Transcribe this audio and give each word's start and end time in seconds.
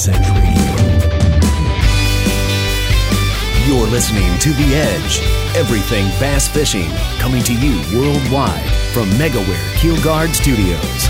Bass 0.00 0.08
Edge 0.08 0.28
Radio. 0.30 0.72
You're 3.66 3.86
listening 3.88 4.38
to 4.38 4.48
The 4.54 4.74
Edge. 4.74 5.20
Everything 5.54 6.06
bass 6.18 6.48
fishing 6.48 6.90
coming 7.18 7.42
to 7.42 7.52
you 7.52 7.76
worldwide 7.98 8.64
from 8.94 9.10
MegaWare 9.18 9.76
Keel 9.76 10.02
Guard 10.02 10.30
Studios. 10.30 11.08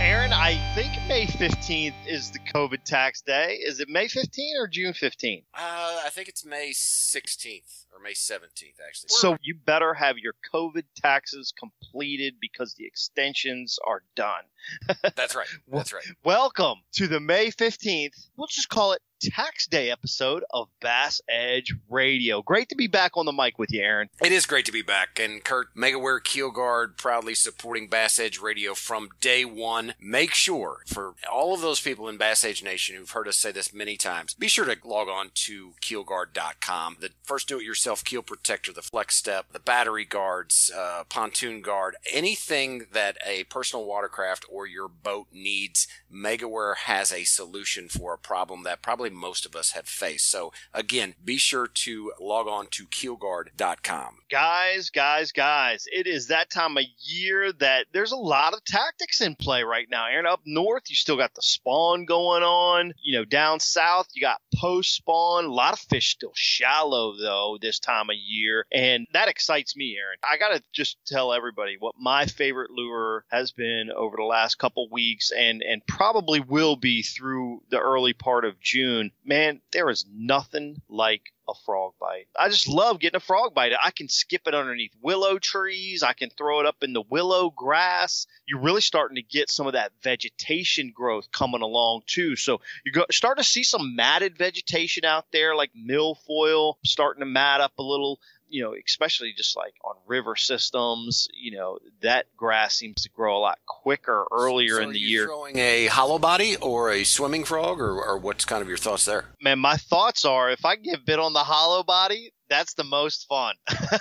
Aaron, 0.00 0.32
I 0.32 0.60
think 0.74 0.92
May 1.06 1.26
15th 1.26 1.94
is 2.04 2.32
the 2.32 2.40
COVID 2.40 2.82
tax 2.82 3.20
day. 3.20 3.60
Is 3.64 3.78
it 3.78 3.88
May 3.88 4.06
15th 4.06 4.58
or 4.58 4.66
June 4.66 4.92
15th? 4.92 5.44
Uh, 5.54 6.00
I 6.04 6.08
think 6.10 6.28
it's 6.28 6.44
May 6.44 6.70
16th 6.70 7.86
or 8.00 8.02
May 8.02 8.12
17th, 8.12 8.80
actually. 8.86 9.08
So 9.08 9.36
you 9.42 9.54
better 9.54 9.94
have 9.94 10.18
your 10.18 10.34
COVID 10.52 10.84
taxes 10.96 11.52
completed 11.58 12.34
because 12.40 12.74
the 12.74 12.86
extensions 12.86 13.78
are 13.86 14.02
done. 14.14 14.42
That's 15.16 15.34
right. 15.34 15.46
That's 15.68 15.92
right. 15.92 16.04
Welcome 16.24 16.76
to 16.94 17.06
the 17.06 17.20
May 17.20 17.48
15th. 17.48 18.28
We'll 18.36 18.48
just 18.48 18.68
call 18.68 18.92
it 18.92 19.02
Tax 19.20 19.66
Day 19.66 19.90
episode 19.90 20.44
of 20.50 20.68
Bass 20.80 21.20
Edge 21.28 21.74
Radio. 21.88 22.40
Great 22.42 22.68
to 22.70 22.74
be 22.74 22.86
back 22.86 23.16
on 23.16 23.26
the 23.26 23.32
mic 23.32 23.58
with 23.58 23.70
you, 23.70 23.82
Aaron. 23.82 24.08
It 24.22 24.32
is 24.32 24.46
great 24.46 24.64
to 24.64 24.72
be 24.72 24.82
back. 24.82 25.18
And 25.18 25.44
Kurt, 25.44 25.74
MegaWare 25.74 26.24
Keel 26.24 26.50
Guard 26.50 26.96
proudly 26.96 27.34
supporting 27.34 27.88
Bass 27.88 28.18
Edge 28.18 28.38
Radio 28.38 28.74
from 28.74 29.10
day 29.20 29.44
one. 29.44 29.94
Make 30.00 30.32
sure 30.32 30.78
for 30.86 31.14
all 31.30 31.52
of 31.52 31.60
those 31.60 31.80
people 31.80 32.08
in 32.08 32.16
Bass 32.16 32.44
Edge 32.44 32.62
Nation 32.62 32.96
who've 32.96 33.10
heard 33.10 33.28
us 33.28 33.36
say 33.36 33.52
this 33.52 33.74
many 33.74 33.96
times, 33.96 34.34
be 34.34 34.48
sure 34.48 34.64
to 34.64 34.76
log 34.84 35.08
on 35.08 35.30
to 35.34 35.74
keelguard.com. 35.82 36.96
The 37.00 37.10
first 37.22 37.48
do 37.48 37.58
it 37.58 37.64
yourself 37.64 38.04
keel 38.04 38.22
protector, 38.22 38.72
the 38.72 38.82
flex 38.82 39.16
step, 39.16 39.52
the 39.52 39.60
battery 39.60 40.04
guards, 40.04 40.70
uh, 40.74 41.04
pontoon 41.08 41.60
guard, 41.60 41.96
anything 42.10 42.86
that 42.92 43.18
a 43.26 43.44
personal 43.44 43.84
watercraft 43.84 44.46
or 44.50 44.66
your 44.66 44.88
boat 44.88 45.26
needs, 45.32 45.86
MegaWare 46.12 46.76
has 46.76 47.12
a 47.12 47.24
solution 47.24 47.88
for 47.88 48.14
a 48.14 48.18
problem 48.18 48.62
that 48.64 48.82
probably 48.82 49.10
most 49.10 49.46
of 49.46 49.54
us 49.54 49.72
have 49.72 49.86
faced. 49.86 50.30
So 50.30 50.52
again, 50.74 51.14
be 51.24 51.36
sure 51.36 51.66
to 51.66 52.12
log 52.20 52.48
on 52.48 52.66
to 52.72 52.86
keelguard.com. 52.86 54.18
Guys, 54.30 54.90
guys, 54.90 55.32
guys, 55.32 55.86
it 55.92 56.06
is 56.06 56.28
that 56.28 56.50
time 56.50 56.76
of 56.76 56.84
year 57.00 57.52
that 57.54 57.86
there's 57.92 58.12
a 58.12 58.16
lot 58.16 58.54
of 58.54 58.64
tactics 58.64 59.20
in 59.20 59.34
play 59.34 59.62
right 59.62 59.88
now. 59.90 60.06
Aaron, 60.06 60.26
up 60.26 60.40
north, 60.44 60.84
you 60.88 60.96
still 60.96 61.16
got 61.16 61.34
the 61.34 61.42
spawn 61.42 62.04
going 62.04 62.42
on. 62.42 62.92
You 63.02 63.18
know, 63.18 63.24
down 63.24 63.60
south, 63.60 64.08
you 64.14 64.20
got 64.20 64.40
post 64.54 64.94
spawn. 64.94 65.46
A 65.46 65.52
lot 65.52 65.72
of 65.72 65.80
fish 65.80 66.10
still 66.10 66.32
shallow, 66.34 67.16
though, 67.16 67.58
this 67.60 67.78
time 67.78 68.10
of 68.10 68.16
year. 68.16 68.66
And 68.72 69.06
that 69.12 69.28
excites 69.28 69.76
me, 69.76 69.96
Aaron. 69.98 70.18
I 70.28 70.36
got 70.36 70.56
to 70.56 70.62
just 70.72 70.98
tell 71.06 71.32
everybody 71.32 71.76
what 71.78 71.94
my 71.98 72.26
favorite 72.26 72.70
lure 72.70 73.24
has 73.30 73.52
been 73.52 73.90
over 73.94 74.16
the 74.16 74.24
last 74.24 74.56
couple 74.56 74.88
weeks 74.90 75.30
and, 75.30 75.62
and 75.62 75.86
probably 76.00 76.40
will 76.40 76.76
be 76.76 77.02
through 77.02 77.62
the 77.68 77.78
early 77.78 78.14
part 78.14 78.46
of 78.46 78.58
June. 78.58 79.10
Man, 79.22 79.60
there 79.70 79.90
is 79.90 80.06
nothing 80.10 80.80
like 80.88 81.34
a 81.46 81.52
frog 81.66 81.92
bite. 82.00 82.26
I 82.34 82.48
just 82.48 82.68
love 82.68 83.00
getting 83.00 83.18
a 83.18 83.20
frog 83.20 83.52
bite. 83.54 83.72
I 83.84 83.90
can 83.90 84.08
skip 84.08 84.46
it 84.46 84.54
underneath 84.54 84.94
willow 85.02 85.38
trees. 85.38 86.02
I 86.02 86.14
can 86.14 86.30
throw 86.30 86.60
it 86.60 86.64
up 86.64 86.76
in 86.80 86.94
the 86.94 87.02
willow 87.02 87.50
grass. 87.50 88.26
You're 88.48 88.62
really 88.62 88.80
starting 88.80 89.16
to 89.16 89.22
get 89.22 89.50
some 89.50 89.66
of 89.66 89.74
that 89.74 89.92
vegetation 90.02 90.90
growth 90.94 91.30
coming 91.32 91.60
along 91.60 92.04
too. 92.06 92.34
So 92.34 92.62
you're 92.82 93.04
starting 93.10 93.42
to 93.42 93.48
see 93.48 93.62
some 93.62 93.94
matted 93.94 94.38
vegetation 94.38 95.04
out 95.04 95.26
there, 95.32 95.54
like 95.54 95.72
milfoil 95.74 96.76
starting 96.82 97.20
to 97.20 97.26
mat 97.26 97.60
up 97.60 97.72
a 97.76 97.82
little 97.82 98.20
you 98.50 98.62
know, 98.62 98.74
especially 98.86 99.32
just 99.36 99.56
like 99.56 99.74
on 99.84 99.94
river 100.06 100.36
systems, 100.36 101.28
you 101.34 101.52
know, 101.52 101.78
that 102.02 102.26
grass 102.36 102.74
seems 102.74 103.02
to 103.02 103.08
grow 103.10 103.36
a 103.36 103.40
lot 103.40 103.58
quicker 103.66 104.26
earlier 104.32 104.76
so 104.76 104.82
in 104.82 104.92
the 104.92 104.98
you 104.98 105.08
year. 105.08 105.26
Throwing 105.26 105.58
a 105.58 105.86
hollow 105.86 106.18
body 106.18 106.56
or 106.56 106.90
a 106.90 107.04
swimming 107.04 107.44
frog, 107.44 107.80
or, 107.80 108.02
or 108.02 108.18
what's 108.18 108.44
kind 108.44 108.62
of 108.62 108.68
your 108.68 108.76
thoughts 108.76 109.04
there? 109.04 109.26
Man, 109.40 109.58
my 109.58 109.76
thoughts 109.76 110.24
are 110.24 110.50
if 110.50 110.64
I 110.64 110.76
get 110.76 111.06
bit 111.06 111.18
on 111.18 111.32
the 111.32 111.40
hollow 111.40 111.82
body, 111.82 112.32
that's 112.50 112.74
the 112.74 112.84
most 112.84 113.26
fun. 113.28 113.54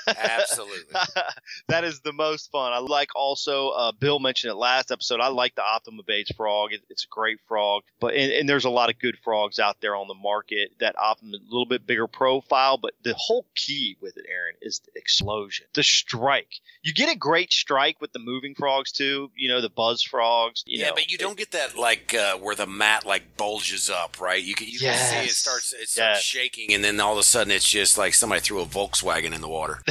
Absolutely. 0.07 0.95
that 1.69 1.83
is 1.83 2.01
the 2.01 2.11
most 2.11 2.51
fun. 2.51 2.73
I 2.73 2.79
like 2.79 3.09
also, 3.15 3.69
uh, 3.69 3.91
Bill 3.91 4.19
mentioned 4.19 4.51
it 4.51 4.55
last 4.55 4.91
episode. 4.91 5.21
I 5.21 5.27
like 5.27 5.55
the 5.55 5.63
Optima 5.63 6.01
Bates 6.05 6.31
frog. 6.31 6.73
It, 6.73 6.81
it's 6.89 7.05
a 7.05 7.07
great 7.07 7.37
frog, 7.47 7.83
but 7.99 8.15
and, 8.15 8.31
and, 8.31 8.49
there's 8.49 8.65
a 8.65 8.69
lot 8.69 8.89
of 8.89 8.97
good 8.97 9.15
frogs 9.23 9.59
out 9.59 9.79
there 9.79 9.95
on 9.95 10.07
the 10.07 10.15
market. 10.15 10.71
That 10.79 10.97
Optima, 10.97 11.37
a 11.37 11.39
little 11.45 11.67
bit 11.67 11.85
bigger 11.85 12.07
profile, 12.07 12.77
but 12.77 12.93
the 13.03 13.13
whole 13.15 13.45
key 13.55 13.95
with 14.01 14.17
it, 14.17 14.25
Aaron, 14.27 14.55
is 14.61 14.79
the 14.79 14.99
explosion, 14.99 15.67
the 15.75 15.83
strike. 15.83 16.55
You 16.81 16.93
get 16.93 17.13
a 17.13 17.17
great 17.17 17.53
strike 17.53 18.01
with 18.01 18.11
the 18.13 18.19
moving 18.19 18.55
frogs 18.55 18.91
too. 18.91 19.29
You 19.35 19.49
know 19.49 19.61
the 19.61 19.69
buzz 19.69 20.01
frogs. 20.01 20.63
yeah, 20.66 20.87
know, 20.87 20.95
but 20.95 21.11
you 21.11 21.19
don't 21.19 21.37
get 21.37 21.51
that 21.51 21.77
like 21.77 22.16
uh, 22.16 22.37
where 22.37 22.55
the 22.55 22.66
mat 22.66 23.05
like 23.05 23.37
bulges 23.37 23.91
up, 23.91 24.19
right? 24.19 24.43
You 24.43 24.55
can 24.55 24.67
you 24.67 24.79
yes. 24.81 25.11
can 25.11 25.23
see 25.23 25.29
it 25.29 25.35
starts 25.35 25.73
it 25.73 25.89
starts 25.89 26.17
yes. 26.17 26.21
shaking, 26.23 26.73
and 26.73 26.83
then 26.83 26.99
all 26.99 27.13
of 27.13 27.19
a 27.19 27.23
sudden 27.23 27.51
it's 27.51 27.69
just 27.69 27.95
like 27.97 28.16
somebody 28.16 28.38
threw 28.39 28.61
a 28.61 28.66
Volkswagen 28.66 29.33
in 29.33 29.41
the 29.41 29.47
water. 29.47 29.81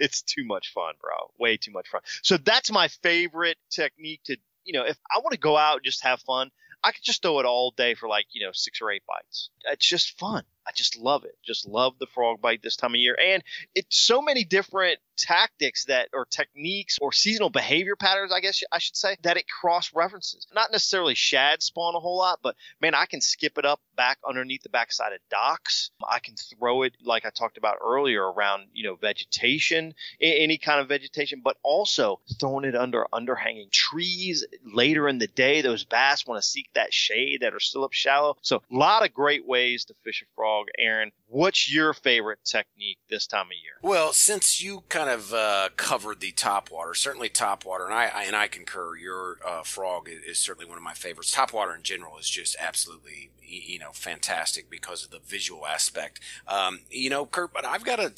it's 0.00 0.22
too 0.22 0.44
much 0.44 0.72
fun, 0.72 0.94
bro. 1.00 1.30
Way 1.38 1.56
too 1.56 1.72
much 1.72 1.88
fun. 1.88 2.00
So 2.22 2.36
that's 2.36 2.70
my 2.70 2.88
favorite 2.88 3.58
technique 3.70 4.22
to, 4.24 4.36
you 4.64 4.72
know, 4.72 4.84
if 4.84 4.98
I 5.14 5.18
want 5.18 5.32
to 5.32 5.38
go 5.38 5.56
out 5.56 5.76
and 5.76 5.84
just 5.84 6.02
have 6.04 6.20
fun, 6.20 6.50
I 6.82 6.92
could 6.92 7.02
just 7.02 7.22
throw 7.22 7.40
it 7.40 7.46
all 7.46 7.72
day 7.76 7.94
for 7.94 8.08
like, 8.08 8.26
you 8.30 8.44
know, 8.44 8.52
six 8.52 8.80
or 8.80 8.90
eight 8.90 9.02
bites. 9.06 9.50
It's 9.64 9.86
just 9.86 10.18
fun. 10.18 10.44
I 10.68 10.72
just 10.74 10.98
love 10.98 11.24
it. 11.24 11.34
Just 11.42 11.66
love 11.66 11.94
the 11.98 12.06
frog 12.06 12.42
bite 12.42 12.62
this 12.62 12.76
time 12.76 12.94
of 12.94 13.00
year. 13.00 13.16
And 13.18 13.42
it's 13.74 13.96
so 13.96 14.20
many 14.20 14.44
different 14.44 14.98
tactics 15.16 15.86
that 15.86 16.08
or 16.12 16.26
techniques 16.26 16.98
or 17.00 17.12
seasonal 17.12 17.50
behavior 17.50 17.96
patterns, 17.96 18.32
I 18.32 18.40
guess 18.40 18.62
I 18.70 18.78
should 18.78 18.96
say, 18.96 19.16
that 19.22 19.36
it 19.36 19.46
cross 19.48 19.92
references. 19.94 20.46
Not 20.54 20.70
necessarily 20.70 21.14
shad 21.14 21.62
spawn 21.62 21.94
a 21.94 22.00
whole 22.00 22.18
lot, 22.18 22.40
but 22.42 22.54
man, 22.80 22.94
I 22.94 23.06
can 23.06 23.20
skip 23.20 23.56
it 23.56 23.64
up 23.64 23.80
back 23.96 24.18
underneath 24.28 24.62
the 24.62 24.68
backside 24.68 25.12
of 25.12 25.20
docks. 25.30 25.90
I 26.08 26.18
can 26.20 26.34
throw 26.36 26.82
it 26.82 26.94
like 27.02 27.24
I 27.24 27.30
talked 27.30 27.58
about 27.58 27.78
earlier 27.82 28.30
around, 28.30 28.68
you 28.74 28.84
know, 28.84 28.94
vegetation, 28.94 29.94
any 30.20 30.58
kind 30.58 30.80
of 30.80 30.88
vegetation, 30.88 31.40
but 31.42 31.56
also 31.62 32.20
throwing 32.38 32.64
it 32.64 32.76
under 32.76 33.06
underhanging 33.12 33.70
trees 33.70 34.46
later 34.64 35.08
in 35.08 35.18
the 35.18 35.26
day. 35.26 35.62
Those 35.62 35.84
bass 35.84 36.26
want 36.26 36.42
to 36.42 36.48
seek 36.48 36.68
that 36.74 36.92
shade 36.92 37.40
that 37.40 37.54
are 37.54 37.60
still 37.60 37.84
up 37.84 37.92
shallow. 37.92 38.36
So 38.42 38.56
a 38.56 38.76
lot 38.76 39.04
of 39.04 39.14
great 39.14 39.46
ways 39.46 39.86
to 39.86 39.94
fish 40.04 40.22
a 40.22 40.26
frog. 40.36 40.57
Aaron, 40.78 41.12
what's 41.26 41.72
your 41.72 41.92
favorite 41.92 42.40
technique 42.44 42.98
this 43.08 43.26
time 43.26 43.46
of 43.46 43.52
year? 43.52 43.74
Well, 43.82 44.12
since 44.12 44.62
you 44.62 44.84
kind 44.88 45.10
of 45.10 45.32
uh, 45.32 45.70
covered 45.76 46.20
the 46.20 46.32
top 46.32 46.70
water, 46.70 46.94
certainly 46.94 47.28
top 47.28 47.64
water, 47.64 47.84
and 47.84 47.94
I, 47.94 48.10
I 48.14 48.24
and 48.24 48.36
I 48.36 48.48
concur. 48.48 48.96
Your 48.96 49.38
uh, 49.46 49.62
frog 49.62 50.08
is, 50.08 50.22
is 50.22 50.38
certainly 50.38 50.68
one 50.68 50.78
of 50.78 50.84
my 50.84 50.94
favorites. 50.94 51.32
Top 51.32 51.52
water 51.52 51.74
in 51.74 51.82
general 51.82 52.18
is 52.18 52.28
just 52.28 52.56
absolutely 52.58 53.30
you 53.48 53.78
know 53.78 53.90
fantastic 53.92 54.70
because 54.70 55.04
of 55.04 55.10
the 55.10 55.20
visual 55.20 55.66
aspect. 55.66 56.20
Um, 56.46 56.80
you 56.90 57.10
know, 57.10 57.26
Kurt, 57.26 57.52
but 57.52 57.64
I've 57.64 57.84
got 57.84 57.96
to 57.96 58.12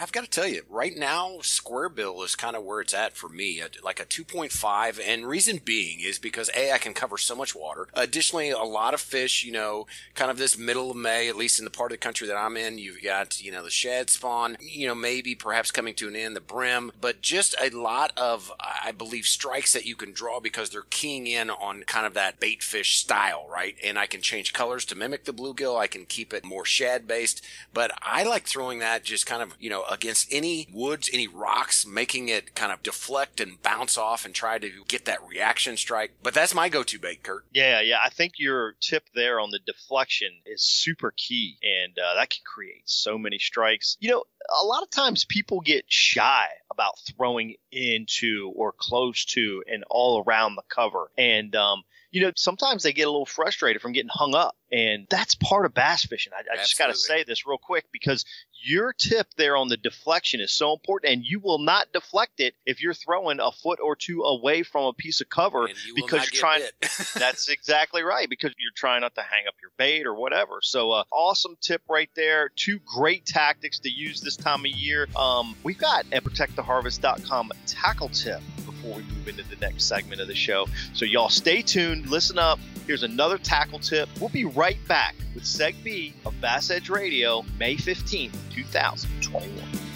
I've 0.00 0.12
got 0.12 0.24
to 0.24 0.30
tell 0.30 0.48
you 0.48 0.62
right 0.68 0.96
now, 0.96 1.38
square 1.42 1.88
bill 1.88 2.22
is 2.22 2.36
kind 2.36 2.56
of 2.56 2.64
where 2.64 2.80
it's 2.80 2.94
at 2.94 3.16
for 3.16 3.28
me, 3.28 3.62
like 3.82 4.00
a 4.00 4.04
2.5, 4.04 5.00
and 5.04 5.26
reason 5.26 5.60
being 5.64 6.00
is 6.00 6.18
because 6.18 6.50
a 6.56 6.72
I 6.72 6.78
can 6.78 6.94
cover 6.94 7.18
so 7.18 7.34
much 7.34 7.54
water. 7.54 7.88
Additionally, 7.94 8.50
a 8.50 8.58
lot 8.58 8.94
of 8.94 9.00
fish. 9.00 9.44
You 9.44 9.52
know, 9.52 9.86
kind 10.14 10.30
of 10.30 10.38
this 10.38 10.58
middle 10.58 10.90
of 10.90 10.96
May, 10.96 11.28
at 11.28 11.36
least 11.36 11.58
in 11.58 11.64
the 11.64 11.70
part 11.70 11.92
of 11.92 11.98
the 11.98 12.02
country 12.02 12.26
that 12.26 12.36
I'm 12.36 12.56
in, 12.56 12.78
you've 12.78 13.02
got 13.02 13.42
you 13.42 13.52
know 13.52 13.62
the 13.62 13.70
shad 13.70 14.10
spawn. 14.10 14.56
You 14.60 14.88
know, 14.88 14.94
maybe 14.94 15.34
perhaps 15.34 15.70
coming 15.70 15.94
to 15.94 16.08
an 16.08 16.16
end, 16.16 16.36
the 16.36 16.40
brim, 16.40 16.92
but 17.00 17.20
just 17.20 17.54
a 17.60 17.70
lot 17.70 18.12
of 18.16 18.52
I 18.60 18.92
believe 18.92 19.26
strikes 19.26 19.72
that 19.72 19.86
you 19.86 19.96
can 19.96 20.12
draw 20.12 20.40
because 20.40 20.70
they're 20.70 20.82
keying 20.90 21.26
in 21.26 21.50
on 21.50 21.82
kind 21.84 22.06
of 22.06 22.14
that 22.14 22.40
bait 22.40 22.62
fish 22.62 22.96
style, 22.96 23.46
right? 23.50 23.76
And 23.82 23.98
I 23.98 24.06
can 24.06 24.20
change 24.30 24.52
colors 24.52 24.84
to 24.86 24.94
mimic 24.94 25.24
the 25.24 25.32
bluegill. 25.32 25.78
I 25.78 25.88
can 25.88 26.06
keep 26.06 26.32
it 26.32 26.44
more 26.44 26.64
shad 26.64 27.06
based, 27.06 27.44
but 27.74 27.90
I 28.00 28.22
like 28.22 28.46
throwing 28.46 28.78
that 28.78 29.02
just 29.02 29.26
kind 29.26 29.42
of, 29.42 29.56
you 29.58 29.68
know, 29.68 29.84
against 29.90 30.32
any 30.32 30.68
woods, 30.72 31.10
any 31.12 31.26
rocks, 31.26 31.84
making 31.84 32.28
it 32.28 32.54
kind 32.54 32.72
of 32.72 32.82
deflect 32.82 33.40
and 33.40 33.60
bounce 33.62 33.98
off 33.98 34.24
and 34.24 34.34
try 34.34 34.58
to 34.58 34.70
get 34.86 35.04
that 35.06 35.26
reaction 35.26 35.76
strike. 35.76 36.12
But 36.22 36.34
that's 36.34 36.54
my 36.54 36.68
go 36.68 36.82
to 36.84 36.98
bait, 36.98 37.22
Kurt. 37.22 37.44
Yeah, 37.52 37.80
yeah. 37.80 37.98
I 38.04 38.10
think 38.10 38.34
your 38.38 38.76
tip 38.80 39.04
there 39.14 39.40
on 39.40 39.50
the 39.50 39.58
deflection 39.66 40.30
is 40.46 40.62
super 40.62 41.12
key, 41.16 41.58
and 41.62 41.98
uh, 41.98 42.14
that 42.14 42.30
can 42.30 42.42
create 42.44 42.82
so 42.84 43.18
many 43.18 43.38
strikes. 43.38 43.96
You 44.00 44.10
know, 44.10 44.24
a 44.62 44.64
lot 44.64 44.82
of 44.82 44.90
times 44.90 45.24
people 45.24 45.60
get 45.60 45.84
shy 45.88 46.46
about 46.70 46.98
throwing 47.00 47.56
into 47.72 48.52
or 48.54 48.72
close 48.72 49.24
to 49.24 49.62
and 49.66 49.84
all 49.90 50.22
around 50.26 50.54
the 50.54 50.62
cover. 50.68 51.10
And 51.18 51.54
um, 51.56 51.82
you 52.10 52.22
know, 52.22 52.32
sometimes 52.36 52.82
they 52.82 52.92
get 52.92 53.06
a 53.06 53.10
little 53.10 53.26
frustrated 53.26 53.80
from 53.80 53.92
getting 53.92 54.10
hung 54.12 54.34
up. 54.34 54.56
And 54.72 55.06
that's 55.10 55.34
part 55.34 55.66
of 55.66 55.74
bass 55.74 56.04
fishing. 56.04 56.32
I, 56.32 56.42
I 56.52 56.56
just 56.56 56.78
got 56.78 56.86
to 56.88 56.94
say 56.94 57.24
this 57.24 57.44
real 57.44 57.58
quick 57.58 57.86
because 57.92 58.24
your 58.62 58.92
tip 58.92 59.26
there 59.36 59.56
on 59.56 59.66
the 59.68 59.76
deflection 59.76 60.40
is 60.40 60.52
so 60.52 60.72
important, 60.72 61.12
and 61.12 61.24
you 61.24 61.40
will 61.40 61.58
not 61.58 61.92
deflect 61.92 62.38
it 62.38 62.54
if 62.66 62.80
you're 62.80 62.94
throwing 62.94 63.40
a 63.40 63.50
foot 63.50 63.80
or 63.82 63.96
two 63.96 64.22
away 64.22 64.62
from 64.62 64.84
a 64.84 64.92
piece 64.92 65.20
of 65.20 65.28
cover 65.28 65.66
you 65.66 65.94
because 65.96 66.30
you're 66.30 66.40
trying. 66.40 66.62
that's 67.14 67.48
exactly 67.48 68.02
right 68.02 68.28
because 68.30 68.52
you're 68.58 68.70
trying 68.76 69.00
not 69.00 69.14
to 69.16 69.22
hang 69.22 69.48
up 69.48 69.54
your 69.60 69.72
bait 69.76 70.06
or 70.06 70.14
whatever. 70.14 70.60
So, 70.62 70.92
uh, 70.92 71.04
awesome 71.10 71.56
tip 71.60 71.82
right 71.88 72.10
there. 72.14 72.50
Two 72.54 72.78
great 72.78 73.26
tactics 73.26 73.80
to 73.80 73.90
use 73.90 74.20
this 74.20 74.36
time 74.36 74.60
of 74.60 74.70
year. 74.70 75.08
Um, 75.16 75.56
we've 75.64 75.78
got 75.78 76.06
at 76.12 76.22
protecttheharvest.com 76.22 77.52
tackle 77.66 78.10
tip 78.10 78.40
before 78.80 78.96
we 78.96 79.02
move 79.02 79.28
into 79.28 79.42
the 79.48 79.56
next 79.56 79.84
segment 79.84 80.20
of 80.20 80.28
the 80.28 80.34
show. 80.34 80.66
So, 80.92 81.04
y'all 81.04 81.28
stay 81.28 81.62
tuned, 81.62 82.08
listen 82.08 82.38
up. 82.38 82.58
Here's 82.86 83.02
another 83.02 83.38
tackle 83.38 83.78
tip. 83.78 84.08
We'll 84.20 84.30
be 84.30 84.44
right 84.44 84.78
back 84.88 85.14
with 85.34 85.44
Seg 85.44 85.74
B 85.84 86.14
of 86.24 86.38
Bass 86.40 86.70
Edge 86.70 86.88
Radio, 86.88 87.44
May 87.58 87.76
15th, 87.76 88.34
2021. 88.50 89.90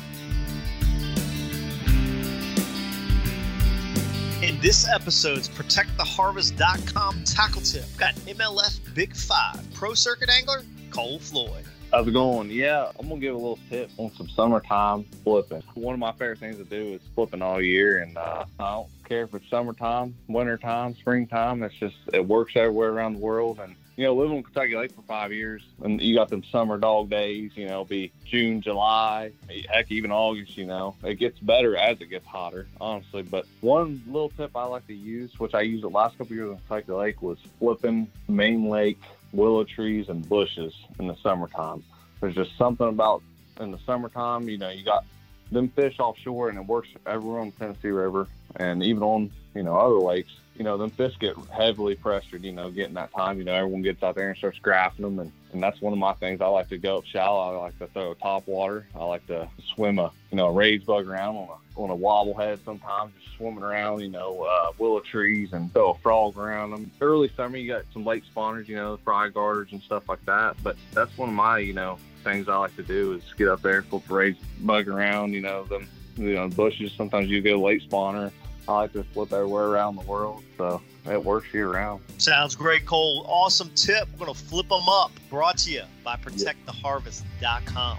In 4.43 4.61
this 4.61 4.87
episode's 4.89 5.49
ProtectTheHarvest.com 5.49 7.25
tackle 7.25 7.63
tip, 7.63 7.87
got 7.97 8.15
MLF 8.15 8.95
Big 8.95 9.17
Five 9.17 9.61
Pro 9.73 9.95
Circuit 9.95 10.29
Angler 10.29 10.63
Cole 10.91 11.19
Floyd. 11.19 11.65
How's 11.95 12.09
it 12.09 12.11
going? 12.11 12.51
Yeah, 12.51 12.91
I'm 12.99 13.09
gonna 13.09 13.21
give 13.21 13.37
a 13.37 13.39
little 13.39 13.61
tip 13.71 13.89
on 13.99 14.11
some 14.17 14.29
summertime 14.29 15.05
flipping. 15.23 15.63
One 15.75 15.95
of 15.95 16.01
my 16.01 16.11
favorite 16.11 16.41
things 16.41 16.57
to 16.57 16.65
do 16.65 16.95
is 16.95 17.01
flipping 17.15 17.41
all 17.41 17.63
year, 17.63 17.99
and 17.99 18.19
uh, 18.19 18.47
I 18.59 18.73
don't 18.73 18.89
care 19.09 19.23
if 19.23 19.33
it's 19.33 19.49
summertime, 19.49 20.17
wintertime, 20.27 20.97
springtime. 20.97 21.63
It's 21.63 21.77
just 21.77 21.95
it 22.13 22.27
works 22.27 22.55
everywhere 22.57 22.91
around 22.91 23.13
the 23.13 23.21
world, 23.21 23.61
and 23.61 23.77
you 23.97 24.03
know, 24.03 24.15
living 24.17 24.39
in 24.39 24.43
Kentucky 24.43 24.75
Lake 24.75 24.91
for 24.91 25.03
five 25.03 25.33
years, 25.33 25.63
and 25.85 26.03
you 26.03 26.17
got 26.17 26.31
them 26.31 26.43
summer 26.43 26.79
dog 26.79 27.11
days. 27.11 27.53
You 27.55 27.69
know, 27.69 27.85
be 27.85 28.11
June, 28.25 28.61
July, 28.61 29.31
heck, 29.71 29.93
even 29.93 30.11
August. 30.11 30.57
You 30.57 30.67
know, 30.67 30.97
it 31.05 31.21
gets 31.21 31.39
better 31.39 31.77
as 31.77 32.01
it 32.01 32.07
gets 32.07 32.27
hotter, 32.27 32.67
honestly. 32.81 33.23
But 33.23 33.47
one 33.61 34.03
little 34.09 34.31
tip 34.31 34.51
I 34.57 34.65
like 34.65 34.89
to 34.89 34.95
use, 34.95 35.39
which 35.39 35.55
I 35.55 35.61
used 35.61 35.85
the 35.85 35.91
last 35.91 36.19
couple 36.19 36.35
years 36.35 36.51
in 36.51 36.57
Kentucky 36.67 36.91
Lake, 36.91 37.23
was 37.23 37.39
flipping 37.61 38.09
main 38.27 38.69
lake 38.69 38.99
willow 39.35 39.65
trees 39.65 40.09
and 40.09 40.27
bushes 40.29 40.75
in 40.99 41.07
the 41.07 41.17
summertime. 41.17 41.83
There's 42.21 42.35
just 42.35 42.57
something 42.57 42.89
about 42.89 43.23
in 43.61 43.71
the 43.71 43.79
summertime. 43.87 44.49
You 44.49 44.59
know, 44.59 44.71
you 44.71 44.85
got 44.85 45.05
them 45.53 45.69
fish 45.69 45.97
offshore, 45.99 46.49
and 46.49 46.59
it 46.59 46.67
works 46.67 46.89
everywhere 47.07 47.41
on 47.41 47.51
the 47.51 47.57
Tennessee 47.65 47.89
River, 47.89 48.29
and 48.57 48.83
even 48.83 49.03
on 49.03 49.31
you 49.55 49.63
know 49.63 49.77
other 49.77 49.99
lakes 49.99 50.33
you 50.57 50.63
know, 50.63 50.77
them 50.77 50.91
fish 50.91 51.15
get 51.19 51.37
heavily 51.53 51.95
pressured, 51.97 52.45
you 52.45 52.53
know, 52.53 52.71
getting 52.71 52.95
that 52.95 53.13
time. 53.13 53.39
You 53.39 53.45
know, 53.45 53.55
everyone 53.55 53.83
gets 53.83 54.03
out 54.03 54.15
there 54.15 54.29
and 54.29 54.39
starts 54.39 54.59
graphing 54.61 54.99
them. 54.99 55.19
And, 55.19 55.33
and 55.53 55.63
that's 55.63 55.81
one 55.81 55.93
of 55.93 55.99
my 55.99 56.13
things. 56.15 56.41
I 56.41 56.47
like 56.47 56.69
to 56.69 56.79
go 56.79 56.99
up 56.99 57.05
shallow. 57.07 57.55
I 57.55 57.59
like 57.59 57.79
to 57.81 57.87
throw 57.89 58.15
top 58.15 58.47
water. 58.47 58.87
I 58.95 59.05
like 59.05 59.27
to 59.27 59.49
swim 59.75 59.99
a, 59.99 60.13
you 60.31 60.37
know, 60.37 60.47
a 60.47 60.53
rage 60.53 60.87
bug 60.87 61.09
around 61.09 61.37
on 61.37 61.49
a, 61.49 61.64
on 61.77 61.91
a 61.91 61.97
wobblehead 61.97 62.65
sometimes, 62.65 63.13
just 63.21 63.37
swimming 63.37 63.63
around, 63.63 64.01
you 64.01 64.09
know, 64.09 64.43
uh, 64.43 64.73
willow 64.79 65.01
trees 65.01 65.53
and 65.53 65.73
throw 65.73 65.91
a 65.91 65.99
frog 65.99 66.37
around 66.39 66.71
them. 66.71 66.91
Early 67.01 67.31
summer, 67.37 67.57
you 67.57 67.73
got 67.73 67.85
some 67.93 68.05
lake 68.05 68.23
spawners, 68.35 68.69
you 68.69 68.77
know, 68.77 68.99
fry 69.05 69.29
guarders 69.29 69.73
and 69.73 69.83
stuff 69.83 70.09
like 70.09 70.25
that. 70.27 70.57
But 70.63 70.77
that's 70.93 71.17
one 71.19 71.29
of 71.29 71.35
my, 71.35 71.59
you 71.59 71.73
know, 71.73 71.99
things 72.23 72.49
I 72.49 72.57
like 72.57 72.77
to 72.77 72.83
do 72.83 73.13
is 73.15 73.23
get 73.37 73.49
up 73.49 73.63
there, 73.63 73.83
flip 73.83 74.09
rage 74.09 74.37
bug 74.61 74.89
around, 74.89 75.33
you 75.33 75.41
know, 75.41 75.65
them, 75.65 75.89
you 76.17 76.35
know, 76.35 76.49
bushes. 76.49 76.93
Sometimes 76.93 77.29
you 77.29 77.41
get 77.41 77.57
a 77.57 77.59
lake 77.59 77.83
spawner 77.83 78.31
I 78.67 78.73
like 78.73 78.93
to 78.95 79.05
flip 79.05 79.33
everywhere 79.33 79.67
around 79.67 79.97
the 79.97 80.03
world, 80.03 80.43
so 80.57 80.81
it 81.07 81.23
works 81.23 81.53
year 81.53 81.69
round. 81.71 82.03
Sounds 82.19 82.55
great, 82.55 82.87
Cole. 82.87 83.27
Awesome 83.29 83.71
tip. 83.75 84.09
We're 84.13 84.27
going 84.27 84.39
to 84.39 84.45
flip 84.45 84.69
them 84.69 84.89
up. 84.89 85.13
Brought 85.29 85.59
to 85.59 85.71
you 85.71 85.83
by 86.03 86.17
ProtectTheHarvest.com. 86.17 87.99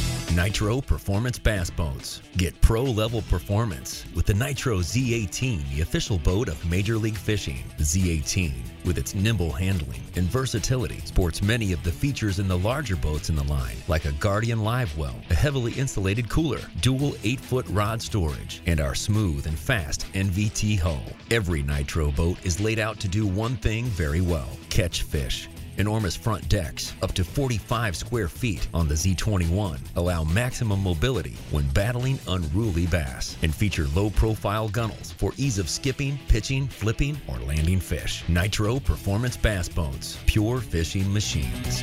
Nitro 0.35 0.79
Performance 0.79 1.37
Bass 1.37 1.69
Boats. 1.69 2.21
Get 2.37 2.59
pro 2.61 2.83
level 2.83 3.21
performance 3.23 4.05
with 4.15 4.25
the 4.25 4.33
Nitro 4.33 4.77
Z18, 4.77 5.75
the 5.75 5.81
official 5.81 6.17
boat 6.17 6.47
of 6.47 6.69
Major 6.69 6.97
League 6.97 7.17
Fishing. 7.17 7.65
The 7.77 7.83
Z18, 7.83 8.53
with 8.85 8.97
its 8.97 9.13
nimble 9.13 9.51
handling 9.51 10.01
and 10.15 10.27
versatility, 10.27 10.99
sports 10.99 11.41
many 11.41 11.73
of 11.73 11.83
the 11.83 11.91
features 11.91 12.39
in 12.39 12.47
the 12.47 12.57
larger 12.57 12.95
boats 12.95 13.27
in 13.27 13.35
the 13.35 13.43
line, 13.43 13.75
like 13.89 14.05
a 14.05 14.13
Guardian 14.13 14.63
Live 14.63 14.97
Well, 14.97 15.15
a 15.29 15.35
heavily 15.35 15.73
insulated 15.73 16.29
cooler, 16.29 16.61
dual 16.79 17.13
8 17.25 17.39
foot 17.41 17.67
rod 17.67 18.01
storage, 18.01 18.61
and 18.65 18.79
our 18.79 18.95
smooth 18.95 19.47
and 19.47 19.59
fast 19.59 20.05
NVT 20.13 20.79
hull. 20.79 21.03
Every 21.29 21.61
Nitro 21.61 22.09
boat 22.09 22.37
is 22.45 22.61
laid 22.61 22.79
out 22.79 23.01
to 23.01 23.09
do 23.09 23.27
one 23.27 23.57
thing 23.57 23.83
very 23.85 24.21
well 24.21 24.47
catch 24.69 25.03
fish. 25.03 25.49
Enormous 25.81 26.15
front 26.15 26.47
decks, 26.47 26.93
up 27.01 27.11
to 27.13 27.23
45 27.23 27.95
square 27.95 28.27
feet 28.27 28.67
on 28.71 28.87
the 28.87 28.93
Z21, 28.93 29.79
allow 29.95 30.23
maximum 30.23 30.83
mobility 30.83 31.33
when 31.49 31.67
battling 31.69 32.19
unruly 32.27 32.85
bass 32.85 33.35
and 33.41 33.51
feature 33.51 33.87
low 33.95 34.11
profile 34.11 34.69
gunnels 34.69 35.11
for 35.13 35.31
ease 35.37 35.57
of 35.57 35.67
skipping, 35.67 36.19
pitching, 36.27 36.67
flipping, 36.67 37.19
or 37.27 37.39
landing 37.39 37.79
fish. 37.79 38.23
Nitro 38.27 38.79
Performance 38.79 39.35
Bass 39.35 39.67
Boats, 39.67 40.19
pure 40.27 40.59
fishing 40.59 41.11
machines. 41.11 41.81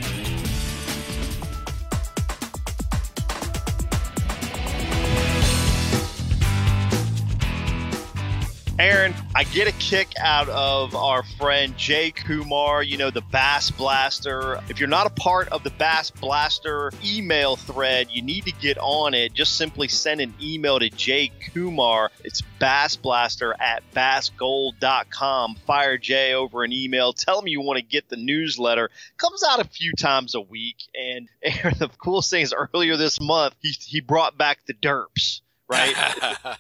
Aaron, 8.79 9.13
I 9.35 9.43
get 9.43 9.67
a 9.67 9.73
kick 9.73 10.13
out 10.21 10.49
of 10.49 10.95
our 10.95 11.25
friend 11.25 11.77
Jay 11.77 12.13
Kumar, 12.13 12.81
you 12.81 12.97
know, 12.97 13.11
the 13.11 13.23
Bass 13.23 13.73
Blaster. 13.73 14.61
If 14.69 14.79
you're 14.79 14.89
not 14.89 15.09
a 15.09 15.11
part 15.11 15.49
of 15.49 15.65
the 15.65 15.71
Bass 15.71 16.11
Blaster 16.13 16.93
email 17.05 17.57
thread, 17.57 18.07
you 18.13 18.23
need 18.23 18.45
to 18.45 18.53
get 18.53 18.79
on 18.79 19.15
it. 19.15 19.35
Just 19.35 19.57
simply 19.57 19.89
send 19.89 20.21
an 20.21 20.33
email 20.41 20.79
to 20.79 20.91
Jay 20.91 21.33
Kumar. 21.53 22.13
It's 22.23 22.41
Bass 22.61 22.95
Blaster 22.95 23.53
at 23.59 23.83
bassgold.com. 23.95 25.57
Fire 25.67 25.99
Jay 25.99 26.35
over 26.35 26.63
an 26.63 26.73
email. 26.73 27.13
Tell 27.13 27.41
him 27.41 27.49
you 27.49 27.61
want 27.61 27.79
to 27.79 27.85
get 27.85 28.09
the 28.09 28.17
newsletter. 28.17 28.91
Comes 29.17 29.43
out 29.43 29.59
a 29.59 29.69
few 29.69 29.93
times 29.95 30.37
a 30.37 30.41
week. 30.41 30.77
And 30.95 31.29
Aaron, 31.43 31.79
the 31.81 31.89
coolest 31.89 32.31
thing 32.31 32.43
is 32.43 32.55
earlier 32.55 32.97
this 32.97 33.21
month, 33.21 33.57
he, 33.61 33.71
he 33.71 34.01
brought 34.01 34.39
back 34.39 34.61
the 34.67 34.75
derps 34.75 35.41
right? 35.69 35.95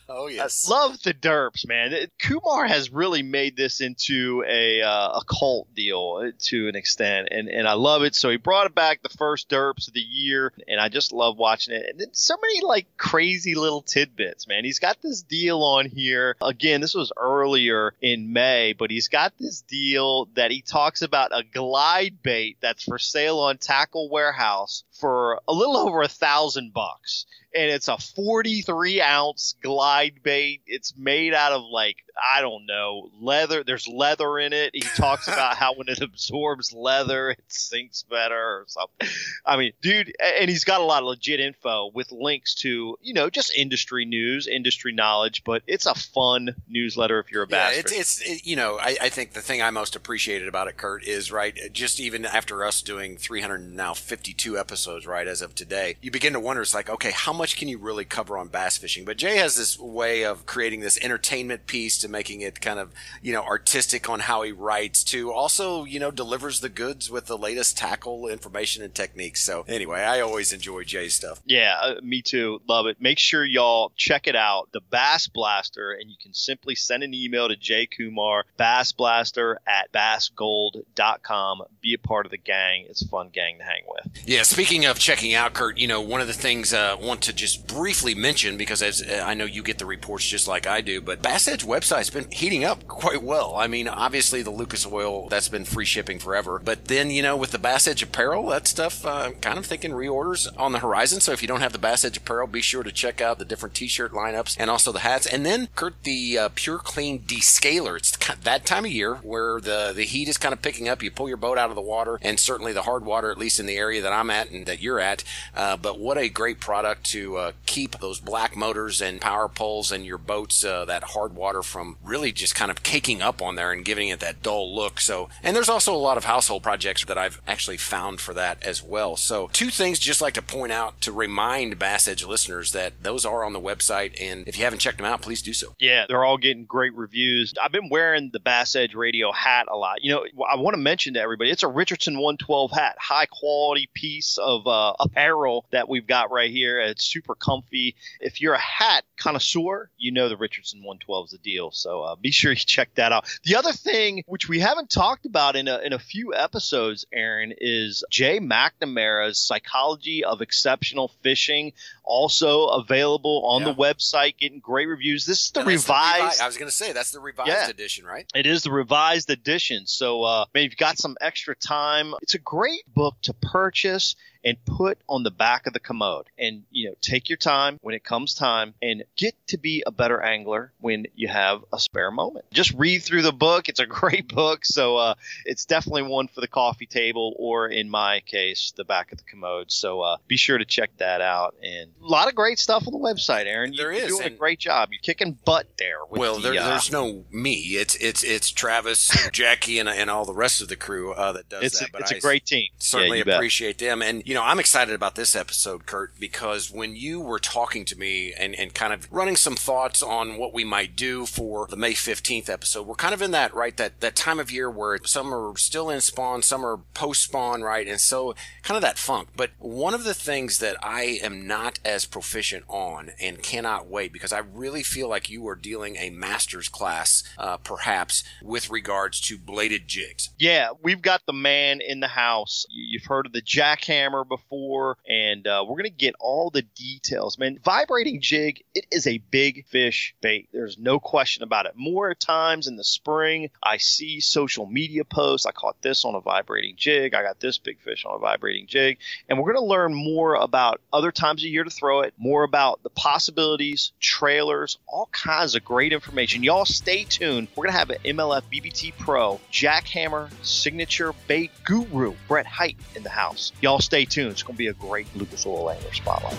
oh 0.08 0.28
yes, 0.28 0.68
I 0.68 0.74
love 0.74 1.02
the 1.02 1.14
derps, 1.14 1.66
man. 1.66 1.94
Kumar 2.18 2.66
has 2.66 2.90
really 2.90 3.22
made 3.22 3.56
this 3.56 3.80
into 3.80 4.44
a 4.46 4.82
uh, 4.82 5.20
a 5.20 5.22
cult 5.24 5.74
deal 5.74 6.30
to 6.38 6.68
an 6.68 6.76
extent, 6.76 7.28
and 7.30 7.48
and 7.48 7.66
I 7.66 7.72
love 7.72 8.02
it. 8.02 8.14
So 8.14 8.30
he 8.30 8.36
brought 8.36 8.66
it 8.66 8.74
back 8.74 9.02
the 9.02 9.08
first 9.08 9.48
derps 9.48 9.88
of 9.88 9.94
the 9.94 10.00
year, 10.00 10.52
and 10.66 10.80
I 10.80 10.88
just 10.88 11.12
love 11.12 11.36
watching 11.36 11.74
it. 11.74 11.86
And 11.90 12.00
then 12.00 12.08
so 12.12 12.36
many 12.40 12.60
like 12.62 12.86
crazy 12.96 13.54
little 13.54 13.82
tidbits, 13.82 14.46
man. 14.46 14.64
He's 14.64 14.78
got 14.78 15.00
this 15.02 15.22
deal 15.22 15.62
on 15.62 15.86
here. 15.86 16.36
Again, 16.42 16.80
this 16.80 16.94
was 16.94 17.12
earlier 17.16 17.94
in 18.00 18.32
May, 18.32 18.74
but 18.74 18.90
he's 18.90 19.08
got 19.08 19.32
this 19.38 19.62
deal 19.62 20.26
that 20.34 20.50
he 20.50 20.62
talks 20.62 21.02
about 21.02 21.30
a 21.32 21.44
glide 21.44 22.22
bait 22.22 22.58
that's 22.60 22.84
for 22.84 22.98
sale 22.98 23.38
on 23.38 23.58
Tackle 23.58 24.10
Warehouse 24.10 24.84
for 24.92 25.40
a 25.48 25.52
little 25.52 25.76
over 25.76 26.02
a 26.02 26.08
thousand 26.08 26.72
bucks 26.72 27.26
and 27.54 27.70
it's 27.70 27.88
a 27.88 27.98
43 27.98 29.00
ounce 29.00 29.54
glide 29.62 30.22
bait. 30.22 30.62
It's 30.66 30.94
made 30.96 31.34
out 31.34 31.52
of 31.52 31.62
like 31.70 31.96
I 32.18 32.40
don't 32.40 32.66
know 32.66 33.10
leather. 33.20 33.64
There's 33.64 33.86
leather 33.86 34.38
in 34.38 34.52
it. 34.52 34.70
He 34.74 34.80
talks 34.80 35.28
about 35.28 35.56
how 35.56 35.74
when 35.74 35.88
it 35.88 36.00
absorbs 36.00 36.72
leather, 36.72 37.30
it 37.30 37.44
sinks 37.48 38.02
better 38.02 38.36
or 38.36 38.64
something. 38.66 39.08
I 39.46 39.56
mean, 39.56 39.72
dude, 39.80 40.14
and 40.22 40.50
he's 40.50 40.64
got 40.64 40.80
a 40.80 40.84
lot 40.84 41.02
of 41.02 41.08
legit 41.08 41.40
info 41.40 41.90
with 41.94 42.12
links 42.12 42.54
to 42.56 42.96
you 43.00 43.14
know 43.14 43.30
just 43.30 43.54
industry 43.54 44.04
news, 44.04 44.46
industry 44.46 44.92
knowledge. 44.92 45.44
But 45.44 45.62
it's 45.66 45.86
a 45.86 45.94
fun 45.94 46.54
newsletter 46.68 47.18
if 47.20 47.30
you're 47.30 47.44
a 47.44 47.46
bass. 47.46 47.74
Yeah, 47.74 47.80
it's, 47.80 47.92
it's 47.92 48.20
it, 48.22 48.46
you 48.46 48.56
know 48.56 48.78
I, 48.78 48.96
I 49.02 49.08
think 49.08 49.32
the 49.32 49.40
thing 49.40 49.62
I 49.62 49.70
most 49.70 49.96
appreciated 49.96 50.48
about 50.48 50.68
it, 50.68 50.76
Kurt, 50.76 51.04
is 51.04 51.32
right. 51.32 51.56
Just 51.72 52.00
even 52.00 52.26
after 52.26 52.64
us 52.64 52.82
doing 52.82 53.16
300 53.16 53.58
now 53.72 53.94
52 53.94 54.58
episodes, 54.58 55.06
right 55.06 55.26
as 55.26 55.42
of 55.42 55.54
today, 55.54 55.96
you 56.02 56.10
begin 56.10 56.32
to 56.32 56.40
wonder. 56.40 56.62
It's 56.62 56.74
like 56.74 56.90
okay, 56.90 57.10
how 57.10 57.32
much 57.32 57.47
can 57.56 57.68
you 57.68 57.78
really 57.78 58.04
cover 58.04 58.36
on 58.36 58.48
bass 58.48 58.76
fishing? 58.76 59.04
But 59.04 59.16
Jay 59.16 59.36
has 59.36 59.56
this 59.56 59.78
way 59.78 60.24
of 60.24 60.46
creating 60.46 60.80
this 60.80 60.98
entertainment 61.02 61.66
piece 61.66 61.98
to 61.98 62.08
making 62.08 62.40
it 62.40 62.60
kind 62.60 62.78
of, 62.78 62.92
you 63.22 63.32
know, 63.32 63.42
artistic 63.42 64.08
on 64.08 64.20
how 64.20 64.42
he 64.42 64.52
writes 64.52 65.02
to 65.04 65.32
also, 65.32 65.84
you 65.84 66.00
know, 66.00 66.10
delivers 66.10 66.60
the 66.60 66.68
goods 66.68 67.10
with 67.10 67.26
the 67.26 67.38
latest 67.38 67.76
tackle 67.76 68.28
information 68.28 68.82
and 68.82 68.94
techniques. 68.94 69.42
So 69.42 69.64
anyway, 69.68 70.00
I 70.00 70.20
always 70.20 70.52
enjoy 70.52 70.84
Jay's 70.84 71.14
stuff. 71.14 71.40
Yeah, 71.44 71.76
uh, 71.80 71.94
me 72.02 72.22
too. 72.22 72.60
Love 72.68 72.86
it. 72.86 73.00
Make 73.00 73.18
sure 73.18 73.44
y'all 73.44 73.92
check 73.96 74.26
it 74.26 74.36
out, 74.36 74.68
the 74.72 74.80
Bass 74.80 75.28
Blaster, 75.28 75.92
and 75.92 76.10
you 76.10 76.16
can 76.20 76.34
simply 76.34 76.74
send 76.74 77.02
an 77.02 77.14
email 77.14 77.48
to 77.48 77.56
Jay 77.56 77.86
Kumar, 77.86 78.44
Bass 78.56 78.92
Blaster 78.92 79.60
at 79.66 79.92
bassgold.com. 79.92 81.62
Be 81.80 81.94
a 81.94 81.98
part 81.98 82.26
of 82.26 82.30
the 82.30 82.38
gang. 82.38 82.86
It's 82.88 83.02
a 83.02 83.08
fun 83.08 83.30
gang 83.32 83.58
to 83.58 83.64
hang 83.64 83.82
with. 83.88 84.22
Yeah, 84.26 84.42
speaking 84.42 84.84
of 84.86 84.98
checking 84.98 85.34
out, 85.34 85.54
Kurt, 85.54 85.78
you 85.78 85.86
know, 85.86 86.00
one 86.00 86.20
of 86.20 86.26
the 86.26 86.32
things 86.32 86.72
I 86.74 86.90
uh, 86.90 86.96
want 86.96 87.22
to 87.22 87.27
to 87.28 87.34
just 87.34 87.66
briefly 87.66 88.14
mention 88.14 88.56
because 88.56 88.82
as 88.82 89.04
I 89.06 89.34
know 89.34 89.44
you 89.44 89.62
get 89.62 89.76
the 89.76 89.84
reports 89.84 90.26
just 90.26 90.48
like 90.48 90.66
I 90.66 90.80
do, 90.80 91.02
but 91.02 91.20
Bass 91.20 91.46
Edge 91.46 91.64
website's 91.64 92.08
been 92.08 92.30
heating 92.30 92.64
up 92.64 92.88
quite 92.88 93.22
well. 93.22 93.54
I 93.54 93.66
mean, 93.66 93.86
obviously 93.86 94.42
the 94.42 94.50
Lucas 94.50 94.86
Oil 94.86 95.28
that's 95.28 95.50
been 95.50 95.66
free 95.66 95.84
shipping 95.84 96.18
forever, 96.18 96.58
but 96.64 96.86
then 96.86 97.10
you 97.10 97.22
know 97.22 97.36
with 97.36 97.50
the 97.50 97.58
Bass 97.58 97.86
Edge 97.86 98.02
apparel, 98.02 98.46
that 98.48 98.66
stuff 98.66 99.04
uh, 99.04 99.32
kind 99.42 99.58
of 99.58 99.66
thinking 99.66 99.90
reorders 99.90 100.48
on 100.56 100.72
the 100.72 100.78
horizon. 100.78 101.20
So 101.20 101.32
if 101.32 101.42
you 101.42 101.48
don't 101.48 101.60
have 101.60 101.72
the 101.72 101.78
Bass 101.78 102.02
Edge 102.02 102.16
apparel, 102.16 102.46
be 102.46 102.62
sure 102.62 102.82
to 102.82 102.90
check 102.90 103.20
out 103.20 103.38
the 103.38 103.44
different 103.44 103.74
T-shirt 103.74 104.12
lineups 104.12 104.56
and 104.58 104.70
also 104.70 104.90
the 104.90 105.00
hats. 105.00 105.26
And 105.26 105.44
then 105.44 105.68
Kurt, 105.74 106.02
the 106.04 106.38
uh, 106.38 106.48
Pure 106.54 106.78
Clean 106.78 107.18
Descaler. 107.20 107.98
It's 107.98 108.16
that 108.42 108.64
time 108.64 108.86
of 108.86 108.90
year 108.90 109.16
where 109.16 109.60
the 109.60 109.92
the 109.94 110.04
heat 110.04 110.28
is 110.28 110.38
kind 110.38 110.54
of 110.54 110.62
picking 110.62 110.88
up. 110.88 111.02
You 111.02 111.10
pull 111.10 111.28
your 111.28 111.36
boat 111.36 111.58
out 111.58 111.68
of 111.68 111.76
the 111.76 111.82
water, 111.82 112.18
and 112.22 112.40
certainly 112.40 112.72
the 112.72 112.82
hard 112.82 113.04
water, 113.04 113.30
at 113.30 113.36
least 113.36 113.60
in 113.60 113.66
the 113.66 113.76
area 113.76 114.00
that 114.00 114.14
I'm 114.14 114.30
at 114.30 114.50
and 114.50 114.64
that 114.64 114.80
you're 114.80 115.00
at. 115.00 115.24
Uh, 115.54 115.76
but 115.76 115.98
what 115.98 116.16
a 116.16 116.30
great 116.30 116.58
product 116.58 117.04
to 117.10 117.17
uh, 117.18 117.52
keep 117.66 117.98
those 117.98 118.20
black 118.20 118.56
motors 118.56 119.00
and 119.00 119.20
power 119.20 119.48
poles 119.48 119.92
and 119.92 120.04
your 120.04 120.18
boats 120.18 120.64
uh, 120.64 120.84
that 120.84 121.02
hard 121.04 121.34
water 121.34 121.62
from 121.62 121.96
really 122.02 122.32
just 122.32 122.54
kind 122.54 122.70
of 122.70 122.82
caking 122.82 123.22
up 123.22 123.42
on 123.42 123.56
there 123.56 123.72
and 123.72 123.84
giving 123.84 124.08
it 124.08 124.20
that 124.20 124.42
dull 124.42 124.74
look. 124.74 125.00
So, 125.00 125.28
and 125.42 125.54
there's 125.54 125.68
also 125.68 125.94
a 125.94 125.96
lot 125.96 126.16
of 126.16 126.24
household 126.24 126.62
projects 126.62 127.04
that 127.04 127.18
I've 127.18 127.40
actually 127.46 127.76
found 127.76 128.20
for 128.20 128.34
that 128.34 128.62
as 128.62 128.82
well. 128.82 129.16
So, 129.16 129.48
two 129.52 129.70
things 129.70 129.98
just 129.98 130.20
like 130.20 130.34
to 130.34 130.42
point 130.42 130.72
out 130.72 131.00
to 131.02 131.12
remind 131.12 131.78
Bass 131.78 132.08
Edge 132.08 132.24
listeners 132.24 132.72
that 132.72 133.02
those 133.02 133.24
are 133.24 133.44
on 133.44 133.52
the 133.52 133.60
website, 133.60 134.20
and 134.20 134.46
if 134.46 134.58
you 134.58 134.64
haven't 134.64 134.80
checked 134.80 134.98
them 134.98 135.06
out, 135.06 135.22
please 135.22 135.42
do 135.42 135.52
so. 135.52 135.74
Yeah, 135.78 136.06
they're 136.08 136.24
all 136.24 136.38
getting 136.38 136.64
great 136.64 136.94
reviews. 136.94 137.54
I've 137.62 137.72
been 137.72 137.88
wearing 137.90 138.30
the 138.32 138.40
Bass 138.40 138.76
Edge 138.76 138.94
Radio 138.94 139.32
hat 139.32 139.66
a 139.70 139.76
lot. 139.76 140.02
You 140.02 140.12
know, 140.12 140.24
I 140.50 140.56
want 140.56 140.74
to 140.74 140.80
mention 140.80 141.14
to 141.14 141.20
everybody, 141.20 141.50
it's 141.50 141.62
a 141.62 141.68
Richardson 141.68 142.14
112 142.14 142.70
hat, 142.70 142.96
high 142.98 143.26
quality 143.26 143.88
piece 143.94 144.38
of 144.38 144.66
uh, 144.66 144.94
apparel 144.98 145.66
that 145.70 145.88
we've 145.88 146.06
got 146.06 146.30
right 146.30 146.50
here. 146.50 146.80
It's 146.80 147.07
super 147.10 147.34
comfy. 147.34 147.96
If 148.20 148.40
you're 148.40 148.54
a 148.54 148.58
hat 148.58 149.04
connoisseur, 149.18 149.90
you 149.96 150.12
know 150.12 150.28
the 150.28 150.36
Richardson 150.36 150.80
112 150.80 151.26
is 151.26 151.30
the 151.32 151.38
deal. 151.38 151.70
So 151.70 152.02
uh, 152.02 152.16
be 152.16 152.30
sure 152.30 152.52
you 152.52 152.56
check 152.56 152.94
that 152.94 153.12
out. 153.12 153.26
The 153.44 153.56
other 153.56 153.72
thing, 153.72 154.22
which 154.26 154.48
we 154.48 154.60
haven't 154.60 154.90
talked 154.90 155.26
about 155.26 155.56
in 155.56 155.68
a, 155.68 155.78
in 155.78 155.92
a 155.92 155.98
few 155.98 156.34
episodes, 156.34 157.06
Aaron, 157.12 157.52
is 157.58 158.04
Jay 158.10 158.40
McNamara's 158.40 159.38
Psychology 159.38 160.24
of 160.24 160.40
Exceptional 160.40 161.08
Fishing, 161.22 161.72
also 162.08 162.66
available 162.66 163.42
on 163.44 163.62
yeah. 163.62 163.68
the 163.68 163.74
website, 163.74 164.38
getting 164.38 164.60
great 164.60 164.86
reviews. 164.86 165.26
This 165.26 165.44
is 165.44 165.50
the 165.52 165.64
revised. 165.64 165.86
The 165.86 166.42
revi- 166.42 166.42
I 166.42 166.46
was 166.46 166.56
going 166.56 166.70
to 166.70 166.76
say 166.76 166.92
that's 166.92 167.12
the 167.12 167.20
revised 167.20 167.48
yeah, 167.48 167.68
edition, 167.68 168.04
right? 168.04 168.26
It 168.34 168.46
is 168.46 168.62
the 168.62 168.72
revised 168.72 169.30
edition. 169.30 169.86
So, 169.86 170.22
uh, 170.24 170.46
maybe 170.54 170.64
you've 170.64 170.76
got 170.76 170.98
some 170.98 171.16
extra 171.20 171.54
time. 171.54 172.14
It's 172.22 172.34
a 172.34 172.38
great 172.38 172.82
book 172.92 173.16
to 173.22 173.34
purchase 173.34 174.16
and 174.44 174.64
put 174.64 174.98
on 175.08 175.22
the 175.22 175.30
back 175.30 175.66
of 175.66 175.72
the 175.72 175.80
commode 175.80 176.26
and 176.38 176.62
you 176.70 176.88
know 176.88 176.94
take 177.00 177.28
your 177.28 177.36
time 177.36 177.78
when 177.82 177.94
it 177.94 178.04
comes 178.04 178.34
time 178.34 178.74
and 178.80 179.04
get 179.16 179.34
to 179.46 179.58
be 179.58 179.82
a 179.86 179.90
better 179.90 180.20
angler 180.20 180.72
when 180.80 181.06
you 181.14 181.28
have 181.28 181.64
a 181.72 181.78
spare 181.78 182.10
moment 182.10 182.44
just 182.52 182.72
read 182.74 183.02
through 183.02 183.22
the 183.22 183.32
book 183.32 183.68
it's 183.68 183.80
a 183.80 183.86
great 184.00 184.28
book 184.28 184.64
so 184.64 184.96
uh, 184.96 185.14
it's 185.44 185.64
definitely 185.64 186.02
one 186.02 186.28
for 186.28 186.40
the 186.40 186.48
coffee 186.48 186.86
table 186.86 187.34
or 187.38 187.68
in 187.68 187.90
my 187.90 188.20
case 188.20 188.72
the 188.76 188.84
back 188.84 189.12
of 189.12 189.18
the 189.18 189.24
commode 189.24 189.70
so 189.70 190.00
uh, 190.00 190.16
be 190.26 190.36
sure 190.36 190.58
to 190.58 190.64
check 190.64 190.90
that 190.98 191.20
out 191.20 191.54
and 191.62 191.90
a 192.02 192.06
lot 192.06 192.28
of 192.28 192.34
great 192.34 192.58
stuff 192.58 192.86
on 192.86 192.92
the 192.92 192.98
website 192.98 193.46
aaron 193.46 193.74
there 193.76 193.92
you're 193.92 194.08
doing 194.08 194.26
a 194.26 194.30
great 194.30 194.58
job 194.58 194.88
you're 194.92 195.00
kicking 195.00 195.38
butt 195.44 195.66
there 195.78 195.98
well 196.10 196.36
the, 196.36 196.50
there, 196.50 196.60
uh, 196.60 196.68
there's 196.70 196.92
no 196.92 197.24
me 197.30 197.54
it's 197.54 197.94
it's 197.96 198.22
it's 198.22 198.50
travis 198.50 199.24
and 199.24 199.32
jackie 199.32 199.78
and, 199.78 199.88
and 199.88 200.10
all 200.10 200.24
the 200.24 200.34
rest 200.34 200.60
of 200.60 200.68
the 200.68 200.76
crew 200.76 201.12
uh, 201.12 201.32
that 201.32 201.48
does 201.48 201.62
it's 201.62 201.80
that 201.80 201.88
a, 201.88 201.92
but 201.92 202.00
it's 202.02 202.12
I 202.12 202.16
a 202.16 202.20
great 202.20 202.46
team 202.46 202.68
certainly 202.78 203.22
yeah, 203.24 203.34
appreciate 203.34 203.78
them 203.78 204.02
and 204.02 204.22
you 204.26 204.34
know 204.34 204.42
i'm 204.42 204.58
excited 204.58 204.94
about 204.94 205.14
this 205.14 205.36
episode, 205.36 205.86
Kurt, 205.86 206.18
because 206.18 206.70
when 206.70 206.96
you 206.96 207.20
were 207.20 207.38
talking 207.38 207.84
to 207.84 207.98
me 207.98 208.32
and, 208.32 208.54
and 208.54 208.74
kind 208.74 208.92
of 208.92 209.06
running 209.12 209.36
some 209.36 209.54
thoughts 209.54 210.02
on 210.02 210.38
what 210.38 210.52
we 210.52 210.64
might 210.64 210.96
do 210.96 211.24
for 211.24 211.66
the 211.66 211.76
May 211.76 211.92
15th 211.92 212.48
episode, 212.48 212.86
we're 212.86 212.94
kind 212.94 213.14
of 213.14 213.22
in 213.22 213.30
that, 213.30 213.54
right? 213.54 213.76
That, 213.76 214.00
that 214.00 214.16
time 214.16 214.40
of 214.40 214.50
year 214.50 214.70
where 214.70 214.98
some 215.04 215.32
are 215.32 215.56
still 215.56 215.88
in 215.88 216.00
spawn, 216.00 216.42
some 216.42 216.64
are 216.64 216.78
post 216.94 217.22
spawn, 217.22 217.62
right? 217.62 217.86
And 217.86 218.00
so 218.00 218.34
kind 218.62 218.76
of 218.76 218.82
that 218.82 218.98
funk. 218.98 219.28
But 219.36 219.50
one 219.58 219.94
of 219.94 220.04
the 220.04 220.14
things 220.14 220.58
that 220.58 220.76
I 220.82 221.18
am 221.22 221.46
not 221.46 221.78
as 221.88 222.04
proficient 222.04 222.64
on 222.68 223.10
and 223.18 223.42
cannot 223.42 223.86
wait 223.86 224.12
because 224.12 224.30
I 224.30 224.40
really 224.40 224.82
feel 224.82 225.08
like 225.08 225.30
you 225.30 225.48
are 225.48 225.54
dealing 225.54 225.96
a 225.96 226.10
master's 226.10 226.68
class, 226.68 227.24
uh, 227.38 227.56
perhaps 227.56 228.24
with 228.42 228.68
regards 228.68 229.22
to 229.22 229.38
bladed 229.38 229.88
jigs. 229.88 230.28
Yeah, 230.38 230.68
we've 230.82 231.00
got 231.00 231.22
the 231.26 231.32
man 231.32 231.80
in 231.80 232.00
the 232.00 232.08
house. 232.08 232.66
You've 232.68 233.06
heard 233.06 233.24
of 233.24 233.32
the 233.32 233.40
jackhammer 233.40 234.28
before 234.28 234.98
and 235.08 235.46
uh, 235.46 235.64
we're 235.66 235.78
gonna 235.78 235.88
get 235.88 236.14
all 236.20 236.50
the 236.50 236.60
details. 236.60 237.38
Man, 237.38 237.58
vibrating 237.64 238.20
jig, 238.20 238.62
it 238.74 238.84
is 238.92 239.06
a 239.06 239.16
big 239.30 239.64
fish 239.68 240.14
bait. 240.20 240.50
There's 240.52 240.76
no 240.76 241.00
question 241.00 241.42
about 241.42 241.64
it. 241.64 241.72
More 241.74 242.14
times 242.14 242.66
in 242.66 242.76
the 242.76 242.84
spring, 242.84 243.48
I 243.62 243.78
see 243.78 244.20
social 244.20 244.66
media 244.66 245.04
posts. 245.06 245.46
I 245.46 245.52
caught 245.52 245.80
this 245.80 246.04
on 246.04 246.14
a 246.14 246.20
vibrating 246.20 246.74
jig. 246.76 247.14
I 247.14 247.22
got 247.22 247.40
this 247.40 247.56
big 247.56 247.80
fish 247.80 248.04
on 248.04 248.14
a 248.14 248.18
vibrating 248.18 248.66
jig, 248.66 248.98
and 249.26 249.38
we're 249.38 249.54
gonna 249.54 249.64
learn 249.64 249.94
more 249.94 250.34
about 250.34 250.82
other 250.92 251.12
times 251.12 251.42
of 251.42 251.48
year 251.48 251.64
to 251.64 251.70
throw 251.78 252.00
it, 252.00 252.14
more 252.18 252.44
about 252.44 252.82
the 252.82 252.90
possibilities, 252.90 253.92
trailers, 254.00 254.78
all 254.86 255.08
kinds 255.12 255.54
of 255.54 255.64
great 255.64 255.92
information. 255.92 256.42
Y'all 256.42 256.64
stay 256.64 257.04
tuned. 257.04 257.48
We're 257.54 257.66
gonna 257.66 257.78
have 257.78 257.90
an 257.90 257.98
MLF 258.04 258.42
BBT 258.52 258.92
Pro 258.98 259.40
Jackhammer 259.52 260.30
signature 260.42 261.12
bait 261.26 261.50
guru 261.64 262.14
Brett 262.26 262.46
Hite 262.46 262.76
in 262.94 263.02
the 263.02 263.10
house. 263.10 263.52
Y'all 263.60 263.80
stay 263.80 264.04
tuned. 264.04 264.32
It's 264.32 264.42
gonna 264.42 264.56
be 264.56 264.68
a 264.68 264.74
great 264.74 265.06
Lucas 265.14 265.46
Oil 265.46 265.70
Angler 265.70 265.92
Spotlight. 265.92 266.36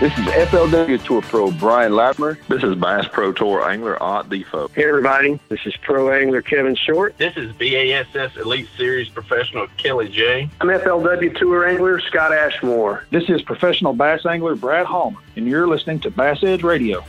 This 0.00 0.14
is 0.14 0.24
FLW 0.24 1.04
Tour 1.04 1.20
Pro 1.20 1.50
Brian 1.50 1.94
Latimer. 1.94 2.38
This 2.48 2.62
is 2.62 2.74
Bass 2.74 3.06
Pro 3.06 3.32
Tour 3.32 3.68
Angler 3.68 4.02
Ott 4.02 4.30
DeFoe. 4.30 4.70
Hey 4.74 4.88
everybody, 4.88 5.38
this 5.50 5.60
is 5.66 5.76
Pro 5.76 6.10
Angler 6.10 6.40
Kevin 6.40 6.74
Short. 6.74 7.18
This 7.18 7.36
is 7.36 7.52
BASS 7.52 8.38
Elite 8.38 8.66
Series 8.78 9.10
Professional 9.10 9.66
Kelly 9.76 10.08
J. 10.08 10.48
I'm 10.62 10.68
FLW 10.68 11.36
Tour 11.36 11.68
Angler 11.68 12.00
Scott 12.00 12.32
Ashmore. 12.32 13.04
This 13.10 13.28
is 13.28 13.42
Professional 13.42 13.92
Bass 13.92 14.24
Angler 14.24 14.54
Brad 14.54 14.86
Hallman, 14.86 15.22
and 15.36 15.46
you're 15.46 15.68
listening 15.68 16.00
to 16.00 16.10
Bass 16.10 16.42
Edge 16.44 16.62
Radio. 16.62 17.04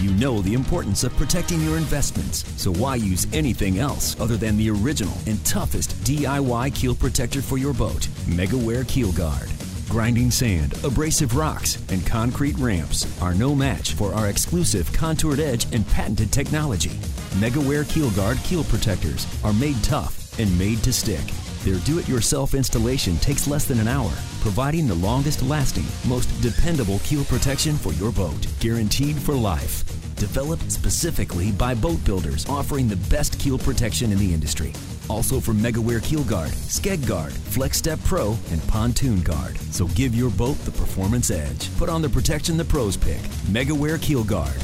You 0.00 0.10
know 0.16 0.42
the 0.42 0.52
importance 0.52 1.04
of 1.04 1.16
protecting 1.16 1.62
your 1.62 1.78
investments, 1.78 2.44
so 2.60 2.70
why 2.70 2.96
use 2.96 3.26
anything 3.32 3.78
else 3.78 4.20
other 4.20 4.36
than 4.36 4.58
the 4.58 4.68
original 4.68 5.16
and 5.26 5.42
toughest 5.46 5.96
DIY 6.04 6.74
keel 6.74 6.94
protector 6.94 7.40
for 7.40 7.56
your 7.56 7.72
boat, 7.72 8.08
MegaWare 8.26 8.86
Keel 8.86 9.12
Guard. 9.12 9.48
Grinding 9.88 10.30
sand, 10.30 10.74
abrasive 10.82 11.36
rocks, 11.36 11.78
and 11.90 12.04
concrete 12.04 12.56
ramps 12.58 13.06
are 13.22 13.34
no 13.34 13.54
match 13.54 13.92
for 13.92 14.12
our 14.14 14.28
exclusive 14.28 14.92
contoured 14.92 15.38
edge 15.38 15.72
and 15.72 15.86
patented 15.88 16.32
technology. 16.32 16.98
MegaWare 17.38 17.88
Keel 17.88 18.10
Guard 18.10 18.38
keel 18.38 18.64
protectors 18.64 19.26
are 19.44 19.52
made 19.52 19.82
tough 19.84 20.38
and 20.38 20.58
made 20.58 20.82
to 20.82 20.92
stick. 20.92 21.24
Their 21.64 21.78
do 21.84 21.98
it 21.98 22.08
yourself 22.08 22.54
installation 22.54 23.16
takes 23.18 23.46
less 23.46 23.66
than 23.66 23.78
an 23.78 23.88
hour, 23.88 24.12
providing 24.40 24.88
the 24.88 24.94
longest 24.96 25.42
lasting, 25.42 25.86
most 26.08 26.26
dependable 26.42 26.98
keel 27.00 27.24
protection 27.24 27.76
for 27.76 27.92
your 27.92 28.12
boat, 28.12 28.46
guaranteed 28.60 29.16
for 29.16 29.34
life. 29.34 29.83
Developed 30.16 30.70
specifically 30.70 31.52
by 31.52 31.74
boat 31.74 32.02
builders 32.04 32.46
offering 32.48 32.88
the 32.88 32.96
best 33.10 33.38
keel 33.38 33.58
protection 33.58 34.12
in 34.12 34.18
the 34.18 34.32
industry. 34.32 34.72
Also 35.08 35.40
from 35.40 35.58
MegaWare 35.58 36.02
Keel 36.02 36.24
Guard, 36.24 36.50
Skeg 36.50 37.06
Guard, 37.06 37.32
Flex 37.32 37.78
Step 37.78 37.98
Pro, 38.04 38.36
and 38.50 38.66
Pontoon 38.68 39.20
Guard. 39.22 39.58
So 39.70 39.86
give 39.88 40.14
your 40.14 40.30
boat 40.30 40.56
the 40.64 40.70
performance 40.70 41.30
edge. 41.30 41.74
Put 41.76 41.88
on 41.88 42.00
the 42.00 42.08
protection 42.08 42.56
the 42.56 42.64
pros 42.64 42.96
pick. 42.96 43.20
MegaWare 43.50 44.00
Keel 44.00 44.24
Guard. 44.24 44.56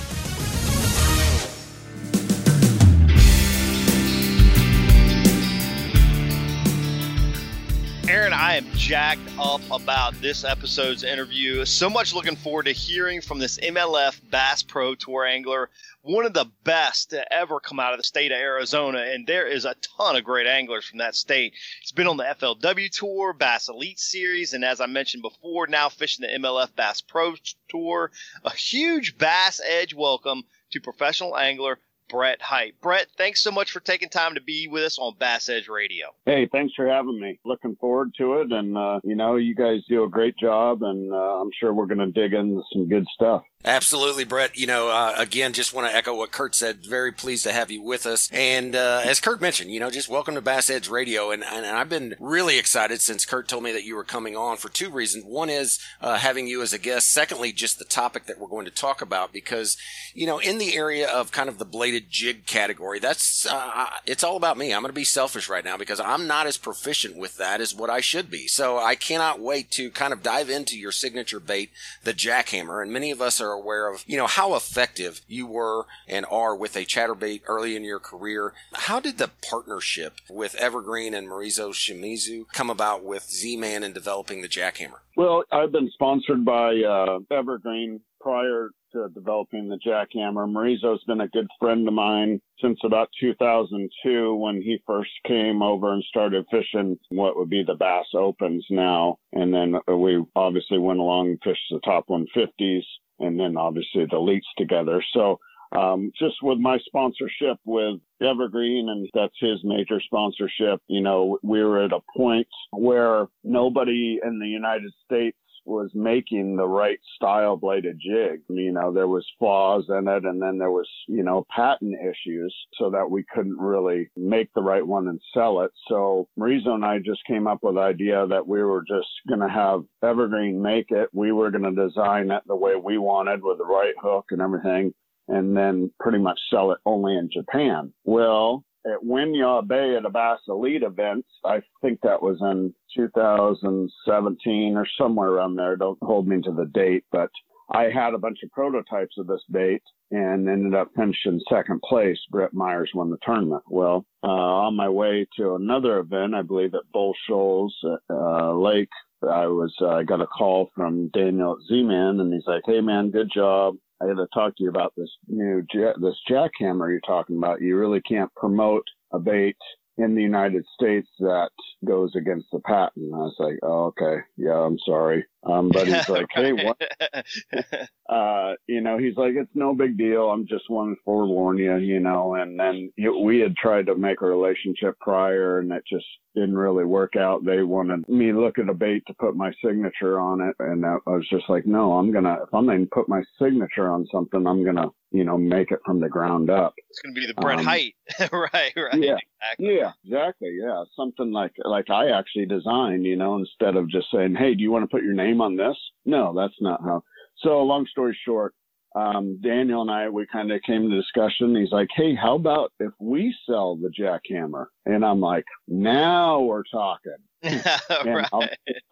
Jacked 8.91 9.21
up 9.39 9.61
about 9.71 10.21
this 10.21 10.43
episode's 10.43 11.05
interview. 11.05 11.65
So 11.65 11.89
much 11.89 12.13
looking 12.13 12.35
forward 12.35 12.65
to 12.65 12.73
hearing 12.73 13.21
from 13.21 13.39
this 13.39 13.57
MLF 13.59 14.21
Bass 14.33 14.65
Pro 14.65 14.97
Tour 14.97 15.25
angler, 15.25 15.71
one 16.03 16.27
of 16.27 16.35
the 16.35 16.51
best 16.65 17.11
to 17.11 17.33
ever 17.33 17.61
come 17.61 17.79
out 17.79 17.93
of 17.93 18.01
the 18.01 18.03
state 18.03 18.33
of 18.33 18.39
Arizona. 18.39 18.99
And 18.99 19.29
there 19.29 19.47
is 19.47 19.65
a 19.65 19.77
ton 19.97 20.17
of 20.17 20.25
great 20.25 20.49
anglers 20.49 20.87
from 20.87 20.99
that 20.99 21.15
state. 21.15 21.53
He's 21.81 21.93
been 21.93 22.09
on 22.09 22.17
the 22.17 22.25
FLW 22.25 22.91
Tour, 22.91 23.33
Bass 23.33 23.69
Elite 23.69 24.01
Series, 24.01 24.55
and 24.55 24.65
as 24.65 24.81
I 24.81 24.87
mentioned 24.87 25.23
before, 25.23 25.69
now 25.69 25.89
fishing 25.89 26.27
the 26.27 26.37
MLF 26.41 26.75
Bass 26.75 27.01
Pro 27.01 27.35
Tour. 27.69 28.11
A 28.45 28.51
huge 28.51 29.17
Bass 29.17 29.61
Edge 29.65 29.95
welcome 29.95 30.43
to 30.73 30.81
professional 30.81 31.37
angler 31.37 31.79
Brett 32.11 32.43
Hite. 32.43 32.75
Brett, 32.81 33.07
thanks 33.17 33.43
so 33.43 33.51
much 33.51 33.71
for 33.71 33.81
taking 33.81 34.09
time 34.09 34.35
to 34.35 34.41
be 34.41 34.69
with 34.69 34.83
us 34.83 34.99
on 34.99 35.15
Bass 35.19 35.49
Edge 35.49 35.69
Radio. 35.69 36.09
Hey, 36.27 36.49
thanks 36.51 36.75
for 36.75 36.89
having 36.89 37.21
me. 37.21 37.39
Looking 37.45 37.77
forward 37.77 38.13
to 38.19 38.41
it. 38.41 38.53
And, 38.53 38.77
uh, 38.77 39.01
you 39.05 39.15
know, 39.15 39.37
you 39.37 39.55
guys 39.55 39.81
do 39.89 40.05
a 40.05 40.09
great 40.09 40.37
job, 40.37 40.83
and 40.83 41.13
uh, 41.13 41.41
I'm 41.41 41.51
sure 41.59 41.73
we're 41.73 41.87
going 41.87 41.99
to 41.99 42.11
dig 42.11 42.35
into 42.35 42.63
some 42.73 42.89
good 42.89 43.07
stuff. 43.15 43.43
Absolutely, 43.63 44.25
Brett. 44.25 44.57
You 44.57 44.67
know, 44.67 44.89
uh, 44.89 45.13
again, 45.19 45.53
just 45.53 45.75
want 45.75 45.87
to 45.87 45.95
echo 45.95 46.15
what 46.17 46.31
Kurt 46.31 46.55
said. 46.55 46.79
Very 46.79 47.13
pleased 47.13 47.45
to 47.45 47.53
have 47.53 47.71
you 47.71 47.83
with 47.83 48.07
us. 48.07 48.31
And 48.33 48.75
uh, 48.75 49.03
as 49.05 49.21
Kurt 49.21 49.43
mentioned, 49.43 49.71
you 49.71 49.79
know, 49.79 49.91
just 49.91 50.09
welcome 50.09 50.35
to 50.35 50.41
Bass 50.41 50.71
Edge 50.71 50.89
Radio. 50.89 51.31
And, 51.31 51.45
and, 51.45 51.67
I've 51.67 51.91
been 51.91 52.15
really 52.19 52.59
excited 52.59 53.03
since 53.03 53.27
Kurt 53.27 53.49
told 53.49 53.63
me 53.63 53.73
that 53.73 53.85
you 53.85 53.97
were 53.97 54.05
coming 54.05 54.35
on 54.35 54.57
for 54.57 54.71
two 54.71 54.89
reasons. 54.89 55.27
One 55.27 55.51
is 55.51 55.79
uh, 56.01 56.17
having 56.17 56.47
you 56.47 56.63
as 56.63 56.73
a 56.73 56.79
guest. 56.79 57.11
Secondly, 57.11 57.53
just 57.53 57.79
the 57.79 57.85
topic 57.85 58.25
that 58.27 58.41
we're 58.41 58.49
going 58.49 58.65
to 58.65 58.71
talk 58.71 59.03
about 59.03 59.31
because, 59.31 59.77
you 60.15 60.27
know, 60.27 60.39
in 60.39 60.57
the 60.57 60.75
area 60.75 61.07
of 61.07 61.31
kind 61.31 61.51
of 61.51 61.59
the 61.59 61.67
bladed 61.67 62.09
jig 62.09 62.47
category, 62.47 62.99
that's 62.99 63.47
uh, 63.47 63.89
it's 64.07 64.25
all 64.25 64.39
about 64.39 64.57
me. 64.57 64.73
I'm 64.73 64.81
going 64.81 64.89
to 64.89 64.95
be 64.95 65.05
selfish 65.05 65.51
right 65.51 65.65
now 65.65 65.77
because 65.77 66.01
I'm 66.01 66.27
not 66.27 66.47
as 66.47 66.57
proficient 66.57 67.15
with 67.15 67.37
that 67.37 67.61
as 67.61 67.75
what 67.75 67.91
I 67.91 68.01
should 68.01 68.31
be. 68.31 68.49
So 68.49 68.79
I 68.79 68.95
cannot 68.95 69.39
wait 69.39 69.71
to 69.73 69.91
kind 69.91 70.15
of 70.15 70.23
dive 70.23 70.49
into 70.49 70.79
your 70.79 70.93
signature 70.93 71.41
bait, 71.41 71.71
the 72.05 72.15
jackhammer. 72.15 72.83
And 72.83 72.91
many 72.91 73.11
of 73.11 73.21
us 73.21 73.39
are 73.41 73.50
are 73.51 73.55
aware 73.55 73.93
of, 73.93 74.05
you 74.07 74.17
know, 74.17 74.27
how 74.27 74.55
effective 74.55 75.21
you 75.27 75.47
were 75.47 75.87
and 76.07 76.25
are 76.31 76.55
with 76.55 76.77
a 76.77 76.85
chatterbait 76.85 77.43
early 77.47 77.77
in 77.77 77.85
your 77.85 77.99
career. 77.99 78.53
How 78.73 79.01
did 79.01 79.19
the 79.19 79.31
partnership 79.49 80.15
with 80.29 80.55
Evergreen 80.55 81.15
and 81.15 81.29
Morizo 81.29 81.71
Shimizu 81.71 82.49
come 82.53 82.71
about 82.71 83.05
with 83.05 83.29
Z-Man 83.29 83.83
and 83.83 83.95
developing 83.95 84.43
the 84.43 84.49
jackhammer? 84.49 85.01
Well, 85.17 85.45
I've 85.51 85.73
been 85.73 85.91
sponsored 85.93 86.45
by 86.45 86.81
uh, 86.81 87.19
Evergreen 87.31 88.01
prior 88.21 88.71
to 88.93 89.09
developing 89.15 89.69
the 89.69 89.79
jackhammer. 89.79 90.51
Morizo's 90.51 91.03
been 91.05 91.21
a 91.21 91.29
good 91.29 91.49
friend 91.59 91.87
of 91.87 91.95
mine 91.95 92.41
since 92.61 92.79
about 92.85 93.09
2002 93.21 94.35
when 94.35 94.57
he 94.61 94.83
first 94.87 95.11
came 95.27 95.63
over 95.63 95.93
and 95.93 96.05
started 96.05 96.45
fishing 96.51 96.99
what 97.11 97.37
would 97.37 97.51
be 97.51 97.63
the 97.63 97.75
Bass 97.75 98.07
Opens 98.15 98.65
now. 98.71 99.19
And 99.33 99.53
then 99.53 99.77
we 99.89 100.25
obviously 100.37 100.79
went 100.79 100.99
along 100.99 101.29
and 101.29 101.41
fished 101.43 101.61
the 101.71 101.81
top 101.81 102.09
150s 102.09 102.83
and 103.19 103.39
then 103.39 103.57
obviously 103.57 104.05
the 104.05 104.17
elites 104.17 104.41
together. 104.57 105.03
So 105.13 105.39
um, 105.77 106.11
just 106.19 106.37
with 106.43 106.59
my 106.59 106.79
sponsorship 106.79 107.59
with 107.65 108.01
Evergreen, 108.21 108.89
and 108.89 109.09
that's 109.15 109.35
his 109.39 109.61
major 109.63 110.01
sponsorship, 110.01 110.81
you 110.89 111.01
know, 111.01 111.39
we 111.43 111.63
were 111.63 111.85
at 111.85 111.93
a 111.93 112.01
point 112.17 112.49
where 112.73 113.29
nobody 113.45 114.19
in 114.25 114.41
the 114.41 114.49
United 114.49 114.93
States 115.05 115.37
was 115.65 115.91
making 115.95 116.57
the 116.57 116.67
right 116.67 116.99
style 117.17 117.57
bladed 117.57 118.01
jig. 118.01 118.41
You 118.49 118.73
know, 118.73 118.93
there 118.93 119.09
was 119.09 119.27
flaws 119.39 119.85
in 119.89 120.09
it 120.09 120.25
and 120.25 120.41
then 120.41 120.59
there 120.59 120.71
was, 120.71 120.89
you 121.09 121.23
know, 121.23 121.47
patent 121.55 121.95
issues 122.01 122.55
so 122.79 122.91
that 122.91 123.11
we 123.11 123.25
couldn't 123.35 123.59
really 123.59 124.11
make 124.17 124.53
the 124.55 124.63
right 124.63 124.87
one 124.87 125.09
and 125.09 125.21
sell 125.35 125.61
it. 125.63 125.71
So 125.89 126.29
Morizo 126.39 126.71
and 126.71 126.85
I 126.85 126.99
just 126.99 127.25
came 127.27 127.47
up 127.47 127.59
with 127.63 127.75
the 127.75 127.81
idea 127.81 128.27
that 128.29 128.47
we 128.47 128.63
were 128.63 128.85
just 128.87 129.09
going 129.29 129.41
to 129.41 129.49
have 129.49 129.85
Evergreen 130.03 130.61
make 130.61 130.91
it. 130.91 131.09
We 131.13 131.33
were 131.33 131.51
going 131.51 131.75
to 131.75 131.89
design 131.89 132.31
it 132.31 132.43
the 132.47 132.57
way 132.57 132.73
we 132.77 132.99
wanted 132.99 133.43
with 133.43 133.59
the 133.59 133.65
right 133.65 133.95
hook 134.01 134.27
and 134.31 134.41
everything 134.41 134.93
and 135.31 135.57
then 135.57 135.91
pretty 136.01 136.19
much 136.19 136.39
sell 136.51 136.73
it 136.73 136.79
only 136.85 137.17
in 137.17 137.31
Japan. 137.33 137.93
Well, 138.05 138.65
at 138.87 139.05
Winyah 139.07 139.67
Bay 139.67 139.97
at 139.97 140.05
a 140.05 140.11
Bass 140.11 140.41
Elite 140.49 140.83
event. 140.83 141.25
I 141.45 141.61
think 141.83 142.01
that 142.03 142.23
was 142.23 142.39
in 142.41 142.75
2017 142.97 144.77
or 144.77 144.87
somewhere 144.99 145.31
around 145.31 145.57
there. 145.57 145.77
Don't 145.77 145.99
hold 146.03 146.27
me 146.27 146.41
to 146.43 146.53
the 146.53 146.67
date, 146.67 147.05
but 147.13 147.31
I 147.73 147.85
had 147.85 148.15
a 148.15 148.19
bunch 148.19 148.39
of 148.43 148.51
prototypes 148.51 149.17
of 149.19 149.27
this 149.27 149.43
bait 149.51 149.83
and 150.11 150.49
ended 150.49 150.75
up 150.75 150.91
finishing 150.97 151.41
second 151.49 151.81
place. 151.83 152.19
Brett 152.31 152.53
Myers 152.53 152.91
won 152.95 153.11
the 153.11 153.19
tournament. 153.25 153.63
Well, 153.69 154.05
uh, 154.25 154.27
on 154.27 154.77
my 154.77 154.89
way 154.89 155.27
to 155.37 155.55
another 155.55 155.99
event, 155.99 156.35
I 156.35 156.43
believe 156.43 156.75
at 156.75 156.91
Bull 156.93 157.15
Shoals 157.29 157.75
uh, 158.11 158.55
Lake, 158.55 158.89
I 159.23 159.47
was 159.47 159.73
uh, 159.81 159.89
I 159.89 160.03
got 160.03 160.23
a 160.23 160.27
call 160.27 160.71
from 160.75 161.09
Daniel 161.09 161.59
Z-Man, 161.69 162.21
and 162.21 162.33
he's 162.33 162.47
like, 162.47 162.63
"Hey 162.65 162.81
man, 162.81 163.11
good 163.11 163.31
job. 163.33 163.77
I 164.03 164.07
got 164.07 164.15
to 164.15 164.27
talk 164.33 164.57
to 164.57 164.63
you 164.63 164.71
about 164.71 164.95
this 164.97 165.11
new 165.29 165.63
this 165.73 166.17
jackhammer 166.29 166.89
you're 166.89 167.01
talking 167.07 167.37
about. 167.37 167.61
You 167.61 167.77
really 167.79 168.01
can't 168.03 168.35
promote 168.35 168.85
a 169.13 169.19
bait 169.19 169.57
in 169.99 170.15
the 170.15 170.23
United 170.23 170.65
States 170.75 171.09
that 171.19 171.51
goes 171.85 172.15
against 172.17 172.47
the 172.53 172.61
patent. 172.61 173.13
I 173.15 173.19
was 173.19 173.37
like, 173.39 173.59
oh, 173.63 173.87
okay, 173.87 174.23
yeah, 174.37 174.57
I'm 174.57 174.79
sorry. 174.87 175.27
Um, 175.45 175.71
but 175.73 175.87
he's 175.87 176.09
like, 176.09 176.27
hey, 176.35 176.53
what? 176.53 176.81
uh, 178.09 178.55
you 178.67 178.81
know, 178.81 178.99
he's 178.99 179.17
like, 179.17 179.35
it's 179.37 179.51
no 179.55 179.75
big 179.75 179.97
deal. 179.97 180.31
I'm 180.31 180.47
just 180.47 180.69
wanting 180.69 180.97
to 180.97 181.01
forewarn 181.05 181.59
you, 181.59 181.77
you 181.77 182.01
know. 182.01 182.35
And 182.35 182.59
then 182.59 182.93
we 183.25 183.41
had 183.41 183.57
tried 183.57 183.87
to 183.87 183.95
make 183.95 184.21
a 184.21 184.27
relationship 184.27 184.99
prior, 185.01 185.59
and 185.59 185.73
it 185.73 185.85
just 185.91 186.07
didn't 186.35 186.57
really 186.57 186.85
work 186.85 187.17
out. 187.17 187.45
They 187.45 187.63
wanted 187.63 188.09
me 188.09 188.31
to 188.31 188.41
look 188.41 188.59
at 188.59 188.69
a 188.69 188.75
bait 188.75 189.03
to 189.07 189.15
put 189.15 189.35
my 189.35 189.53
signature 189.65 190.19
on 190.21 190.41
it, 190.41 190.55
and 190.59 190.85
I 190.85 190.97
was 191.07 191.27
just 191.31 191.49
like, 191.49 191.67
no, 191.67 191.93
I'm 191.93 192.13
gonna 192.13 192.39
if 192.43 192.55
I'm 192.55 192.67
gonna 192.67 192.87
put 192.87 193.09
my 193.09 193.23
signature 193.41 193.91
on 193.91 194.07
something, 194.13 194.47
I'm 194.47 194.65
gonna 194.65 194.89
you 195.11 195.25
know 195.25 195.37
make 195.37 195.71
it 195.73 195.81
from 195.85 196.01
the 196.01 196.09
ground 196.09 196.51
up. 196.51 196.75
It's 196.91 197.01
gonna 197.01 197.15
be 197.15 197.27
the 197.27 197.35
Brett 197.35 197.59
um, 197.59 197.65
Hite, 197.65 197.95
right? 198.33 198.73
Right. 198.77 198.95
Yeah. 198.95 199.17
Exactly. 199.43 199.77
Yeah. 199.77 199.93
Exactly. 200.05 200.59
Yeah. 200.61 200.85
Something 200.95 201.33
like 201.33 201.53
like 201.65 201.91
I 201.91 202.11
actually 202.11 202.47
designed, 202.47 203.05
you 203.05 203.17
know, 203.17 203.37
instead 203.37 203.77
of 203.77 203.89
just 203.89 204.07
saying, 204.13 204.35
hey, 204.37 204.55
do 204.55 204.63
you 204.63 204.71
want 204.71 204.85
to 204.85 204.95
put 204.95 205.05
your 205.05 205.15
name 205.15 205.30
name 205.31 205.41
on 205.41 205.57
this? 205.57 205.77
No, 206.05 206.35
that's 206.37 206.55
not 206.61 206.81
how. 206.83 207.03
So 207.39 207.63
long 207.63 207.87
story 207.91 208.17
short, 208.25 208.55
um, 208.97 209.39
Daniel 209.41 209.83
and 209.83 209.91
I, 209.91 210.09
we 210.09 210.27
kind 210.27 210.51
of 210.51 210.61
came 210.63 210.91
to 210.91 210.97
discussion. 210.97 211.55
He's 211.55 211.71
like, 211.71 211.89
Hey, 211.95 212.15
how 212.15 212.35
about 212.35 212.73
if 212.81 212.93
we 212.99 213.35
sell 213.47 213.77
the 213.77 213.89
jackhammer? 213.89 214.67
And 214.85 215.05
I'm 215.05 215.21
like, 215.21 215.45
now 215.69 216.41
we're 216.41 216.65
talking. 216.73 217.17
and 217.43 218.27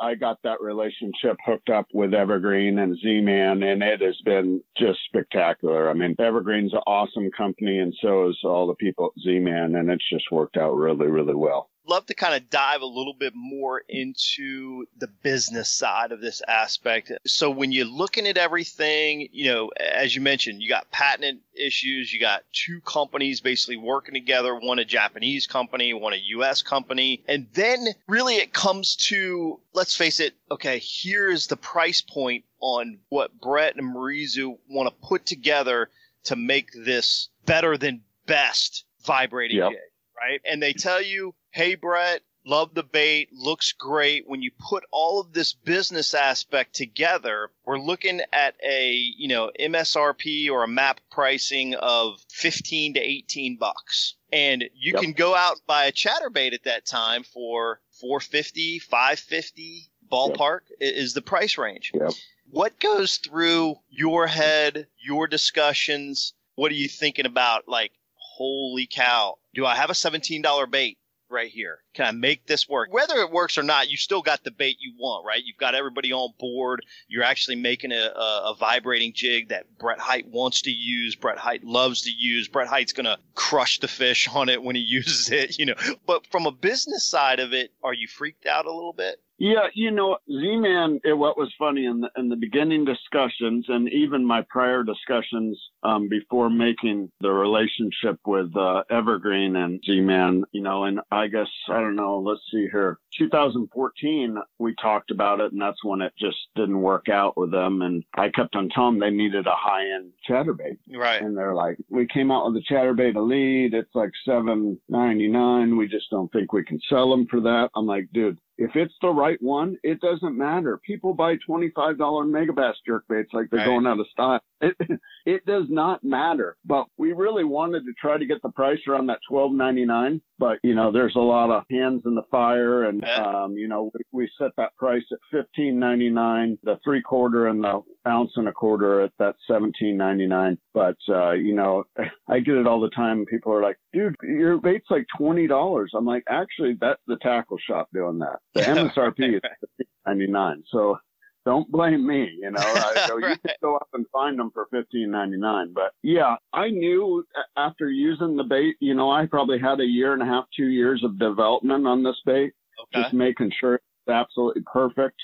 I 0.01 0.15
got 0.15 0.39
that 0.43 0.61
relationship 0.63 1.37
hooked 1.45 1.69
up 1.69 1.87
with 1.93 2.15
Evergreen 2.15 2.79
and 2.79 2.97
Z-Man, 2.99 3.63
and 3.63 3.83
it 3.83 4.01
has 4.01 4.17
been 4.25 4.63
just 4.79 5.01
spectacular. 5.07 5.91
I 5.91 5.93
mean, 5.93 6.17
Evergreen's 6.19 6.73
an 6.73 6.81
awesome 6.87 7.31
company, 7.37 7.79
and 7.81 7.93
so 8.01 8.31
is 8.31 8.39
all 8.45 8.67
the 8.67 8.75
people 8.77 9.07
at 9.07 9.23
Z-Man, 9.23 9.75
and 9.75 9.91
it's 9.91 10.09
just 10.11 10.33
worked 10.33 10.57
out 10.57 10.73
really, 10.77 11.09
really 11.09 11.35
well 11.35 11.69
love 11.89 12.07
to 12.07 12.15
kind 12.15 12.35
of 12.35 12.51
dive 12.51 12.83
a 12.83 12.87
little 12.87 13.15
bit 13.15 13.33
more 13.35 13.83
into 13.89 14.85
the 14.99 15.09
business 15.09 15.71
side 15.71 16.13
of 16.13 16.21
this 16.21 16.43
aspect. 16.47 17.11
So 17.27 17.51
when 17.51 17.73
you're 17.73 17.87
looking 17.87 18.27
at 18.27 18.37
everything, 18.37 19.29
you 19.33 19.53
know, 19.53 19.71
as 19.79 20.15
you 20.15 20.21
mentioned, 20.21 20.63
you 20.63 20.69
got 20.69 20.91
patent 20.91 21.41
issues, 21.55 22.13
you 22.13 22.21
got 22.21 22.43
two 22.53 22.81
companies 22.83 23.41
basically 23.41 23.77
working 23.77 24.15
together, 24.15 24.55
one 24.55 24.79
a 24.79 24.85
Japanese 24.85 25.47
company, 25.47 25.95
one 25.95 26.13
a 26.13 26.23
US 26.37 26.63
company, 26.63 27.25
and 27.27 27.47
then 27.55 27.87
really 28.07 28.37
it 28.37 28.53
comes 28.53 28.97
to 28.97 29.61
let's 29.73 29.97
face 29.97 30.21
it, 30.21 30.35
okay, 30.51 30.81
here's 30.83 31.47
the 31.47 31.57
price 31.57 32.03
point 32.03 32.45
on 32.61 32.99
what 33.09 33.41
Brett 33.41 33.77
and 33.77 33.95
Morizo 33.95 34.59
want 34.69 34.89
to 34.89 35.09
put 35.09 35.25
together 35.25 35.89
to 36.25 36.37
make 36.37 36.71
this 36.73 37.29
better 37.47 37.79
than 37.79 38.03
best 38.27 38.85
vibrating 39.05 39.59
yep. 39.59 39.71
jig 39.71 39.79
right? 40.21 40.41
And 40.45 40.63
they 40.63 40.73
tell 40.73 41.03
you, 41.03 41.35
hey, 41.51 41.75
Brett, 41.75 42.23
love 42.45 42.75
the 42.75 42.83
bait, 42.83 43.29
looks 43.33 43.73
great. 43.73 44.25
When 44.27 44.43
you 44.43 44.51
put 44.59 44.85
all 44.91 45.21
of 45.21 45.33
this 45.33 45.53
business 45.53 46.15
aspect 46.15 46.75
together, 46.75 47.51
we're 47.65 47.79
looking 47.79 48.21
at 48.33 48.55
a, 48.67 48.93
you 48.93 49.29
know, 49.29 49.51
MSRP 49.61 50.51
or 50.51 50.65
a 50.65 50.69
map 50.69 51.01
pricing 51.11 51.75
of 51.75 52.21
15 52.31 52.95
to 52.95 53.01
18 53.01 53.57
bucks. 53.57 54.15
And 54.33 54.65
you 54.75 54.93
yep. 54.95 55.03
can 55.03 55.13
go 55.13 55.35
out 55.35 55.53
and 55.53 55.67
buy 55.67 55.85
a 55.85 55.93
chatterbait 55.93 56.55
at 56.55 56.65
that 56.65 56.87
time 56.87 57.23
for 57.23 57.81
450, 58.01 58.79
550 58.81 59.91
ballpark 60.11 60.61
yep. 60.81 60.95
is 60.95 61.15
the 61.15 61.23
price 61.23 61.59
range. 61.59 61.93
Yep. 61.95 62.13
What 62.51 62.81
goes 62.81 63.19
through 63.19 63.77
your 63.91 64.27
head, 64.27 64.87
your 64.99 65.27
discussions? 65.27 66.33
What 66.55 66.73
are 66.73 66.77
you 66.77 66.89
thinking 66.89 67.27
about? 67.27 67.69
Like, 67.69 67.93
holy 68.15 68.87
cow, 68.91 69.37
do 69.55 69.67
I 69.67 69.75
have 69.75 69.91
a 69.91 69.95
$17 69.95 70.71
bait 70.71 70.98
right 71.31 71.51
here? 71.51 71.79
Can 71.95 72.07
I 72.07 72.11
make 72.13 72.47
this 72.47 72.69
work? 72.69 72.93
Whether 72.93 73.17
it 73.17 73.31
works 73.31 73.59
or 73.59 73.63
not, 73.63 73.91
you 73.91 73.97
still 73.97 74.23
got 74.23 74.45
the 74.45 74.51
bait 74.51 74.77
you 74.81 74.95
want, 74.99 75.27
right? 75.27 75.43
You've 75.45 75.57
got 75.57 75.75
everybody 75.75 76.13
on 76.13 76.33
board. 76.39 76.85
You're 77.09 77.25
actually 77.25 77.57
making 77.57 77.93
a, 77.93 78.13
a, 78.15 78.53
a 78.53 78.57
vibrating 78.59 79.13
jig 79.15 79.49
that 79.49 79.79
Brett 79.79 79.99
Hite 79.99 80.29
wants 80.29 80.63
to 80.63 80.71
use. 80.71 81.15
Brett 81.15 81.39
Hite 81.39 81.65
loves 81.65 82.03
to 82.03 82.11
use. 82.11 82.49
Brett 82.49 82.69
Hite's 82.69 82.93
going 82.93 83.07
to 83.07 83.19
crush 83.35 83.79
the 83.79 83.89
fish 83.89 84.29
on 84.33 84.49
it 84.49 84.63
when 84.63 84.77
he 84.77 84.83
uses 84.89 85.31
it, 85.31 85.59
you 85.59 85.67
know. 85.67 85.75
But 86.07 86.27
from 86.27 86.47
a 86.47 86.53
business 86.53 87.07
side 87.07 87.41
of 87.41 87.53
it, 87.53 87.73
are 87.83 87.95
you 87.95 88.09
freaked 88.09 88.47
out 88.47 88.67
a 88.67 88.73
little 88.73 88.93
bit? 88.93 89.21
Yeah, 89.39 89.69
you 89.75 89.93
know, 89.93 90.19
Z-Man, 90.27 91.01
what 91.05 91.39
was 91.39 91.53
funny 91.59 91.87
in 91.87 92.01
the, 92.01 92.11
in 92.17 92.29
the 92.29 92.37
beginning 92.37 92.85
discussions 92.85 93.67
and 93.69 93.89
even 93.93 94.25
my 94.25 94.45
prior 94.49 94.83
discussions 94.83 95.59
um, 95.85 96.09
before 96.09 96.51
making 96.51 97.11
the 97.21 97.31
relationship 97.31 98.19
with 98.27 98.55
uh, 98.57 98.83
Evergreen 98.91 99.55
and 99.57 99.81
Z-Man, 99.87 100.45
you 100.51 100.63
know, 100.63 100.85
and 100.85 101.01
I 101.13 101.29
guess, 101.29 101.49
I 101.69 101.81
don't 101.81 101.95
know, 101.95 102.19
let's 102.19 102.41
see 102.51 102.69
here. 102.71 102.99
2014, 103.17 104.39
we 104.59 104.75
talked 104.83 105.13
about 105.13 105.41
it 105.41 105.53
and 105.53 105.63
that's 105.63 105.85
when 105.85 106.01
it 106.01 106.13
just 106.19 106.39
didn't 106.57 106.81
work 106.81 107.09
out 107.09 107.37
with 107.37 107.53
them. 107.53 107.83
And 107.83 108.05
I 108.15 108.31
kept 108.31 108.57
on 108.57 108.69
telling 108.71 108.99
them 108.99 109.01
they 109.01 109.17
needed 109.17 109.47
a 109.47 109.55
high 109.55 109.85
end 109.95 110.13
chatterbait. 110.29 110.79
Right. 110.93 111.23
And 111.23 111.37
they're 111.37 111.55
like, 111.55 111.77
we 111.89 112.09
came 112.09 112.33
out 112.33 112.47
with 112.47 112.55
the 112.55 112.75
chatterbait 112.75 113.15
elite. 113.15 113.73
It's 113.73 113.95
like 113.95 114.11
799. 114.25 115.77
We 115.77 115.87
just 115.87 116.11
don't 116.11 116.31
think 116.33 116.53
we 116.53 116.65
can 116.65 116.81
sell 116.89 117.11
them 117.11 117.27
for 117.31 117.41
that. 117.41 117.71
I'm 117.77 117.87
like, 117.87 118.09
dude, 118.13 118.39
if 118.59 118.75
it's 118.75 118.95
the 119.01 119.09
right 119.09 119.41
one, 119.41 119.77
it 119.85 120.01
doesn't 120.01 120.37
matter. 120.37 120.79
People 120.79 121.15
buy 121.15 121.37
$25 121.49 121.73
megabass 121.97 122.75
jerkbaits 122.87 123.33
like 123.33 123.49
they're 123.51 123.61
right. 123.61 123.67
going 123.67 123.87
out 123.87 124.01
of 124.01 124.07
style. 124.13 124.41
It, 124.61 124.77
it 125.27 125.47
does 125.47 125.65
not 125.69 126.05
matter. 126.05 126.57
But 126.65 126.87
we 126.97 127.13
really 127.13 127.45
wanted 127.45 127.85
to 127.85 127.93
try 128.01 128.19
to 128.19 128.27
get 128.27 128.43
the 128.43 128.51
price 128.51 128.79
around 128.89 129.07
that 129.07 129.21
twelve 129.29 129.53
ninety 129.53 129.85
nine. 129.85 130.21
But 130.39 130.59
you 130.63 130.75
know, 130.75 130.93
there's 130.93 131.17
a 131.17 131.21
lot 131.21 131.51
of 131.51 131.65
hands 131.71 132.03
in 132.07 132.15
the 132.15 132.23
fire, 132.31 132.85
and 132.85 133.05
um, 133.05 133.53
you 133.55 133.69
know, 133.69 133.91
we, 133.95 134.01
we 134.13 134.31
set 134.39 134.53
that 134.57 134.77
price 134.77 135.05
at 135.13 135.19
fifteen 135.31 135.79
ninety 135.79 136.11
nine. 136.11 136.59
The 136.63 136.79
three 136.85 137.03
quarter 137.03 137.49
and 137.49 137.63
the 137.63 137.83
ounce 138.07 138.31
and 138.37 138.49
a 138.49 138.53
quarter 138.53 139.01
at 139.03 139.13
that 139.19 139.37
seventeen 139.47 139.97
ninety 139.97 140.27
nine. 140.27 140.59
But 140.75 140.97
uh, 141.09 141.33
you 141.33 141.55
know, 141.55 141.85
I 142.29 142.41
get 142.41 142.57
it 142.57 142.67
all 142.67 142.81
the 142.81 142.91
time. 142.91 143.25
People 143.27 143.53
are 143.53 143.63
like, 143.63 143.79
"Dude, 143.93 144.15
your 144.23 144.59
bait's 144.59 144.91
like 144.91 145.07
twenty 145.17 145.47
dollars." 145.47 145.93
I'm 145.95 146.07
like, 146.07 146.25
actually, 146.29 146.77
that's 146.81 147.03
the 147.07 147.17
tackle 147.17 147.59
shop 147.59 147.89
doing 147.93 148.19
that. 148.21 148.39
The 148.55 148.61
MSRP 148.63 149.37
is 149.37 149.87
ninety 150.07 150.27
nine. 150.27 150.63
So 150.71 150.99
don't 151.49 151.73
blame 151.73 152.07
me. 152.07 152.31
You 152.43 152.51
know, 152.51 152.61
I 152.61 153.07
go, 153.09 153.17
right. 153.23 153.31
you 153.31 153.37
can 153.39 153.57
go 153.63 153.77
up 153.77 153.89
and 153.95 154.05
find 154.13 154.39
them 154.39 154.51
for 154.53 154.67
fifteen 154.71 155.11
ninety 155.11 155.39
nine. 155.39 155.73
But 155.73 155.93
yeah, 156.03 156.37
I 156.53 156.69
knew 156.69 157.25
after 157.57 157.89
using 157.89 158.37
the 158.37 158.45
bait, 158.45 158.77
you 158.81 158.95
know, 158.95 159.11
I 159.11 159.25
probably 159.25 159.59
had 159.59 159.81
a 159.81 159.85
year 159.85 160.13
and 160.13 160.21
a 160.21 160.27
half, 160.27 160.45
two 160.55 160.69
years 160.69 161.03
of 161.03 161.19
development 161.19 161.87
on 161.87 162.03
this 162.03 162.21
bait, 162.27 162.53
okay. 162.83 163.03
just 163.03 163.15
making 163.15 163.51
sure 163.59 163.77
it's 163.77 164.13
absolutely 164.13 164.63
perfect. 164.71 165.17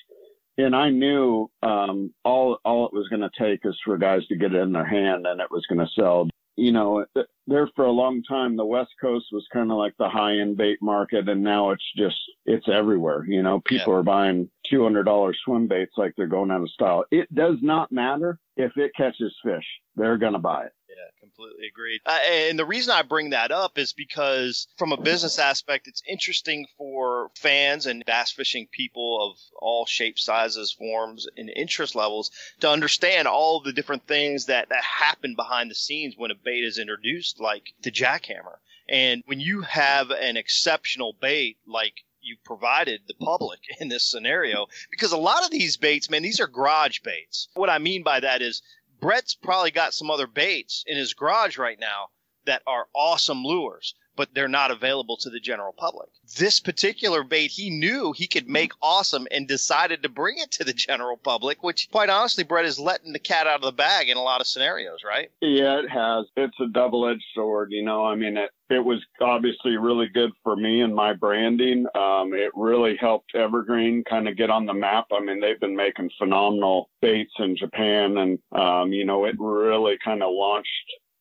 And 0.57 0.75
I 0.75 0.89
knew 0.89 1.51
um, 1.63 2.15
all 2.25 2.59
all 2.65 2.87
it 2.87 2.95
was 2.95 3.07
going 3.09 3.21
to 3.21 3.31
take 3.39 3.61
is 3.65 3.77
for 3.85 3.99
guys 3.99 4.27
to 4.29 4.37
get 4.37 4.55
it 4.55 4.63
in 4.63 4.73
their 4.73 4.87
hand, 4.87 5.27
and 5.27 5.43
it 5.43 5.51
was 5.51 5.67
going 5.69 5.81
to 5.87 5.93
sell 5.95 6.27
you 6.57 6.73
know, 6.73 7.05
there 7.47 7.69
for 7.75 7.85
a 7.85 7.91
long 7.91 8.23
time, 8.23 8.57
the 8.57 8.65
West 8.65 8.93
Coast 9.01 9.27
was 9.33 9.47
kind 9.53 9.71
of 9.71 9.77
like 9.77 9.95
the 9.99 10.09
high 10.09 10.39
end 10.39 10.57
bait 10.57 10.79
market, 10.81 11.29
and 11.29 11.43
now 11.43 11.71
it's 11.71 11.85
just 11.97 12.17
it's 12.47 12.69
everywhere. 12.69 13.25
You 13.27 13.43
know, 13.43 13.61
people 13.61 13.93
yeah. 13.93 13.99
are 13.99 14.03
buying 14.03 14.49
two 14.71 14.83
hundred 14.83 15.05
dollars 15.05 15.39
swim 15.45 15.67
baits 15.67 15.95
like 15.97 16.15
they're 16.17 16.27
going 16.27 16.51
out 16.51 16.63
of 16.63 16.71
style. 16.71 17.05
It 17.11 17.33
does 17.35 17.57
not 17.61 17.93
matter 17.93 18.39
if 18.57 18.77
it 18.77 18.93
catches 18.97 19.35
fish; 19.45 19.65
they're 19.97 20.19
gonna 20.19 20.39
buy 20.39 20.67
it. 20.67 20.73
Yeah, 20.97 21.11
completely 21.21 21.67
agreed. 21.67 22.01
Uh, 22.07 22.19
and 22.29 22.59
the 22.59 22.65
reason 22.65 22.93
I 22.93 23.03
bring 23.03 23.31
that 23.31 23.51
up 23.51 23.79
is 23.79 23.93
because, 23.93 24.69
from 24.77 24.93
a 24.93 25.01
business 25.01 25.39
aspect, 25.39 25.89
it's 25.89 26.03
interesting 26.09 26.67
for 26.79 27.31
fans 27.35 27.87
and 27.87 28.05
bass 28.05 28.31
fishing 28.31 28.69
people 28.71 29.31
of 29.31 29.39
all 29.61 29.87
shapes, 29.87 30.25
sizes, 30.25 30.73
forms, 30.73 31.27
and 31.37 31.51
interest 31.51 31.95
levels 31.95 32.31
to 32.61 32.71
understand 32.71 33.27
all 33.27 33.61
the 33.61 33.73
different 33.73 34.07
things 34.07 34.47
that, 34.47 34.69
that 34.69 34.85
happen 34.85 35.35
behind 35.35 35.71
the 35.71 35.75
scenes 35.75 36.15
when 36.17 36.31
a 36.31 36.35
bait 36.35 36.65
is 36.65 36.79
introduced, 36.79 37.41
like 37.41 37.75
the 37.83 37.91
jackhammer. 37.91 38.59
And 38.89 39.23
when 39.27 39.41
you 39.41 39.63
have 39.63 40.11
an 40.11 40.37
exceptional 40.37 41.17
bait 41.21 41.57
like 41.67 42.05
you 42.21 42.37
provided 42.45 43.03
the 43.07 43.15
public 43.15 43.61
in 43.81 43.89
this 43.89 44.11
scenario 44.11 44.67
because 44.91 45.13
a 45.13 45.17
lot 45.17 45.45
of 45.45 45.51
these 45.51 45.77
baits, 45.77 46.11
man, 46.11 46.23
these 46.23 46.41
are 46.41 46.47
garage 46.47 47.01
baits. 47.01 47.49
What 47.55 47.71
I 47.71 47.79
mean 47.79 48.03
by 48.03 48.21
that 48.21 48.43
is 48.43 48.63
Brett's 49.01 49.35
probably 49.35 49.71
got 49.71 49.95
some 49.95 50.11
other 50.11 50.27
baits 50.27 50.85
in 50.87 50.97
his 50.97 51.15
garage 51.15 51.59
right 51.59 51.79
now 51.79 52.11
that 52.47 52.63
are 52.67 52.89
awesome 52.95 53.45
lures 53.45 53.95
but 54.17 54.35
they're 54.35 54.49
not 54.49 54.71
available 54.71 55.17
to 55.19 55.31
the 55.31 55.41
general 55.41 55.73
public. 55.73 56.09
This 56.39 56.61
particular 56.61 57.23
bait 57.23 57.51
he 57.51 57.71
knew 57.71 58.13
he 58.13 58.27
could 58.27 58.49
make 58.49 58.73
awesome 58.83 59.27
and 59.31 59.47
decided 59.47 60.03
to 60.03 60.09
bring 60.09 60.39
it 60.39 60.51
to 60.53 60.65
the 60.65 60.73
general 60.73 61.17
public, 61.17 61.63
which 61.63 61.89
quite 61.91 62.11
honestly, 62.11 62.45
Brett 62.45 62.65
is 62.65 62.79
letting 62.79 63.13
the 63.13 63.19
cat 63.19 63.47
out 63.47 63.57
of 63.57 63.63
the 63.63 63.73
bag 63.73 64.09
in 64.09 64.17
a 64.17 64.23
lot 64.23 64.41
of 64.41 64.47
scenarios, 64.47 65.01
right? 65.07 65.31
Yeah, 65.41 65.79
it 65.79 65.91
has. 65.91 66.27
It's 66.37 66.59
a 66.61 66.69
double 66.69 67.09
edged 67.09 67.25
sword, 67.35 67.69
you 67.73 67.85
know. 67.85 68.05
I 68.05 68.15
mean, 68.15 68.37
it, 68.37 68.51
it 68.71 68.85
was 68.85 69.05
obviously 69.21 69.77
really 69.77 70.09
good 70.09 70.31
for 70.43 70.57
me 70.57 70.81
and 70.81 70.95
my 70.95 71.13
branding. 71.13 71.87
Um, 71.95 72.33
it 72.33 72.51
really 72.55 72.97
helped 72.99 73.35
Evergreen 73.35 74.05
kind 74.09 74.29
of 74.29 74.37
get 74.37 74.51
on 74.51 74.67
the 74.67 74.75
map. 74.75 75.07
I 75.13 75.21
mean, 75.21 75.41
they've 75.41 75.61
been 75.61 75.77
making 75.77 76.11
phenomenal 76.19 76.91
baits 77.03 77.33
in 77.39 77.57
Japan, 77.57 78.17
and 78.19 78.39
um, 78.53 78.93
you 78.93 79.05
know, 79.05 79.25
it 79.27 79.37
really 79.39 79.99
kind 80.05 80.23
of 80.23 80.31
launched 80.33 80.69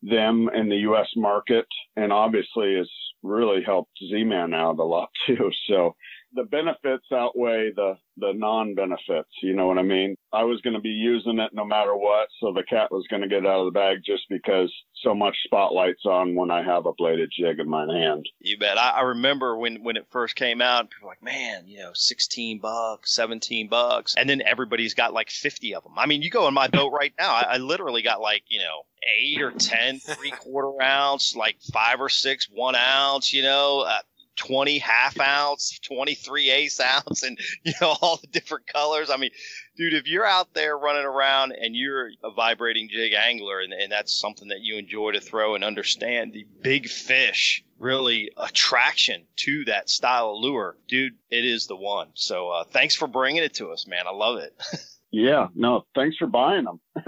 them 0.03 0.49
in 0.53 0.69
the 0.69 0.77
U.S. 0.77 1.07
market, 1.15 1.65
and 1.95 2.11
obviously 2.11 2.75
has 2.75 2.89
really 3.21 3.63
helped 3.63 3.91
Z-Man 4.09 4.53
out 4.53 4.79
a 4.79 4.83
lot 4.83 5.09
too. 5.27 5.49
So 5.67 5.95
the 6.33 6.43
benefits 6.43 7.05
outweigh 7.11 7.71
the 7.75 7.97
the 8.17 8.33
non 8.33 8.75
benefits. 8.75 9.29
You 9.41 9.55
know 9.55 9.67
what 9.67 9.77
I 9.77 9.83
mean? 9.83 10.15
I 10.31 10.43
was 10.43 10.61
going 10.61 10.75
to 10.75 10.79
be 10.81 10.89
using 10.89 11.39
it 11.39 11.51
no 11.53 11.65
matter 11.65 11.95
what, 11.95 12.27
so 12.39 12.53
the 12.53 12.63
cat 12.63 12.91
was 12.91 13.05
going 13.09 13.21
to 13.21 13.27
get 13.27 13.45
out 13.45 13.59
of 13.61 13.65
the 13.65 13.79
bag 13.79 13.99
just 14.05 14.23
because 14.29 14.71
so 15.01 15.13
much 15.13 15.35
spotlight's 15.45 16.05
on 16.05 16.35
when 16.35 16.51
I 16.51 16.63
have 16.63 16.85
a 16.85 16.93
bladed 16.93 17.31
jig 17.37 17.59
in 17.59 17.69
my 17.69 17.85
hand. 17.85 18.27
You 18.39 18.57
bet. 18.57 18.77
I, 18.77 18.91
I 18.91 19.01
remember 19.01 19.57
when 19.57 19.83
when 19.83 19.97
it 19.97 20.07
first 20.11 20.35
came 20.35 20.61
out, 20.61 20.89
people 20.89 21.07
were 21.07 21.11
like, 21.11 21.23
man, 21.23 21.67
you 21.67 21.79
know, 21.79 21.91
sixteen 21.93 22.59
bucks, 22.59 23.13
seventeen 23.13 23.67
bucks, 23.67 24.15
and 24.15 24.29
then 24.29 24.41
everybody's 24.41 24.93
got 24.93 25.13
like 25.13 25.29
fifty 25.29 25.75
of 25.75 25.83
them. 25.83 25.93
I 25.97 26.05
mean, 26.05 26.21
you 26.21 26.29
go 26.29 26.47
in 26.47 26.53
my 26.53 26.67
boat 26.67 26.91
right 26.91 27.13
now, 27.19 27.33
I, 27.33 27.45
I 27.53 27.57
literally 27.57 28.01
got 28.01 28.21
like 28.21 28.43
you 28.47 28.59
know 28.59 28.85
eight 29.17 29.41
or 29.41 29.51
ten 29.51 29.99
three 29.99 30.31
quarter 30.31 30.81
ounce, 30.81 31.35
like 31.35 31.57
five 31.71 31.99
or 31.99 32.09
six 32.09 32.47
one 32.51 32.75
ounce, 32.75 33.33
you 33.33 33.43
know. 33.43 33.81
Uh, 33.87 33.99
20 34.35 34.79
half 34.79 35.19
ounce, 35.19 35.79
23 35.79 36.49
ace 36.49 36.79
ounce, 36.79 37.23
and 37.23 37.37
you 37.63 37.73
know 37.81 37.95
all 38.01 38.17
the 38.17 38.27
different 38.27 38.67
colors. 38.67 39.09
I 39.09 39.17
mean, 39.17 39.31
dude, 39.77 39.93
if 39.93 40.07
you're 40.07 40.25
out 40.25 40.53
there 40.53 40.77
running 40.77 41.05
around 41.05 41.53
and 41.53 41.75
you're 41.75 42.09
a 42.23 42.31
vibrating 42.31 42.89
jig 42.91 43.13
angler, 43.13 43.61
and, 43.61 43.73
and 43.73 43.91
that's 43.91 44.13
something 44.13 44.47
that 44.49 44.61
you 44.61 44.77
enjoy 44.77 45.11
to 45.11 45.21
throw 45.21 45.55
and 45.55 45.63
understand 45.63 46.33
the 46.33 46.45
big 46.61 46.87
fish 46.87 47.63
really 47.79 48.31
attraction 48.37 49.25
to 49.35 49.65
that 49.65 49.89
style 49.89 50.31
of 50.31 50.37
lure, 50.37 50.77
dude, 50.87 51.13
it 51.29 51.43
is 51.43 51.67
the 51.67 51.75
one. 51.75 52.07
So 52.13 52.49
uh, 52.49 52.63
thanks 52.63 52.95
for 52.95 53.07
bringing 53.07 53.43
it 53.43 53.55
to 53.55 53.71
us, 53.71 53.87
man. 53.87 54.07
I 54.07 54.11
love 54.11 54.37
it. 54.37 54.55
yeah, 55.11 55.47
no, 55.53 55.85
thanks 55.93 56.15
for 56.17 56.27
buying 56.27 56.63
them. 56.63 56.79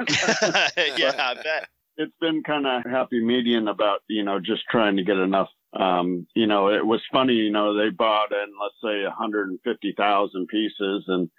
yeah, 0.97 1.13
I 1.17 1.35
bet 1.41 1.69
it's 1.97 2.15
been 2.19 2.43
kind 2.43 2.67
of 2.67 2.83
happy 2.83 3.21
median 3.21 3.67
about 3.67 4.01
you 4.07 4.23
know 4.23 4.39
just 4.39 4.63
trying 4.69 4.97
to 4.97 5.03
get 5.03 5.17
enough 5.17 5.49
um, 5.75 6.27
you 6.35 6.47
know, 6.47 6.69
it 6.69 6.85
was 6.85 7.01
funny, 7.11 7.33
you 7.33 7.51
know, 7.51 7.75
they 7.75 7.89
bought 7.89 8.31
in, 8.31 8.53
let's 8.61 8.75
say, 8.83 9.03
150,000 9.03 10.47
pieces 10.47 11.03
and 11.07 11.29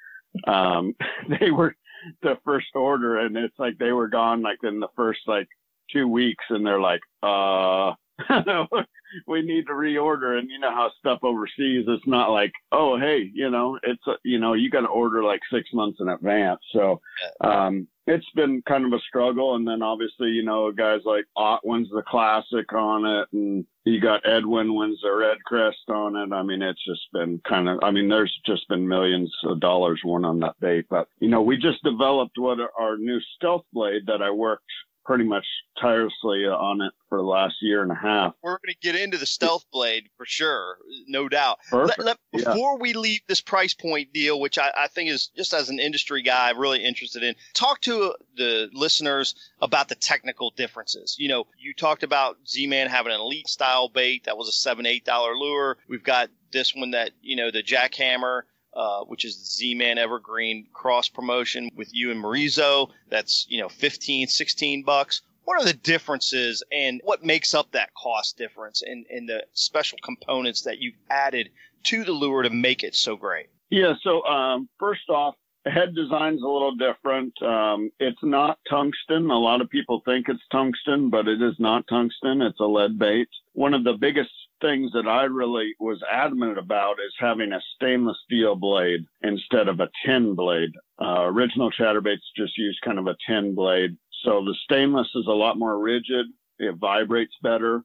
um, 0.47 0.95
they 1.41 1.51
were 1.51 1.75
the 2.23 2.39
first 2.45 2.69
order 2.75 3.19
and 3.19 3.37
it's 3.37 3.59
like 3.59 3.79
they 3.79 3.93
were 3.93 4.09
gone 4.09 4.43
like 4.43 4.59
in 4.63 4.81
the 4.81 4.89
first 4.95 5.21
like 5.27 5.49
two 5.93 6.07
weeks 6.07 6.45
and 6.51 6.67
they're 6.67 6.81
like, 6.81 7.01
uh, 7.23 7.93
we 9.27 9.43
need 9.43 9.67
to 9.67 9.73
reorder. 9.73 10.39
And 10.39 10.51
you 10.51 10.59
know 10.59 10.71
how 10.71 10.91
stuff 10.99 11.21
overseas, 11.23 11.85
it's 11.89 12.07
not 12.07 12.31
like, 12.31 12.53
oh, 12.73 12.99
hey, 12.99 13.31
you 13.33 13.51
know, 13.51 13.79
it's, 13.83 14.03
you 14.25 14.39
know, 14.39 14.55
you 14.55 14.71
got 14.71 14.83
to 14.83 14.89
order 14.89 15.23
like 15.23 15.41
six 15.53 15.69
months 15.73 15.99
in 16.01 16.09
advance. 16.09 16.61
So, 16.73 17.01
um, 17.41 17.89
it's 18.07 18.29
been 18.35 18.63
kind 18.69 18.85
of 18.85 18.93
a 18.93 19.03
struggle. 19.09 19.57
And 19.57 19.67
then 19.67 19.83
obviously, 19.83 20.29
you 20.29 20.45
know, 20.45 20.71
guys 20.73 21.01
like 21.05 21.25
Ott 21.37 21.67
wins 21.67 21.89
the 21.91 22.03
classic 22.03 22.73
on 22.73 23.05
it 23.05 23.29
and 23.33 23.65
you 23.85 24.01
got 24.01 24.27
Edwin 24.27 24.75
wins 24.75 25.01
the 25.03 25.13
red 25.13 25.39
crest 25.45 25.89
on 25.89 26.17
it. 26.17 26.33
I 26.33 26.43
mean, 26.43 26.63
it's 26.63 26.85
just 26.85 27.03
been 27.13 27.41
kind 27.49 27.69
of, 27.69 27.79
I 27.83 27.91
mean, 27.91 28.09
there's 28.09 28.35
just 28.45 28.69
been 28.69 28.87
millions 28.87 29.35
of 29.45 29.61
dollars 29.61 30.01
won 30.05 30.25
on 30.25 30.41
that 30.41 30.59
bait, 30.61 30.87
but 30.89 31.09
you 31.19 31.29
know, 31.29 31.43
we 31.43 31.57
just 31.57 31.83
developed 31.83 32.39
what 32.39 32.59
our 32.79 32.97
new 32.97 33.21
stealth 33.37 33.65
blade 33.73 34.07
that 34.07 34.23
I 34.23 34.31
worked 34.31 34.65
pretty 35.07 35.25
much 35.25 35.47
tirelessly 35.81 36.47
on 36.47 36.81
it 36.81 36.93
for 37.09 37.19
the 37.19 37.25
last 37.25 37.55
year 37.63 37.83
and 37.83 37.93
a 37.93 37.95
half. 37.95 38.35
We're 38.43 38.59
going 38.59 38.75
to 38.75 38.77
get 38.83 38.97
into 38.97 39.19
the 39.19 39.27
stealth 39.27 39.65
blade 39.73 40.09
for 40.17 40.27
sure, 40.27 40.79
no 41.07 41.29
doubt. 41.29 41.59
Perfect. 41.71 41.99
Let, 42.01 42.07
let, 42.33 42.45
before 42.45 42.73
yeah. 42.73 42.83
we 42.83 42.93
leave 42.93 43.21
this 43.29 43.41
price 43.41 43.73
point 43.73 44.13
deal, 44.13 44.41
which 44.41 44.59
I, 44.59 44.71
I, 44.77 44.89
think 44.89 45.11
is 45.11 45.29
just 45.29 45.55
as 45.55 45.69
an 45.69 45.79
industry 45.79 46.23
guy, 46.23 46.51
really 46.51 46.85
interested 46.85 47.23
in, 47.23 47.37
talk 47.55 47.81
to 47.83 48.15
the 48.37 48.69
listeners 48.73 49.37
about 49.61 49.89
the 49.89 49.95
technical 49.95 50.51
differences. 50.51 51.15
You 51.19 51.29
know, 51.29 51.47
you 51.57 51.73
talked 51.73 52.03
about 52.03 52.37
Z-Man 52.49 52.89
having 52.89 53.13
an 53.13 53.21
elite 53.21 53.49
style 53.49 53.89
bait 53.89 54.25
that 54.25 54.37
was 54.37 54.49
a 54.49 54.53
seven, 54.53 54.87
eight 54.87 55.05
dollar 55.05 55.37
lure. 55.37 55.79
We've 55.89 56.03
got 56.03 56.31
this 56.51 56.75
one 56.75 56.93
that 56.93 57.13
you 57.23 57.37
know 57.37 57.51
the 57.51 57.63
jackhammer 57.63 58.43
uh, 58.77 59.01
which 59.05 59.25
is 59.25 59.39
the 59.39 59.45
Z-Man 59.45 59.99
Evergreen 59.99 60.67
cross 60.73 61.09
promotion 61.09 61.71
with 61.75 61.89
you 61.93 62.11
and 62.11 62.23
Morizo. 62.23 62.91
That's, 63.09 63.47
you 63.49 63.61
know, 63.61 63.69
15, 63.69 64.29
16 64.29 64.83
bucks. 64.83 65.23
What 65.45 65.61
are 65.61 65.65
the 65.65 65.73
differences 65.73 66.63
and 66.71 67.01
what 67.05 67.25
makes 67.25 67.55
up 67.55 67.71
that 67.73 67.95
cost 67.95 68.37
difference 68.37 68.83
and, 68.83 69.07
and 69.11 69.29
the 69.29 69.45
special 69.53 69.99
components 70.05 70.63
that 70.63 70.79
you've 70.79 70.97
added 71.09 71.51
to 71.85 72.05
the 72.05 72.13
lure 72.13 72.43
to 72.43 72.51
make 72.51 72.83
it 72.83 72.95
so 72.95 73.17
great? 73.17 73.47
Yeah, 73.71 73.95
so 74.03 74.25
um, 74.25 74.69
first 74.79 75.09
off, 75.09 75.37
the 75.65 75.71
head 75.71 75.95
design's 75.95 76.43
a 76.43 76.47
little 76.47 76.77
different. 76.77 77.33
Um, 77.43 77.91
it's 77.99 78.23
not 78.23 78.59
tungsten. 78.71 79.31
A 79.31 79.39
lot 79.39 79.61
of 79.61 79.69
people 79.69 80.01
think 80.05 80.29
it's 80.29 80.43
tungsten, 80.53 81.11
but 81.11 81.27
it 81.27 81.43
is 81.43 81.55
not 81.59 81.87
tungsten. 81.89 82.43
It's 82.43 82.61
a 82.61 82.67
lead 82.67 82.99
bait. 82.99 83.29
One 83.53 83.75
of 83.75 83.83
the 83.83 83.95
biggest 83.95 84.31
things 84.61 84.91
that 84.93 85.07
I 85.07 85.25
really 85.25 85.75
was 85.79 86.03
adamant 86.11 86.59
about 86.59 86.95
is 86.95 87.13
having 87.19 87.53
a 87.53 87.61
stainless 87.75 88.17
steel 88.25 88.55
blade 88.55 89.07
instead 89.23 89.69
of 89.69 89.81
a 89.81 89.91
tin 90.05 90.35
blade. 90.35 90.73
Uh, 91.01 91.25
original 91.25 91.71
chatterbaits 91.71 92.23
just 92.37 92.57
use 92.57 92.79
kind 92.85 92.99
of 92.99 93.07
a 93.07 93.17
tin 93.27 93.55
blade. 93.55 93.97
So 94.25 94.45
the 94.45 94.55
stainless 94.65 95.09
is 95.15 95.27
a 95.27 95.33
lot 95.33 95.59
more 95.59 95.79
rigid. 95.79 96.27
It 96.59 96.77
vibrates 96.77 97.35
better. 97.43 97.83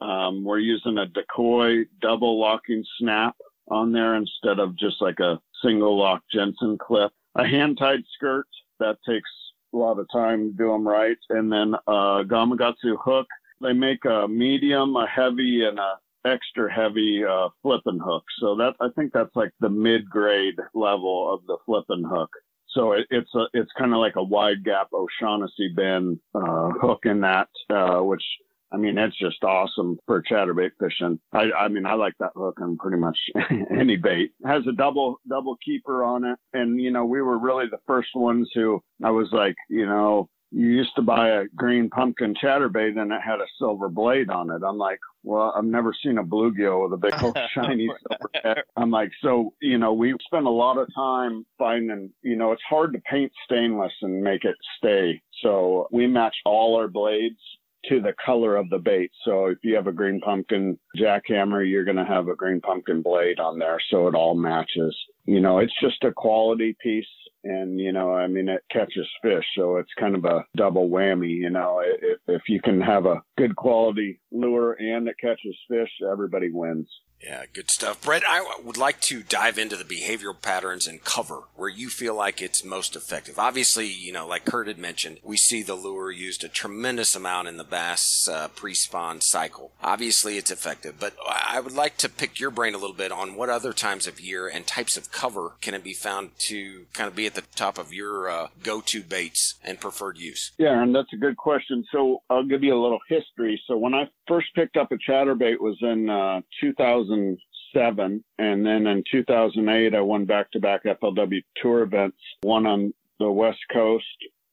Um, 0.00 0.44
we're 0.44 0.58
using 0.58 0.98
a 0.98 1.06
decoy 1.06 1.84
double 2.00 2.40
locking 2.40 2.84
snap 2.98 3.36
on 3.68 3.92
there 3.92 4.16
instead 4.16 4.58
of 4.58 4.76
just 4.76 5.00
like 5.00 5.20
a 5.20 5.40
single 5.62 5.98
lock 5.98 6.22
Jensen 6.32 6.78
clip. 6.78 7.12
A 7.36 7.46
hand 7.46 7.78
tied 7.78 8.02
skirt 8.14 8.46
that 8.80 8.98
takes 9.06 9.30
a 9.72 9.76
lot 9.76 9.98
of 9.98 10.06
time 10.12 10.50
to 10.50 10.56
do 10.56 10.68
them 10.68 10.86
right. 10.86 11.16
And 11.30 11.52
then 11.52 11.74
uh, 11.86 12.22
Gamakatsu 12.24 12.96
hook. 13.00 13.26
They 13.60 13.72
make 13.72 14.04
a 14.04 14.26
medium, 14.28 14.96
a 14.96 15.06
heavy, 15.06 15.64
and 15.64 15.78
a 15.78 15.94
extra 16.24 16.72
heavy 16.72 17.22
uh, 17.24 17.48
flipping 17.62 18.00
hook. 18.02 18.24
So 18.40 18.56
that 18.56 18.74
I 18.80 18.88
think 18.96 19.12
that's 19.12 19.34
like 19.34 19.50
the 19.60 19.68
mid 19.68 20.08
grade 20.08 20.58
level 20.74 21.32
of 21.32 21.46
the 21.46 21.58
flipping 21.66 22.04
hook. 22.08 22.30
So 22.68 22.92
it, 22.92 23.06
it's 23.10 23.32
a 23.34 23.46
it's 23.52 23.70
kind 23.78 23.92
of 23.92 23.98
like 23.98 24.16
a 24.16 24.22
wide 24.22 24.64
gap 24.64 24.88
O'Shaughnessy 24.92 25.72
bend 25.74 26.18
uh, 26.34 26.70
hook 26.80 27.00
in 27.04 27.20
that, 27.20 27.48
uh, 27.70 28.00
which 28.00 28.24
I 28.72 28.76
mean 28.76 28.98
it's 28.98 29.18
just 29.18 29.44
awesome 29.44 29.98
for 30.06 30.22
chatterbait 30.22 30.72
fishing. 30.80 31.20
I 31.32 31.50
I 31.52 31.68
mean 31.68 31.86
I 31.86 31.94
like 31.94 32.14
that 32.18 32.32
hook 32.34 32.58
on 32.60 32.76
pretty 32.76 32.98
much 32.98 33.18
any 33.70 33.96
bait. 33.96 34.32
It 34.40 34.46
has 34.46 34.66
a 34.66 34.72
double 34.72 35.16
double 35.28 35.56
keeper 35.64 36.02
on 36.02 36.24
it, 36.24 36.38
and 36.52 36.80
you 36.80 36.90
know 36.90 37.04
we 37.04 37.22
were 37.22 37.38
really 37.38 37.66
the 37.70 37.78
first 37.86 38.10
ones 38.14 38.50
who 38.54 38.82
I 39.02 39.10
was 39.10 39.28
like 39.32 39.56
you 39.68 39.86
know 39.86 40.28
you 40.54 40.68
used 40.68 40.94
to 40.94 41.02
buy 41.02 41.30
a 41.30 41.46
green 41.56 41.90
pumpkin 41.90 42.32
chatterbait 42.42 42.96
and 42.96 43.10
it 43.10 43.20
had 43.20 43.40
a 43.40 43.46
silver 43.58 43.88
blade 43.88 44.30
on 44.30 44.50
it. 44.50 44.62
I'm 44.64 44.78
like, 44.78 45.00
well, 45.24 45.52
I've 45.56 45.64
never 45.64 45.92
seen 46.00 46.18
a 46.18 46.22
bluegill 46.22 46.84
with 46.84 46.92
a 46.92 46.96
big 46.96 47.20
old 47.22 47.36
shiny 47.54 47.88
silver 48.08 48.30
head. 48.42 48.64
I'm 48.76 48.90
like, 48.90 49.10
so, 49.20 49.52
you 49.60 49.78
know, 49.78 49.92
we 49.92 50.14
spend 50.24 50.46
a 50.46 50.50
lot 50.50 50.78
of 50.78 50.86
time 50.94 51.44
finding, 51.58 52.10
you 52.22 52.36
know, 52.36 52.52
it's 52.52 52.62
hard 52.68 52.92
to 52.92 53.00
paint 53.00 53.32
stainless 53.44 53.92
and 54.02 54.22
make 54.22 54.44
it 54.44 54.54
stay. 54.78 55.20
So 55.42 55.88
we 55.90 56.06
match 56.06 56.36
all 56.44 56.76
our 56.76 56.88
blades 56.88 57.40
to 57.88 58.00
the 58.00 58.14
color 58.24 58.54
of 58.54 58.70
the 58.70 58.78
bait. 58.78 59.10
So 59.24 59.46
if 59.46 59.58
you 59.62 59.74
have 59.74 59.88
a 59.88 59.92
green 59.92 60.20
pumpkin 60.20 60.78
jackhammer, 60.96 61.68
you're 61.68 61.84
going 61.84 61.96
to 61.96 62.04
have 62.04 62.28
a 62.28 62.36
green 62.36 62.60
pumpkin 62.60 63.02
blade 63.02 63.40
on 63.40 63.58
there. 63.58 63.80
So 63.90 64.06
it 64.06 64.14
all 64.14 64.36
matches. 64.36 64.96
You 65.24 65.40
know, 65.40 65.58
it's 65.58 65.74
just 65.82 66.04
a 66.04 66.12
quality 66.12 66.76
piece 66.80 67.06
and 67.44 67.78
you 67.78 67.92
know 67.92 68.12
i 68.12 68.26
mean 68.26 68.48
it 68.48 68.64
catches 68.70 69.06
fish 69.22 69.44
so 69.56 69.76
it's 69.76 69.92
kind 69.98 70.14
of 70.14 70.24
a 70.24 70.44
double 70.56 70.88
whammy 70.88 71.30
you 71.30 71.50
know. 71.50 71.82
If, 71.84 72.18
if 72.26 72.42
you 72.48 72.60
can 72.60 72.80
have 72.80 73.06
a 73.06 73.22
good 73.36 73.54
quality 73.56 74.20
lure 74.32 74.72
and 74.74 75.06
it 75.08 75.16
catches 75.20 75.56
fish 75.68 75.90
everybody 76.10 76.50
wins 76.50 76.88
yeah, 77.24 77.44
good 77.52 77.70
stuff. 77.70 78.02
Brett, 78.02 78.22
I 78.28 78.58
would 78.62 78.76
like 78.76 79.00
to 79.02 79.22
dive 79.22 79.58
into 79.58 79.76
the 79.76 79.84
behavioral 79.84 80.40
patterns 80.40 80.86
and 80.86 81.02
cover 81.02 81.44
where 81.56 81.70
you 81.70 81.88
feel 81.88 82.14
like 82.14 82.42
it's 82.42 82.64
most 82.64 82.94
effective. 82.96 83.38
Obviously, 83.38 83.86
you 83.86 84.12
know, 84.12 84.26
like 84.26 84.44
Kurt 84.44 84.68
had 84.68 84.78
mentioned, 84.78 85.20
we 85.22 85.38
see 85.38 85.62
the 85.62 85.74
lure 85.74 86.10
used 86.10 86.44
a 86.44 86.48
tremendous 86.48 87.16
amount 87.16 87.48
in 87.48 87.56
the 87.56 87.64
bass 87.64 88.28
uh, 88.28 88.48
pre-spawn 88.48 89.22
cycle. 89.22 89.72
Obviously, 89.82 90.36
it's 90.36 90.50
effective, 90.50 90.96
but 91.00 91.14
I 91.26 91.60
would 91.60 91.72
like 91.72 91.96
to 91.98 92.10
pick 92.10 92.38
your 92.38 92.50
brain 92.50 92.74
a 92.74 92.78
little 92.78 92.96
bit 92.96 93.10
on 93.10 93.36
what 93.36 93.48
other 93.48 93.72
times 93.72 94.06
of 94.06 94.20
year 94.20 94.46
and 94.46 94.66
types 94.66 94.98
of 94.98 95.10
cover 95.10 95.52
can 95.62 95.72
it 95.72 95.82
be 95.82 95.94
found 95.94 96.38
to 96.40 96.86
kind 96.92 97.08
of 97.08 97.16
be 97.16 97.26
at 97.26 97.34
the 97.34 97.44
top 97.54 97.78
of 97.78 97.92
your 97.92 98.28
uh, 98.28 98.48
go-to 98.62 99.02
baits 99.02 99.54
and 99.64 99.80
preferred 99.80 100.18
use. 100.18 100.52
Yeah, 100.58 100.82
and 100.82 100.94
that's 100.94 101.12
a 101.14 101.18
good 101.18 101.38
question. 101.38 101.86
So 101.90 102.22
I'll 102.28 102.44
give 102.44 102.62
you 102.62 102.74
a 102.74 102.82
little 102.82 103.00
history. 103.08 103.60
So 103.66 103.78
when 103.78 103.94
I 103.94 104.10
first 104.28 104.48
picked 104.54 104.76
up 104.76 104.92
a 104.92 104.96
chatterbait 104.96 105.58
was 105.58 105.78
in 105.80 106.10
uh, 106.10 106.42
2000 106.60 107.03
2007. 107.06 108.24
And 108.38 108.66
then 108.66 108.86
in 108.86 109.02
2008, 109.10 109.94
I 109.94 110.00
won 110.00 110.24
back 110.24 110.50
to 110.52 110.60
back 110.60 110.84
FLW 110.84 111.42
tour 111.56 111.82
events, 111.82 112.16
one 112.42 112.66
on 112.66 112.92
the 113.18 113.30
West 113.30 113.60
Coast 113.72 114.04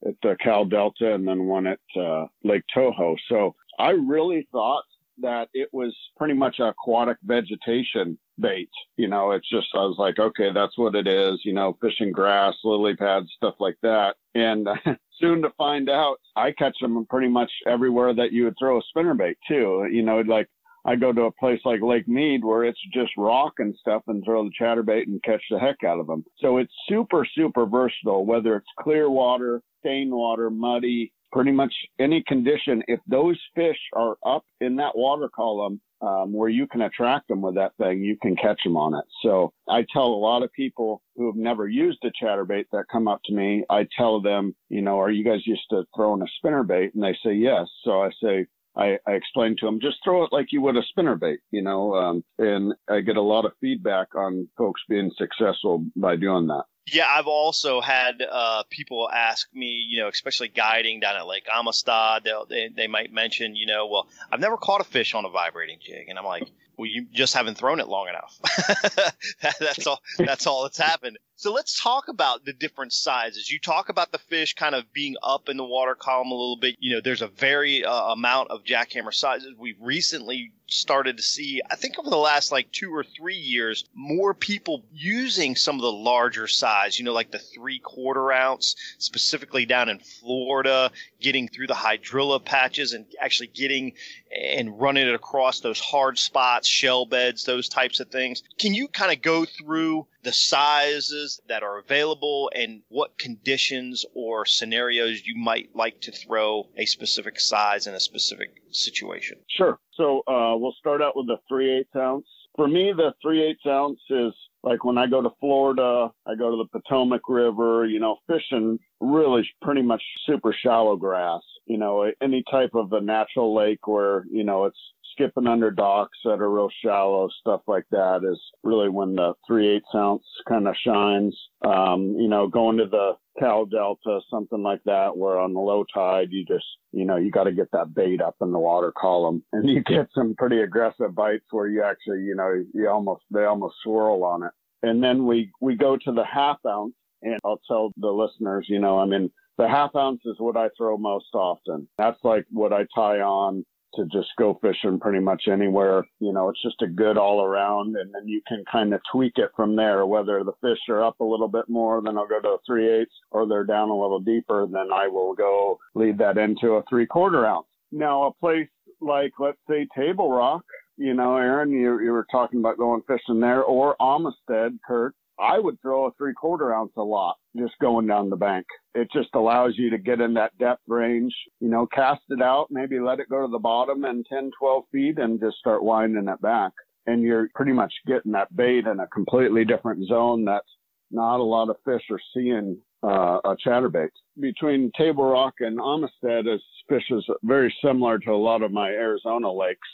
at 0.08 0.16
the 0.24 0.36
Cal 0.42 0.66
Delta 0.66 1.14
and 1.14 1.28
then 1.28 1.46
one 1.46 1.68
at 1.68 1.80
uh, 2.00 2.26
Lake 2.44 2.64
Toho. 2.76 3.16
So 3.30 3.56
I 3.80 3.92
really 3.92 4.48
thought 4.52 4.84
that 5.22 5.50
it 5.54 5.70
was 5.72 5.96
pretty 6.18 6.34
much 6.34 6.60
aquatic 6.60 7.18
vegetation 7.24 8.18
bait. 8.40 8.70
You 8.98 9.08
know, 9.08 9.32
it's 9.32 9.48
just, 9.50 9.68
I 9.76 9.80
was 9.80 9.98
like, 10.00 10.18
okay, 10.18 10.52
that's 10.52 10.78
what 10.78 10.96
it 10.96 11.08
is, 11.08 11.40
you 11.44 11.54
know, 11.54 11.78
fishing 11.82 12.12
grass, 12.12 12.56
lily 12.64 12.96
pads, 12.96 13.28
stuff 13.36 13.56
like 13.60 13.78
that. 13.84 14.16
And 14.34 14.68
soon 15.20 15.42
to 15.44 15.52
find 15.58 15.90
out, 15.90 16.18
I 16.36 16.52
catch 16.52 16.76
them 16.82 17.06
pretty 17.10 17.28
much 17.28 17.52
everywhere 17.68 18.14
that 18.16 18.32
you 18.32 18.46
would 18.46 18.56
throw 18.58 18.80
a 18.80 18.84
spinner 18.90 19.14
bait 19.14 19.38
too. 19.48 19.88
You 19.92 20.02
know, 20.02 20.22
like 20.22 20.50
I 20.86 20.96
go 20.96 21.14
to 21.14 21.24
a 21.24 21.32
place 21.32 21.60
like 21.66 21.82
Lake 21.82 22.08
Mead 22.08 22.44
where 22.44 22.64
it's 22.64 22.80
just 22.94 23.12
rock 23.18 23.54
and 23.60 23.76
stuff 23.80 24.04
and 24.08 24.24
throw 24.24 24.44
the 24.44 24.52
chatterbait 24.60 25.04
and 25.08 25.22
catch 25.24 25.44
the 25.50 25.60
heck 25.60 25.84
out 25.84 26.00
of 26.00 26.08
them. 26.08 26.24
So 26.40 26.58
it's 26.58 26.74
super, 26.90 27.26
super 27.36 27.66
versatile, 27.66 28.26
whether 28.26 28.56
it's 28.56 28.68
clear 28.80 29.10
water, 29.10 29.62
stained 29.80 30.12
water, 30.12 30.50
muddy, 30.50 31.14
pretty 31.32 31.52
much 31.52 31.74
any 32.00 32.24
condition. 32.28 32.84
If 32.88 33.00
those 33.08 33.40
fish 33.56 33.78
are 33.94 34.18
up 34.26 34.44
in 34.60 34.76
that 34.78 34.98
water 34.98 35.30
column, 35.34 35.80
um, 36.02 36.34
where 36.34 36.50
you 36.50 36.66
can 36.68 36.82
attract 36.82 37.28
them 37.28 37.42
with 37.42 37.56
that 37.56 37.76
thing, 37.78 38.02
you 38.04 38.18
can 38.22 38.36
catch 38.36 38.60
them 38.64 38.76
on 38.76 38.96
it. 38.96 39.06
So 39.22 39.54
I 39.70 39.86
tell 39.94 40.08
a 40.08 40.16
lot 40.16 40.42
of 40.42 40.52
people 40.54 41.04
who 41.16 41.28
have 41.28 41.36
never 41.36 41.68
used 41.68 42.00
a 42.04 42.12
chatterbait 42.24 42.66
that 42.72 42.86
come 42.92 43.08
up 43.08 43.22
to 43.26 43.34
me, 43.34 43.64
I 43.70 43.88
tell 43.96 44.20
them, 44.20 44.56
you 44.70 44.82
know, 44.82 45.00
are 45.00 45.12
you 45.12 45.24
guys 45.24 45.46
used 45.46 45.66
to 45.70 45.84
throwing 45.96 46.24
a 46.24 46.28
spinner 46.38 46.64
bait? 46.64 46.96
And 46.96 47.04
they 47.04 47.16
say 47.24 47.34
yes. 47.34 47.68
So 47.84 48.02
I 48.02 48.10
say, 48.22 48.48
I, 48.76 48.98
I 49.08 49.12
explained 49.12 49.58
to 49.60 49.66
them, 49.66 49.80
just 49.82 49.98
throw 50.04 50.24
it 50.24 50.32
like 50.32 50.52
you 50.52 50.62
would 50.62 50.78
a 50.78 50.84
spinner 50.84 51.16
bait, 51.16 51.40
you 51.52 51.62
know, 51.62 51.94
um, 51.96 52.24
and 52.40 52.74
I 52.90 53.02
get 53.02 53.18
a 53.18 53.22
lot 53.22 53.46
of 53.46 53.52
feedback 53.60 54.16
on 54.16 54.48
folks 54.58 54.82
being 54.88 55.12
successful 55.18 55.86
by 55.96 56.16
doing 56.16 56.48
that. 56.48 56.64
Yeah, 56.88 57.06
I've 57.08 57.28
also 57.28 57.80
had 57.80 58.24
uh, 58.30 58.64
people 58.70 59.10
ask 59.10 59.48
me, 59.54 59.86
you 59.88 60.02
know, 60.02 60.08
especially 60.08 60.48
guiding 60.48 61.00
down 61.00 61.16
at 61.16 61.28
Lake 61.28 61.46
Amistad, 61.54 62.28
they 62.50 62.70
they 62.76 62.88
might 62.88 63.14
mention, 63.14 63.56
you 63.56 63.66
know, 63.68 63.88
well, 63.88 64.08
I've 64.32 64.40
never 64.40 64.58
caught 64.58 64.82
a 64.82 64.84
fish 64.84 65.14
on 65.14 65.26
a 65.26 65.30
vibrating 65.30 65.78
jig, 65.80 66.10
and 66.10 66.18
I'm 66.18 66.26
like, 66.26 66.50
well, 66.82 66.90
you 66.90 67.06
just 67.12 67.36
haven't 67.36 67.60
thrown 67.60 67.80
it 67.80 67.88
long 67.88 68.08
enough. 68.08 68.40
that, 69.42 69.56
that's 69.60 69.86
all. 69.86 70.02
That's 70.18 70.48
all 70.48 70.64
that's 70.64 70.80
happened. 70.80 71.20
So 71.36 71.54
let's 71.54 71.80
talk 71.80 72.08
about 72.08 72.44
the 72.44 72.54
different 72.54 72.92
sizes. 72.92 73.52
You 73.52 73.60
talk 73.60 73.90
about 73.90 74.12
the 74.12 74.18
fish 74.18 74.56
kind 74.56 74.74
of 74.74 74.92
being 74.92 75.16
up 75.22 75.48
in 75.48 75.58
the 75.58 75.64
water 75.64 75.94
column 75.94 76.32
a 76.32 76.36
little 76.36 76.58
bit. 76.58 76.76
You 76.80 76.96
know, 76.96 77.02
there's 77.02 77.22
a 77.22 77.28
very 77.28 77.86
uh, 77.86 78.14
amount 78.14 78.50
of 78.50 78.64
jackhammer 78.64 79.14
sizes. 79.14 79.54
We've 79.58 79.80
recently 79.80 80.54
started 80.72 81.18
to 81.18 81.24
see, 81.24 81.62
I 81.70 81.76
think 81.76 82.00
over 82.00 82.10
the 82.10 82.16
last 82.18 82.52
like 82.52 82.72
two 82.72 82.94
or 82.94 83.04
three 83.04 83.36
years, 83.36 83.86
more 83.94 84.34
people 84.34 84.84
using 84.94 85.56
some 85.56 85.76
of 85.76 85.82
the 85.82 85.92
larger 85.92 86.48
size, 86.48 86.98
you 86.98 87.06
know, 87.06 87.14
like 87.14 87.32
the 87.32 87.40
three 87.40 87.80
quarter 87.80 88.32
ounce, 88.32 88.76
specifically 88.98 89.66
down 89.66 89.90
in 89.90 90.00
Florida, 90.00 90.92
getting 91.20 91.48
through 91.48 91.68
the 91.68 91.74
hydrilla 91.74 92.44
patches 92.44 92.94
and 92.94 93.06
actually 93.20 93.48
getting 93.48 93.94
and 94.32 94.80
running 94.80 95.08
it 95.08 95.14
across 95.14 95.60
those 95.60 95.80
hard 95.80 96.18
spots, 96.18 96.68
shell 96.68 97.06
beds, 97.06 97.44
those 97.44 97.68
types 97.68 98.00
of 98.00 98.10
things. 98.10 98.44
Can 98.58 98.74
you 98.74 98.88
kind 98.88 99.12
of 99.12 99.22
go 99.22 99.46
through 99.46 100.08
the 100.24 100.32
sizes 100.32 101.42
that 101.48 101.64
are 101.64 101.80
available 101.80 102.52
and 102.56 102.82
what 102.90 103.18
conditions 103.18 104.06
or 104.14 104.46
scenarios 104.46 105.26
you 105.26 105.36
might 105.36 105.70
like 105.76 106.00
to 106.02 106.12
throw 106.12 106.68
a 106.78 106.86
specific 106.86 107.40
size 107.40 107.88
in 107.88 107.94
a 107.94 108.00
specific 108.00 108.62
situation? 108.72 109.38
Sure. 109.50 109.80
So 109.94 110.20
uh, 110.28 110.56
we'll 110.58 110.76
start 110.80 111.02
out 111.02 111.16
with 111.16 111.28
the 111.28 111.38
3 111.48 111.80
8 111.96 112.00
ounce. 112.00 112.28
For 112.56 112.68
me, 112.68 112.94
the 112.96 113.14
3 113.22 113.56
8 113.66 113.70
ounce 113.70 114.00
is 114.10 114.34
like 114.64 114.84
when 114.84 114.98
I 114.98 115.08
go 115.08 115.22
to 115.22 115.30
Florida, 115.40 116.12
I 116.26 116.36
go 116.36 116.52
to 116.52 116.58
the 116.58 116.80
Potomac 116.80 117.22
River, 117.28 117.86
you 117.86 118.00
know, 118.00 118.18
fishing 118.28 118.78
really 119.00 119.48
pretty 119.62 119.82
much 119.82 120.04
super 120.26 120.56
shallow 120.64 120.96
grass, 120.96 121.42
you 121.66 121.78
know, 121.78 122.12
any 122.22 122.44
type 122.50 122.72
of 122.74 122.92
a 122.94 123.02
natural 123.02 123.56
lake 123.56 123.88
where, 123.88 124.26
you 124.32 124.44
know, 124.44 124.66
it's 124.66 124.80
skipping 125.14 125.48
under 125.48 125.72
docks 125.72 126.18
that 126.24 126.42
are 126.42 126.50
real 126.50 126.70
shallow, 126.84 127.30
stuff 127.40 127.62
like 127.68 127.86
that 127.92 128.22
is 128.24 128.40
really 128.64 128.90
when 128.90 129.16
the 129.16 129.34
three 129.48 129.76
eighths 129.76 129.94
ounce 129.94 130.24
kind 130.48 130.68
of 130.68 130.76
shines. 130.86 131.38
Um, 131.66 132.16
you 132.18 132.28
know, 132.28 132.48
going 132.48 132.78
to 132.78 132.86
the 132.86 133.14
Cal 133.40 133.66
Delta, 133.66 134.20
something 134.30 134.64
like 134.64 134.82
that, 134.86 135.16
where 135.16 135.40
on 135.40 135.54
the 135.54 135.60
low 135.60 135.86
tide, 135.94 136.30
you 136.32 136.46
just, 136.46 136.66
you 136.92 137.06
know, 137.06 137.18
you 137.18 137.32
got 137.32 137.46
to 137.46 137.52
get 137.52 137.72
that 137.72 137.94
bait 137.94 138.22
up 138.22 138.36
in 138.42 138.52
the 138.52 138.60
water 138.60 138.94
column 138.96 139.44
and 139.54 139.70
you 139.70 139.84
get 139.84 140.08
some 140.14 140.36
pretty 140.38 140.62
aggressive 140.62 141.16
bites 141.16 141.46
where 141.52 141.68
you 141.68 141.84
actually, 141.84 142.22
you 142.22 142.36
know, 142.36 142.64
you 142.74 142.90
almost, 142.90 143.24
they 143.32 143.46
almost 143.46 143.76
swirl 143.84 144.24
on 144.24 144.44
it. 144.44 144.52
And 144.84 145.04
then 145.04 145.26
we, 145.26 145.52
we 145.62 145.76
go 145.76 145.96
to 145.96 146.12
the 146.12 146.26
half 146.26 146.58
ounce 146.68 146.94
and 147.22 147.40
I'll 147.46 147.62
tell 147.68 147.92
the 147.98 148.10
listeners, 148.10 148.66
you 148.68 148.80
know, 148.80 148.98
I 148.98 149.06
mean, 149.06 149.32
the 149.62 149.68
half 149.68 149.96
ounce 149.96 150.22
is 150.26 150.36
what 150.40 150.58
I 150.58 150.70
throw 150.76 150.98
most 150.98 151.34
often. 151.36 151.88
That's 152.00 152.18
like 152.24 152.46
what 152.50 152.74
I 152.74 152.88
tie 152.96 153.20
on 153.20 153.64
to 153.94 154.06
just 154.06 154.30
go 154.40 154.58
fishing 154.60 155.00
pretty 155.00 155.20
much 155.20 155.44
anywhere. 155.52 156.04
You 156.20 156.34
know, 156.34 156.50
it's 156.50 156.62
just 156.64 156.82
a 156.82 156.88
good 156.88 157.16
all 157.16 157.44
around, 157.44 157.96
and 157.96 158.12
then 158.12 158.28
you 158.28 158.42
can 158.48 158.64
kind 158.72 158.92
of 158.92 159.02
tweak 159.12 159.34
it 159.36 159.52
from 159.56 159.76
there. 159.76 160.08
Whether 160.08 160.44
the 160.44 160.54
fish 160.62 160.80
are 160.90 161.04
up 161.04 161.20
a 161.20 161.26
little 161.26 161.48
bit 161.48 161.66
more, 161.70 162.02
then 162.02 162.18
I'll 162.18 162.28
go 162.28 162.42
to 162.42 162.48
a 162.48 162.58
three 162.66 162.90
eighths, 162.90 163.14
or 163.30 163.48
they're 163.48 163.64
down 163.64 163.90
a 163.90 164.00
little 164.00 164.20
deeper, 164.20 164.66
then 164.66 164.92
I 164.92 165.08
will 165.08 165.36
go 165.36 165.78
lead 165.94 166.18
that 166.18 166.40
into 166.40 166.74
a 166.74 166.84
three 166.90 167.06
quarter 167.06 167.46
ounce. 167.46 167.68
Now, 167.92 168.24
a 168.24 168.34
place 168.34 168.70
like, 169.00 169.34
let's 169.40 169.60
say, 169.70 169.88
Table 169.96 170.32
Rock, 170.32 170.64
you 170.98 171.14
know, 171.14 171.36
Aaron, 171.36 171.70
you, 171.72 172.00
you 172.00 172.12
were 172.12 172.26
talking 172.32 172.62
about 172.62 172.78
going 172.78 173.02
fishing 173.08 173.40
there, 173.40 173.64
or 173.64 173.96
Amistad, 174.00 174.80
Kurt, 174.88 175.14
I 175.42 175.58
would 175.58 175.82
throw 175.82 176.06
a 176.06 176.12
three 176.14 176.34
quarter 176.34 176.74
ounce 176.74 176.92
a 176.98 177.02
lot 177.02 177.38
just 177.58 177.74
going 177.82 178.08
down 178.08 178.30
the 178.30 178.36
bank. 178.36 178.66
It 178.94 179.10
just 179.12 179.30
allows 179.34 179.74
you 179.76 179.90
to 179.90 179.98
get 179.98 180.22
in 180.22 180.36
that 180.36 180.58
depth 180.60 180.84
range, 180.88 181.34
you 181.60 181.70
know, 181.70 181.88
cast 181.88 182.22
it 182.30 182.42
out, 182.42 182.68
maybe 182.70 183.00
let 183.00 183.20
it 183.20 183.30
go 183.30 183.42
to 183.42 183.52
the 183.52 183.60
bottom 183.60 184.06
and 184.06 184.26
10, 184.32 184.52
12 184.60 184.84
feet 184.92 185.18
and 185.18 185.40
just 185.40 185.58
start 185.58 185.84
winding 185.84 186.28
it 186.28 186.42
back. 186.42 186.72
And 187.08 187.24
you're 187.24 187.50
pretty 187.56 187.74
much 187.74 187.94
getting 188.06 188.32
that 188.34 188.56
bait 188.56 188.86
in 188.86 189.00
a 189.00 189.08
completely 189.08 189.66
different 189.66 190.08
zone 190.08 190.46
that 190.46 190.64
not 191.10 191.40
a 191.40 191.44
lot 191.44 191.70
of 191.70 191.78
fish 191.84 192.04
are 192.12 192.22
seeing 192.34 192.78
uh, 193.04 193.40
a 193.44 193.58
chatterbait. 193.66 194.10
Between 194.40 194.92
Table 194.96 195.26
Rock 195.26 195.56
and 195.60 195.80
Amistad, 195.80 196.48
is 196.48 196.62
fish 196.88 197.04
is 197.10 197.26
very 197.44 197.74
similar 197.84 198.20
to 198.20 198.32
a 198.32 198.38
lot 198.38 198.62
of 198.62 198.72
my 198.72 198.90
Arizona 198.90 199.52
lakes. 199.52 199.88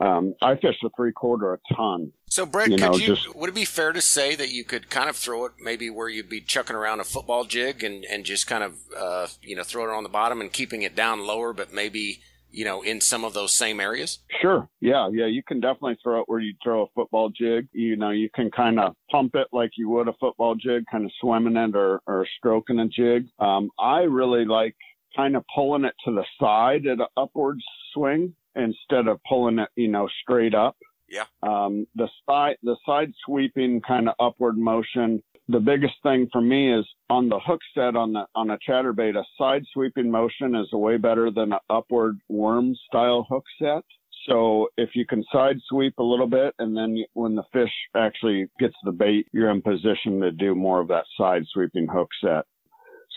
Um, 0.00 0.34
I 0.40 0.54
fish 0.56 0.76
a 0.82 0.88
three 0.96 1.12
quarter 1.12 1.52
a 1.52 1.74
ton. 1.74 2.12
So, 2.30 2.46
Brett, 2.46 2.70
you 2.70 2.76
could 2.78 2.92
know, 2.92 2.96
you, 2.96 3.06
just- 3.14 3.34
would 3.34 3.50
it 3.50 3.54
be 3.54 3.66
fair 3.66 3.92
to 3.92 4.00
say 4.00 4.34
that 4.34 4.50
you 4.50 4.64
could 4.64 4.88
kind 4.88 5.10
of 5.10 5.16
throw 5.16 5.44
it 5.44 5.52
maybe 5.60 5.90
where 5.90 6.08
you'd 6.08 6.28
be 6.30 6.40
chucking 6.40 6.74
around 6.76 7.00
a 7.00 7.04
football 7.04 7.44
jig 7.44 7.84
and, 7.84 8.04
and 8.06 8.24
just 8.24 8.46
kind 8.46 8.64
of, 8.64 8.76
uh, 8.96 9.26
you 9.42 9.54
know, 9.54 9.62
throw 9.62 9.84
it 9.84 9.94
on 9.94 10.02
the 10.02 10.08
bottom 10.08 10.40
and 10.40 10.52
keeping 10.52 10.82
it 10.82 10.96
down 10.96 11.26
lower, 11.26 11.52
but 11.52 11.74
maybe, 11.74 12.20
you 12.50 12.64
know, 12.64 12.80
in 12.82 13.00
some 13.00 13.24
of 13.24 13.34
those 13.34 13.52
same 13.52 13.78
areas? 13.78 14.20
Sure. 14.40 14.68
Yeah. 14.80 15.10
Yeah. 15.12 15.26
You 15.26 15.42
can 15.42 15.60
definitely 15.60 15.98
throw 16.02 16.20
it 16.20 16.28
where 16.28 16.40
you 16.40 16.54
throw 16.64 16.84
a 16.84 16.86
football 16.94 17.28
jig. 17.28 17.68
You 17.72 17.96
know, 17.96 18.10
you 18.10 18.30
can 18.34 18.50
kind 18.50 18.80
of 18.80 18.94
pump 19.10 19.34
it 19.34 19.48
like 19.52 19.70
you 19.76 19.90
would 19.90 20.08
a 20.08 20.14
football 20.18 20.54
jig, 20.54 20.84
kind 20.90 21.04
of 21.04 21.10
swimming 21.20 21.56
it 21.56 21.76
or, 21.76 22.00
or 22.06 22.26
stroking 22.38 22.78
a 22.80 22.88
jig. 22.88 23.26
Um, 23.38 23.70
I 23.78 24.00
really 24.00 24.46
like 24.46 24.76
kind 25.14 25.36
of 25.36 25.44
pulling 25.54 25.84
it 25.84 25.94
to 26.06 26.12
the 26.14 26.24
side 26.40 26.86
at 26.86 27.00
an 27.00 27.06
upward 27.16 27.58
swing 27.92 28.34
instead 28.54 29.08
of 29.08 29.20
pulling 29.28 29.58
it, 29.58 29.68
you 29.76 29.88
know, 29.88 30.08
straight 30.22 30.54
up. 30.54 30.76
Yeah. 31.08 31.24
Um, 31.42 31.86
the 31.96 32.08
side, 32.28 32.56
the 32.62 32.76
side 32.86 33.12
sweeping 33.26 33.80
kind 33.80 34.08
of 34.08 34.14
upward 34.20 34.56
motion. 34.56 35.22
The 35.48 35.58
biggest 35.58 35.94
thing 36.04 36.28
for 36.30 36.40
me 36.40 36.72
is 36.72 36.86
on 37.08 37.28
the 37.28 37.40
hook 37.40 37.60
set 37.74 37.96
on 37.96 38.12
the 38.12 38.26
on 38.36 38.50
a 38.50 38.58
chatterbait. 38.58 39.16
A 39.16 39.24
side 39.36 39.64
sweeping 39.72 40.10
motion 40.10 40.54
is 40.54 40.70
way 40.72 40.96
better 40.96 41.30
than 41.32 41.52
an 41.52 41.58
upward 41.68 42.18
worm 42.28 42.76
style 42.88 43.26
hook 43.28 43.44
set. 43.60 43.82
So 44.28 44.68
if 44.76 44.90
you 44.94 45.06
can 45.06 45.24
side 45.32 45.56
sweep 45.68 45.98
a 45.98 46.02
little 46.04 46.28
bit, 46.28 46.54
and 46.58 46.76
then 46.76 47.04
when 47.14 47.34
the 47.34 47.42
fish 47.52 47.72
actually 47.96 48.46
gets 48.60 48.76
the 48.84 48.92
bait, 48.92 49.26
you're 49.32 49.50
in 49.50 49.62
position 49.62 50.20
to 50.20 50.30
do 50.30 50.54
more 50.54 50.80
of 50.80 50.88
that 50.88 51.06
side 51.16 51.42
sweeping 51.52 51.88
hook 51.88 52.08
set. 52.22 52.44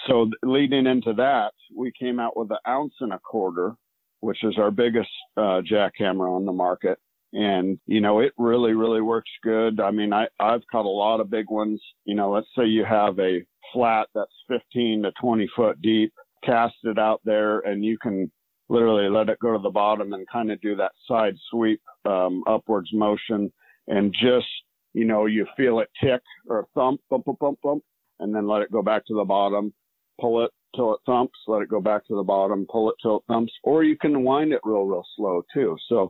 So 0.07 0.29
leading 0.43 0.87
into 0.87 1.13
that, 1.13 1.53
we 1.75 1.91
came 1.97 2.19
out 2.19 2.35
with 2.35 2.51
an 2.51 2.57
ounce 2.67 2.93
and 2.99 3.13
a 3.13 3.19
quarter, 3.19 3.75
which 4.23 4.41
is 4.43 4.57
our 4.57 4.71
biggest 4.71 5.09
uh, 5.35 5.59
jackhammer 5.69 6.33
on 6.33 6.45
the 6.45 6.51
market. 6.53 6.97
And, 7.33 7.77
you 7.87 7.99
know, 7.99 8.19
it 8.19 8.31
really, 8.37 8.71
really 8.71 9.01
works 9.01 9.29
good. 9.43 9.81
I 9.81 9.91
mean, 9.91 10.13
I, 10.13 10.27
I've 10.39 10.61
caught 10.71 10.85
a 10.85 10.89
lot 10.89 11.19
of 11.19 11.29
big 11.29 11.49
ones. 11.49 11.81
You 12.05 12.15
know, 12.15 12.31
let's 12.31 12.47
say 12.57 12.65
you 12.65 12.85
have 12.85 13.19
a 13.19 13.43
flat 13.73 14.07
that's 14.15 14.31
15 14.47 15.03
to 15.03 15.11
20 15.19 15.49
foot 15.55 15.81
deep, 15.81 16.13
cast 16.41 16.75
it 16.83 16.97
out 16.97 17.19
there, 17.25 17.59
and 17.61 17.83
you 17.83 17.97
can 17.97 18.31
literally 18.69 19.09
let 19.09 19.27
it 19.27 19.39
go 19.39 19.51
to 19.51 19.61
the 19.61 19.69
bottom 19.69 20.13
and 20.13 20.25
kind 20.31 20.51
of 20.51 20.61
do 20.61 20.75
that 20.77 20.93
side 21.05 21.35
sweep, 21.51 21.81
um, 22.05 22.43
upwards 22.47 22.89
motion. 22.93 23.51
And 23.87 24.13
just, 24.13 24.47
you 24.93 25.03
know, 25.03 25.25
you 25.25 25.45
feel 25.57 25.79
it 25.79 25.89
tick 26.01 26.21
or 26.47 26.67
thump, 26.73 27.01
bump, 27.09 27.25
bump, 27.25 27.39
bump, 27.39 27.59
bump, 27.61 27.83
and 28.21 28.33
then 28.33 28.47
let 28.47 28.61
it 28.61 28.71
go 28.71 28.81
back 28.81 29.05
to 29.07 29.15
the 29.15 29.25
bottom 29.25 29.73
pull 30.19 30.43
it 30.43 30.51
till 30.75 30.93
it 30.93 30.99
thumps, 31.05 31.37
let 31.47 31.61
it 31.61 31.69
go 31.69 31.81
back 31.81 32.05
to 32.07 32.15
the 32.15 32.23
bottom, 32.23 32.65
pull 32.69 32.89
it 32.89 32.95
till 33.01 33.17
it 33.17 33.23
thumps, 33.27 33.53
or 33.63 33.83
you 33.83 33.97
can 33.97 34.23
wind 34.23 34.53
it 34.53 34.61
real, 34.63 34.83
real 34.83 35.05
slow 35.15 35.43
too. 35.53 35.77
So 35.89 36.09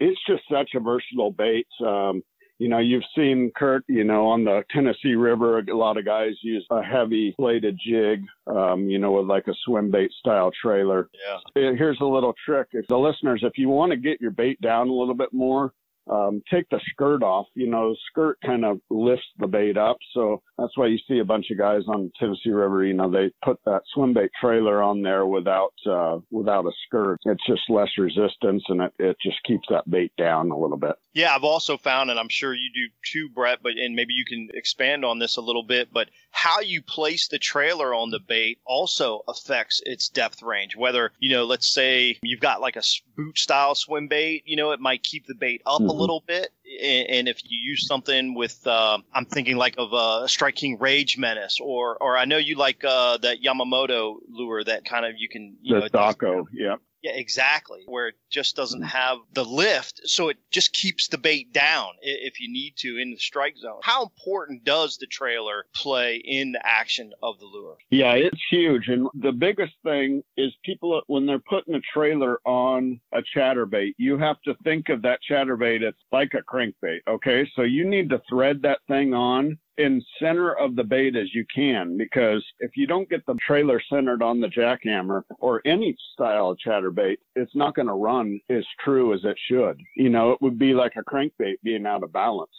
it's 0.00 0.20
just 0.28 0.42
such 0.50 0.70
a 0.74 0.80
versatile 0.80 1.30
bait. 1.30 1.66
Um, 1.84 2.22
you 2.58 2.68
know, 2.68 2.78
you've 2.78 3.02
seen 3.16 3.50
Kurt, 3.56 3.84
you 3.88 4.04
know, 4.04 4.26
on 4.26 4.44
the 4.44 4.62
Tennessee 4.70 5.14
River, 5.14 5.58
a 5.58 5.76
lot 5.76 5.96
of 5.96 6.04
guys 6.04 6.32
use 6.42 6.64
a 6.70 6.82
heavy 6.82 7.34
bladed 7.36 7.78
jig, 7.84 8.22
um, 8.46 8.88
you 8.88 8.98
know, 8.98 9.12
with 9.12 9.26
like 9.26 9.48
a 9.48 9.54
swim 9.64 9.90
bait 9.90 10.10
style 10.20 10.52
trailer. 10.62 11.08
Yeah. 11.56 11.72
Here's 11.76 11.98
a 12.00 12.04
little 12.04 12.32
trick. 12.46 12.68
If 12.72 12.86
the 12.86 12.96
listeners, 12.96 13.40
if 13.42 13.58
you 13.58 13.68
want 13.68 13.90
to 13.90 13.96
get 13.96 14.20
your 14.20 14.30
bait 14.30 14.60
down 14.60 14.88
a 14.88 14.92
little 14.92 15.14
bit 15.14 15.32
more, 15.32 15.72
um, 16.10 16.42
take 16.50 16.68
the 16.70 16.80
skirt 16.90 17.22
off. 17.22 17.46
You 17.54 17.68
know, 17.68 17.94
skirt 18.10 18.38
kind 18.44 18.64
of 18.64 18.80
lifts 18.90 19.26
the 19.38 19.46
bait 19.46 19.76
up. 19.76 19.96
So 20.12 20.42
that's 20.58 20.76
why 20.76 20.86
you 20.86 20.98
see 21.08 21.18
a 21.18 21.24
bunch 21.24 21.50
of 21.50 21.58
guys 21.58 21.82
on 21.88 22.10
Tennessee 22.18 22.50
River, 22.50 22.84
you 22.84 22.94
know, 22.94 23.10
they 23.10 23.30
put 23.44 23.58
that 23.64 23.82
swim 23.92 24.14
bait 24.14 24.30
trailer 24.40 24.82
on 24.82 25.02
there 25.02 25.26
without, 25.26 25.74
uh, 25.86 26.18
without 26.30 26.66
a 26.66 26.72
skirt. 26.86 27.18
It's 27.24 27.46
just 27.46 27.62
less 27.68 27.90
resistance 27.98 28.62
and 28.68 28.82
it, 28.82 28.92
it 28.98 29.16
just 29.22 29.42
keeps 29.44 29.66
that 29.70 29.88
bait 29.90 30.12
down 30.16 30.50
a 30.50 30.58
little 30.58 30.76
bit. 30.76 30.94
Yeah, 31.12 31.34
I've 31.34 31.44
also 31.44 31.76
found, 31.76 32.10
and 32.10 32.18
I'm 32.18 32.28
sure 32.28 32.54
you 32.54 32.70
do 32.74 32.88
too, 33.04 33.28
Brett, 33.28 33.60
but 33.62 33.72
and 33.76 33.94
maybe 33.94 34.14
you 34.14 34.24
can 34.24 34.48
expand 34.52 35.04
on 35.04 35.18
this 35.18 35.36
a 35.36 35.40
little 35.40 35.62
bit, 35.62 35.92
but 35.92 36.08
how 36.30 36.60
you 36.60 36.82
place 36.82 37.28
the 37.28 37.38
trailer 37.38 37.94
on 37.94 38.10
the 38.10 38.18
bait 38.18 38.58
also 38.66 39.22
affects 39.28 39.80
its 39.86 40.08
depth 40.08 40.42
range. 40.42 40.76
Whether, 40.76 41.12
you 41.20 41.30
know, 41.30 41.44
let's 41.44 41.68
say 41.68 42.18
you've 42.22 42.40
got 42.40 42.60
like 42.60 42.76
a 42.76 42.82
boot 43.16 43.38
style 43.38 43.74
swim 43.74 44.08
bait, 44.08 44.42
you 44.44 44.56
know, 44.56 44.72
it 44.72 44.80
might 44.80 45.02
keep 45.04 45.26
the 45.26 45.34
bait 45.34 45.62
up 45.66 45.80
a 45.80 45.84
Mhm. 45.84 45.93
Little 45.94 46.22
bit. 46.26 46.50
And, 46.82 47.08
and 47.08 47.28
if 47.28 47.42
you 47.44 47.58
use 47.70 47.86
something 47.86 48.34
with, 48.34 48.66
uh, 48.66 48.98
I'm 49.12 49.26
thinking 49.26 49.56
like 49.56 49.74
of 49.78 49.92
a 49.92 50.28
Strike 50.28 50.56
King 50.56 50.78
Rage 50.78 51.16
Menace, 51.18 51.58
or, 51.60 51.96
or 51.96 52.16
I 52.16 52.24
know 52.24 52.36
you 52.36 52.56
like 52.56 52.84
uh, 52.84 53.18
that 53.18 53.42
Yamamoto 53.42 54.16
lure 54.28 54.64
that 54.64 54.84
kind 54.84 55.06
of 55.06 55.12
you 55.16 55.28
can, 55.28 55.56
you 55.62 55.74
The 55.74 55.80
know, 55.80 56.46
yeah. 56.52 56.76
Yeah, 57.04 57.12
exactly. 57.12 57.82
Where 57.86 58.08
it 58.08 58.14
just 58.30 58.56
doesn't 58.56 58.80
mm. 58.80 58.86
have 58.86 59.18
the 59.34 59.44
lift, 59.44 60.00
so 60.06 60.30
it 60.30 60.38
just 60.50 60.72
keeps 60.72 61.08
the 61.08 61.18
bait 61.18 61.52
down 61.52 61.92
if 62.00 62.40
you 62.40 62.50
need 62.50 62.76
to 62.78 62.96
in 62.96 63.10
the 63.10 63.18
strike 63.18 63.58
zone. 63.58 63.80
How 63.82 64.04
important 64.04 64.64
does 64.64 64.96
the 64.96 65.06
trailer 65.06 65.66
play 65.74 66.16
in 66.16 66.52
the 66.52 66.66
action 66.66 67.12
of 67.22 67.38
the 67.38 67.44
lure? 67.44 67.76
Yeah, 67.90 68.14
it's 68.14 68.40
huge. 68.50 68.88
And 68.88 69.08
the 69.20 69.32
biggest 69.32 69.74
thing 69.84 70.24
is 70.38 70.50
people, 70.64 71.02
when 71.06 71.26
they're 71.26 71.38
putting 71.38 71.74
a 71.74 71.80
trailer 71.92 72.38
on 72.46 72.98
a 73.12 73.20
chatterbait, 73.36 73.92
you 73.98 74.16
have 74.16 74.40
to 74.46 74.54
think 74.64 74.88
of 74.88 75.02
that 75.02 75.20
chatterbait 75.30 75.86
as 75.86 75.92
like 76.10 76.32
a 76.32 76.42
crankbait. 76.42 77.00
Okay. 77.06 77.46
So 77.54 77.62
you 77.62 77.86
need 77.86 78.08
to 78.10 78.22
thread 78.30 78.62
that 78.62 78.78
thing 78.88 79.12
on 79.12 79.58
in 79.78 80.04
center 80.20 80.52
of 80.54 80.76
the 80.76 80.84
bait 80.84 81.16
as 81.16 81.34
you 81.34 81.44
can, 81.54 81.96
because 81.96 82.44
if 82.60 82.72
you 82.76 82.86
don't 82.86 83.08
get 83.08 83.24
the 83.26 83.36
trailer 83.46 83.80
centered 83.90 84.22
on 84.22 84.40
the 84.40 84.48
jackhammer 84.48 85.22
or 85.38 85.62
any 85.64 85.96
style 86.12 86.50
of 86.50 86.58
chatterbait, 86.64 87.16
it's 87.34 87.54
not 87.54 87.74
going 87.74 87.88
to 87.88 87.94
run 87.94 88.40
as 88.50 88.64
true 88.84 89.14
as 89.14 89.20
it 89.24 89.36
should. 89.48 89.80
You 89.96 90.10
know, 90.10 90.32
it 90.32 90.42
would 90.42 90.58
be 90.58 90.74
like 90.74 90.92
a 90.96 91.02
crankbait 91.02 91.56
being 91.62 91.86
out 91.86 92.02
of 92.02 92.12
balance. 92.12 92.50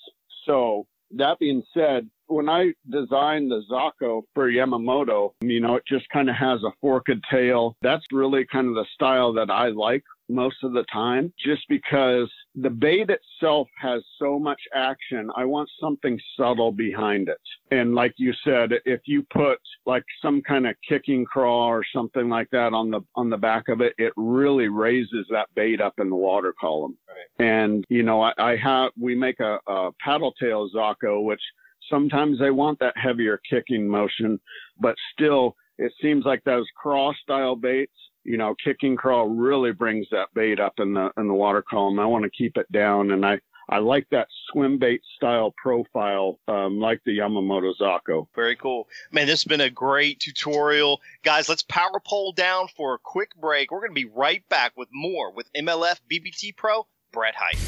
So 0.45 0.87
that 1.11 1.39
being 1.39 1.63
said, 1.73 2.09
when 2.27 2.49
I 2.49 2.73
designed 2.89 3.51
the 3.51 3.63
Zako 3.71 4.23
for 4.33 4.49
Yamamoto, 4.49 5.31
you 5.41 5.59
know, 5.59 5.75
it 5.75 5.83
just 5.87 6.07
kind 6.09 6.29
of 6.29 6.35
has 6.35 6.61
a 6.63 6.71
forked 6.81 7.11
tail. 7.31 7.75
That's 7.81 8.05
really 8.11 8.45
kind 8.45 8.67
of 8.67 8.75
the 8.75 8.85
style 8.93 9.33
that 9.33 9.49
I 9.49 9.69
like 9.69 10.03
most 10.27 10.63
of 10.63 10.73
the 10.73 10.83
time, 10.91 11.31
just 11.43 11.61
because 11.69 12.31
the 12.55 12.69
bait 12.69 13.09
itself 13.09 13.67
has 13.79 14.01
so 14.17 14.39
much 14.39 14.59
action. 14.73 15.29
I 15.35 15.45
want 15.45 15.69
something 15.79 16.19
subtle 16.35 16.71
behind 16.71 17.29
it. 17.29 17.37
And 17.71 17.93
like 17.93 18.13
you 18.17 18.33
said, 18.43 18.71
if 18.85 19.01
you 19.05 19.25
put 19.31 19.59
like 19.85 20.03
some 20.21 20.41
kind 20.41 20.65
of 20.67 20.75
kicking 20.87 21.25
crawl 21.25 21.67
or 21.67 21.83
something 21.93 22.27
like 22.27 22.49
that 22.51 22.73
on 22.73 22.89
the 22.89 23.01
on 23.15 23.29
the 23.29 23.37
back 23.37 23.67
of 23.67 23.81
it, 23.81 23.93
it 23.97 24.13
really 24.15 24.67
raises 24.67 25.27
that 25.29 25.47
bait 25.55 25.79
up 25.79 25.93
in 25.99 26.09
the 26.09 26.15
water 26.15 26.53
column. 26.59 26.97
And 27.39 27.85
you 27.89 28.03
know, 28.03 28.21
I, 28.21 28.33
I 28.37 28.55
have 28.57 28.91
we 28.99 29.15
make 29.15 29.39
a, 29.39 29.59
a 29.67 29.91
paddle 30.03 30.33
tail 30.39 30.69
Zako, 30.73 31.23
which 31.23 31.41
sometimes 31.89 32.39
they 32.39 32.51
want 32.51 32.79
that 32.79 32.97
heavier 32.97 33.39
kicking 33.49 33.87
motion, 33.87 34.39
but 34.79 34.95
still 35.13 35.55
it 35.77 35.91
seems 36.01 36.25
like 36.25 36.43
those 36.43 36.65
crawl 36.75 37.13
style 37.21 37.55
baits, 37.55 37.93
you 38.23 38.37
know, 38.37 38.55
kicking 38.63 38.95
crawl 38.95 39.27
really 39.27 39.71
brings 39.71 40.07
that 40.11 40.27
bait 40.33 40.59
up 40.59 40.73
in 40.79 40.93
the 40.93 41.11
in 41.17 41.27
the 41.27 41.33
water 41.33 41.61
column. 41.61 41.99
I 41.99 42.05
want 42.05 42.23
to 42.23 42.29
keep 42.29 42.57
it 42.57 42.71
down 42.71 43.11
and 43.11 43.25
I 43.25 43.39
I 43.69 43.79
like 43.79 44.07
that 44.11 44.27
swim 44.51 44.77
bait 44.77 45.01
style 45.15 45.53
profile, 45.57 46.39
um, 46.47 46.79
like 46.79 47.01
the 47.05 47.17
Yamamoto 47.17 47.73
Zako. 47.79 48.27
Very 48.35 48.55
cool. 48.55 48.87
Man, 49.11 49.25
this 49.25 49.41
has 49.41 49.45
been 49.45 49.61
a 49.61 49.69
great 49.69 50.19
tutorial. 50.19 51.01
Guys, 51.23 51.49
let's 51.49 51.63
power 51.63 51.99
pole 52.05 52.31
down 52.31 52.67
for 52.77 52.93
a 52.93 52.99
quick 52.99 53.35
break. 53.35 53.71
We're 53.71 53.79
going 53.79 53.91
to 53.91 53.95
be 53.95 54.05
right 54.05 54.47
back 54.49 54.73
with 54.77 54.89
more 54.91 55.31
with 55.31 55.51
MLF 55.53 55.99
BBT 56.11 56.55
Pro, 56.55 56.85
Brett 57.11 57.33
Hite. 57.35 57.59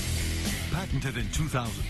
Patented 0.72 1.18
in 1.18 1.32
2000, 1.32 1.84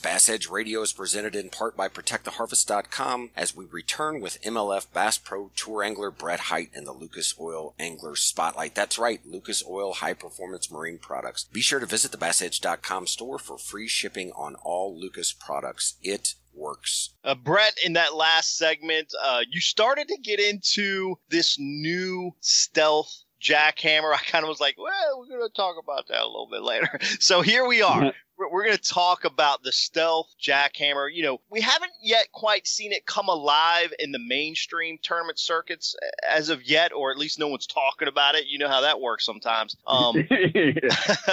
Bass 0.00 0.28
Edge 0.28 0.48
Radio 0.48 0.82
is 0.82 0.92
presented 0.92 1.34
in 1.34 1.50
part 1.50 1.76
by 1.76 1.88
ProtectTheHarvest.com 1.88 3.30
as 3.36 3.56
we 3.56 3.64
return 3.64 4.20
with 4.20 4.40
MLF 4.42 4.86
Bass 4.92 5.18
Pro 5.18 5.50
Tour 5.56 5.82
Angler 5.82 6.12
Brett 6.12 6.40
Hite 6.40 6.70
and 6.72 6.86
the 6.86 6.92
Lucas 6.92 7.34
Oil 7.40 7.74
Angler 7.80 8.14
Spotlight. 8.14 8.76
That's 8.76 8.98
right, 8.98 9.20
Lucas 9.26 9.64
Oil 9.68 9.94
High 9.94 10.14
Performance 10.14 10.70
Marine 10.70 10.98
Products. 10.98 11.44
Be 11.44 11.60
sure 11.60 11.80
to 11.80 11.86
visit 11.86 12.12
the 12.12 12.18
BassEdge.com 12.18 13.08
store 13.08 13.38
for 13.40 13.58
free 13.58 13.88
shipping 13.88 14.30
on 14.36 14.54
all 14.62 14.96
Lucas 14.96 15.32
products. 15.32 15.94
It 16.02 16.34
works. 16.54 17.10
Uh, 17.24 17.34
Brett, 17.34 17.74
in 17.84 17.94
that 17.94 18.14
last 18.14 18.56
segment, 18.56 19.12
uh, 19.24 19.40
you 19.50 19.60
started 19.60 20.06
to 20.08 20.18
get 20.18 20.38
into 20.38 21.18
this 21.28 21.56
new 21.58 22.34
stealth 22.40 23.24
jackhammer. 23.42 24.14
I 24.14 24.18
kind 24.18 24.44
of 24.44 24.48
was 24.48 24.60
like, 24.60 24.76
well, 24.78 25.18
we're 25.18 25.38
going 25.38 25.48
to 25.48 25.54
talk 25.56 25.76
about 25.82 26.06
that 26.08 26.22
a 26.22 26.26
little 26.26 26.48
bit 26.50 26.62
later. 26.62 26.98
So 27.20 27.42
here 27.42 27.66
we 27.66 27.82
are 27.82 28.12
we're, 28.38 28.64
going 28.64 28.76
to 28.76 28.82
talk 28.82 29.24
about 29.24 29.62
the 29.62 29.72
stealth 29.72 30.34
jackhammer. 30.40 31.08
You 31.12 31.22
know, 31.22 31.40
we 31.50 31.60
haven't 31.60 31.92
yet 32.02 32.30
quite 32.32 32.66
seen 32.66 32.92
it 32.92 33.06
come 33.06 33.28
alive 33.28 33.92
in 33.98 34.12
the 34.12 34.18
mainstream 34.18 34.98
tournament 35.02 35.38
circuits 35.38 35.96
as 36.28 36.48
of 36.48 36.62
yet, 36.64 36.92
or 36.92 37.10
at 37.10 37.18
least 37.18 37.38
no 37.38 37.48
one's 37.48 37.66
talking 37.66 38.08
about 38.08 38.34
it. 38.34 38.46
You 38.46 38.58
know 38.58 38.68
how 38.68 38.82
that 38.82 39.00
works 39.00 39.24
sometimes. 39.24 39.76
Um, 39.86 40.16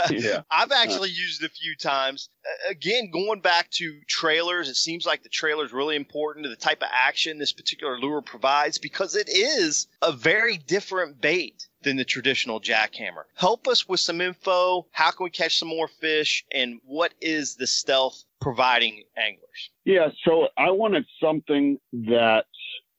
yeah. 0.10 0.42
I've 0.52 0.72
actually 0.72 1.10
used 1.10 1.44
it 1.44 1.52
a 1.52 1.54
few 1.54 1.76
times. 1.76 2.30
Again, 2.70 3.12
going 3.12 3.42
back 3.42 3.70
to 3.72 4.00
trailers, 4.08 4.70
it 4.70 4.76
seems 4.76 5.06
like 5.06 5.24
the 5.24 5.30
trailer 5.30 5.66
is 5.66 5.74
really 5.74 5.96
important 5.96 6.44
to 6.44 6.50
the 6.50 6.56
type 6.56 6.82
of 6.82 6.90
action 6.92 7.38
this 7.38 7.54
particular 7.54 8.00
lure 8.00 8.22
provides 8.22 8.78
because 8.78 9.16
it 9.16 9.30
is 9.30 9.88
a 10.02 10.12
very 10.12 10.58
different 10.58 11.22
bait 11.22 11.68
than 11.86 11.96
the 11.96 12.04
traditional 12.04 12.60
jackhammer. 12.60 13.24
Help 13.36 13.68
us 13.68 13.88
with 13.88 14.02
some 14.02 14.20
info. 14.20 14.86
How 14.92 15.12
can 15.12 15.24
we 15.24 15.30
catch 15.30 15.58
some 15.58 15.70
more 15.70 15.88
fish? 15.88 16.44
And 16.52 16.82
what 16.96 17.14
is 17.20 17.56
the 17.56 17.68
stealth 17.68 18.24
providing 18.40 19.04
anglers? 19.18 19.70
Yeah, 19.84 20.08
so 20.24 20.48
I 20.58 20.72
wanted 20.72 21.06
something 21.22 21.78
that 21.92 22.46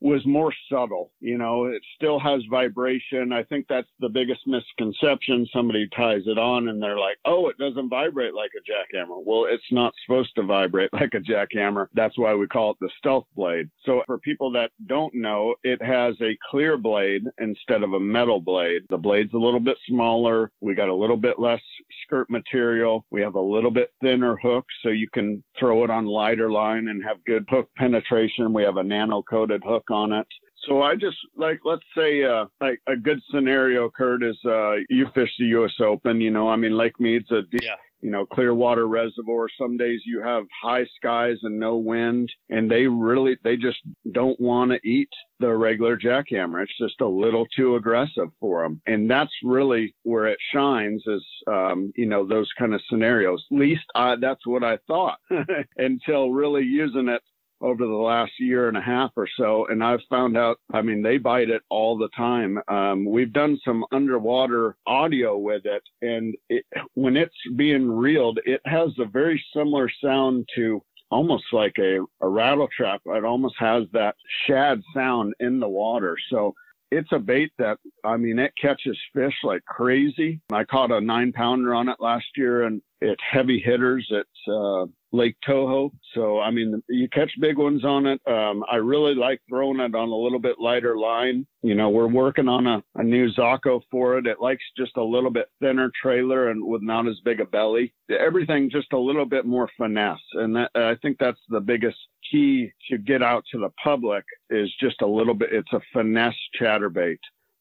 was 0.01 0.24
more 0.26 0.53
subtle. 0.70 1.11
You 1.20 1.38
know, 1.38 1.64
it 1.66 1.82
still 1.97 2.18
has 2.20 2.42
vibration. 2.51 3.32
I 3.32 3.42
think 3.44 3.66
that's 3.68 3.88
the 4.01 4.09
biggest 4.09 4.40
misconception. 4.47 5.47
Somebody 5.53 5.88
ties 5.97 6.22
it 6.26 6.38
on 6.38 6.68
and 6.68 6.82
they're 6.82 6.99
like, 6.99 7.16
oh, 7.24 7.49
it 7.49 7.59
doesn't 7.59 7.88
vibrate 7.88 8.34
like 8.34 8.51
a 8.57 8.97
jackhammer. 8.97 9.22
Well, 9.24 9.47
it's 9.49 9.62
not 9.70 9.94
supposed 10.05 10.34
to 10.36 10.42
vibrate 10.42 10.90
like 10.92 11.14
a 11.14 11.20
jackhammer. 11.20 11.86
That's 11.94 12.18
why 12.18 12.34
we 12.34 12.47
call 12.47 12.72
it 12.72 12.76
the 12.80 12.90
stealth 12.99 13.26
blade. 13.34 13.70
So 13.84 14.03
for 14.07 14.18
people 14.18 14.51
that 14.53 14.70
don't 14.86 15.14
know, 15.14 15.55
it 15.64 15.82
has 15.82 16.14
a 16.20 16.36
clear 16.51 16.76
blade 16.76 17.24
instead 17.38 17.82
of 17.82 17.94
a 17.94 18.01
metal 18.01 18.40
blade. 18.40 18.82
The 18.90 18.99
blade's 18.99 19.34
a 19.34 19.38
little 19.38 19.61
bit 19.61 19.78
smaller. 19.88 20.51
We 20.61 20.74
got 20.74 20.88
a 20.88 20.94
little 20.94 21.16
bit 21.16 21.38
less 21.38 21.61
skirt 22.05 22.28
material. 22.28 23.05
We 23.11 23.22
have 23.22 23.34
a 23.34 23.40
little 23.40 23.70
bit 23.70 23.92
thinner 24.03 24.36
hook 24.36 24.66
so 24.82 24.90
you 24.90 25.09
can 25.12 25.42
throw 25.59 25.84
it 25.84 25.90
on 25.90 26.05
lighter 26.07 26.51
line 26.51 26.88
and 26.88 27.03
have 27.05 27.24
good 27.24 27.47
hook 27.49 27.68
penetration. 27.76 28.53
We 28.53 28.62
have 28.62 28.76
a 28.76 28.82
nano 28.82 29.22
coated 29.22 29.62
hook 29.64 29.86
on 29.91 30.12
it. 30.12 30.26
So 30.66 30.82
I 30.82 30.95
just 30.95 31.16
like 31.37 31.61
let's 31.64 31.84
say 31.97 32.24
uh, 32.24 32.47
like 32.61 32.80
a 32.89 32.97
good 32.97 33.20
scenario, 33.30 33.91
Kurt, 33.91 34.22
is 34.22 34.39
uh, 34.45 34.76
you 34.89 35.07
fish 35.14 35.30
the 35.39 35.47
U.S. 35.47 35.72
Open. 35.80 36.20
You 36.20 36.30
know, 36.30 36.49
I 36.49 36.57
mean 36.57 36.76
Lake 36.76 36.99
Mead's 36.99 37.30
a 37.30 37.43
deep, 37.43 37.61
yeah. 37.62 37.76
you 38.01 38.11
know 38.11 38.26
clear 38.26 38.55
water 38.55 38.89
reservoir. 38.89 39.49
Some 39.59 39.76
days 39.76 40.01
you 40.05 40.22
have 40.22 40.45
high 40.62 40.87
skies 40.97 41.37
and 41.43 41.61
no 41.61 41.76
wind, 41.76 42.32
and 42.51 42.70
they 42.70 42.87
really 42.87 43.37
they 43.45 43.57
just 43.57 43.78
don't 44.12 44.39
want 44.41 44.72
to 44.72 44.89
eat 44.89 45.11
the 45.39 45.55
regular 45.55 45.97
jackhammer. 45.97 46.62
It's 46.62 46.78
just 46.78 47.01
a 47.01 47.07
little 47.07 47.47
too 47.55 47.76
aggressive 47.76 48.28
for 48.41 48.62
them, 48.62 48.80
and 48.87 49.09
that's 49.09 49.34
really 49.45 49.95
where 50.03 50.26
it 50.26 50.39
shines. 50.53 51.03
Is 51.07 51.24
um, 51.47 51.93
you 51.97 52.07
know 52.07 52.26
those 52.26 52.51
kind 52.59 52.74
of 52.74 52.80
scenarios. 52.89 53.45
At 53.53 53.59
least 53.59 53.84
I, 53.95 54.16
that's 54.20 54.47
what 54.47 54.64
I 54.64 54.78
thought 54.89 55.18
until 55.76 56.30
really 56.30 56.64
using 56.64 57.09
it 57.09 57.22
over 57.61 57.86
the 57.86 57.92
last 57.92 58.32
year 58.38 58.68
and 58.68 58.76
a 58.76 58.82
half 58.82 59.11
or 59.16 59.28
so. 59.38 59.66
And 59.68 59.82
I've 59.82 60.00
found 60.11 60.36
out, 60.36 60.59
I 60.72 60.82
mean, 60.82 61.02
they 61.02 61.18
bite 61.18 61.50
it 61.50 61.62
all 61.70 61.96
the 61.96 62.09
time. 62.16 62.59
Um, 62.68 63.04
we've 63.04 63.32
done 63.32 63.59
some 63.64 63.84
underwater 63.92 64.76
audio 64.86 65.36
with 65.38 65.62
it, 65.64 65.82
and 66.02 66.34
it, 66.48 66.64
when 66.94 67.16
it's 67.16 67.34
being 67.57 67.90
reeled, 67.90 68.38
it 68.44 68.61
has 68.66 68.90
a 68.98 69.07
very 69.07 69.42
similar 69.54 69.90
sound 70.02 70.48
to 70.57 70.82
almost 71.11 71.44
like 71.52 71.74
a, 71.78 71.98
a 72.20 72.28
rattle 72.28 72.68
trap. 72.76 73.00
It 73.07 73.24
almost 73.24 73.54
has 73.59 73.84
that 73.92 74.16
shad 74.46 74.82
sound 74.94 75.34
in 75.40 75.61
the 75.61 75.68
water. 75.68 76.16
So 76.30 76.54
it's 76.90 77.11
a 77.12 77.18
bait 77.18 77.52
that 77.59 77.78
I 78.04 78.16
mean 78.16 78.38
it 78.38 78.52
catches 78.61 78.98
fish 79.14 79.34
like 79.42 79.64
crazy. 79.64 80.40
I 80.52 80.64
caught 80.64 80.92
a 80.92 81.00
nine 81.00 81.32
pounder 81.32 81.74
on 81.74 81.88
it 81.88 81.96
last 82.00 82.26
year, 82.36 82.64
and 82.64 82.80
it's 83.00 83.22
heavy 83.30 83.61
hitters. 83.61 84.07
It's 84.11 84.48
uh, 84.48 84.86
Lake 85.16 85.36
Toho. 85.46 85.90
So, 86.14 86.40
I 86.40 86.50
mean, 86.50 86.82
you 86.88 87.08
catch 87.08 87.30
big 87.40 87.58
ones 87.58 87.84
on 87.84 88.06
it. 88.06 88.20
Um, 88.26 88.64
I 88.70 88.76
really 88.76 89.14
like 89.14 89.40
throwing 89.48 89.80
it 89.80 89.94
on 89.94 90.08
a 90.08 90.16
little 90.16 90.38
bit 90.38 90.60
lighter 90.60 90.96
line. 90.96 91.46
You 91.62 91.74
know, 91.74 91.88
we're 91.88 92.06
working 92.06 92.48
on 92.48 92.66
a, 92.66 92.82
a 92.94 93.02
new 93.02 93.32
Zako 93.32 93.80
for 93.90 94.18
it. 94.18 94.26
It 94.26 94.40
likes 94.40 94.62
just 94.76 94.96
a 94.96 95.02
little 95.02 95.30
bit 95.30 95.48
thinner 95.60 95.90
trailer 96.00 96.50
and 96.50 96.64
with 96.64 96.82
not 96.82 97.08
as 97.08 97.18
big 97.24 97.40
a 97.40 97.46
belly. 97.46 97.92
Everything 98.10 98.70
just 98.70 98.92
a 98.92 98.98
little 98.98 99.26
bit 99.26 99.46
more 99.46 99.68
finesse. 99.76 100.18
And 100.34 100.54
that, 100.56 100.70
I 100.74 100.94
think 101.02 101.16
that's 101.18 101.40
the 101.48 101.60
biggest 101.60 101.98
key 102.30 102.70
to 102.90 102.98
get 102.98 103.22
out 103.22 103.44
to 103.52 103.58
the 103.58 103.70
public 103.82 104.24
is 104.50 104.72
just 104.80 105.00
a 105.02 105.06
little 105.06 105.34
bit, 105.34 105.52
it's 105.52 105.72
a 105.72 105.80
finesse 105.92 106.34
chatterbait 106.60 107.18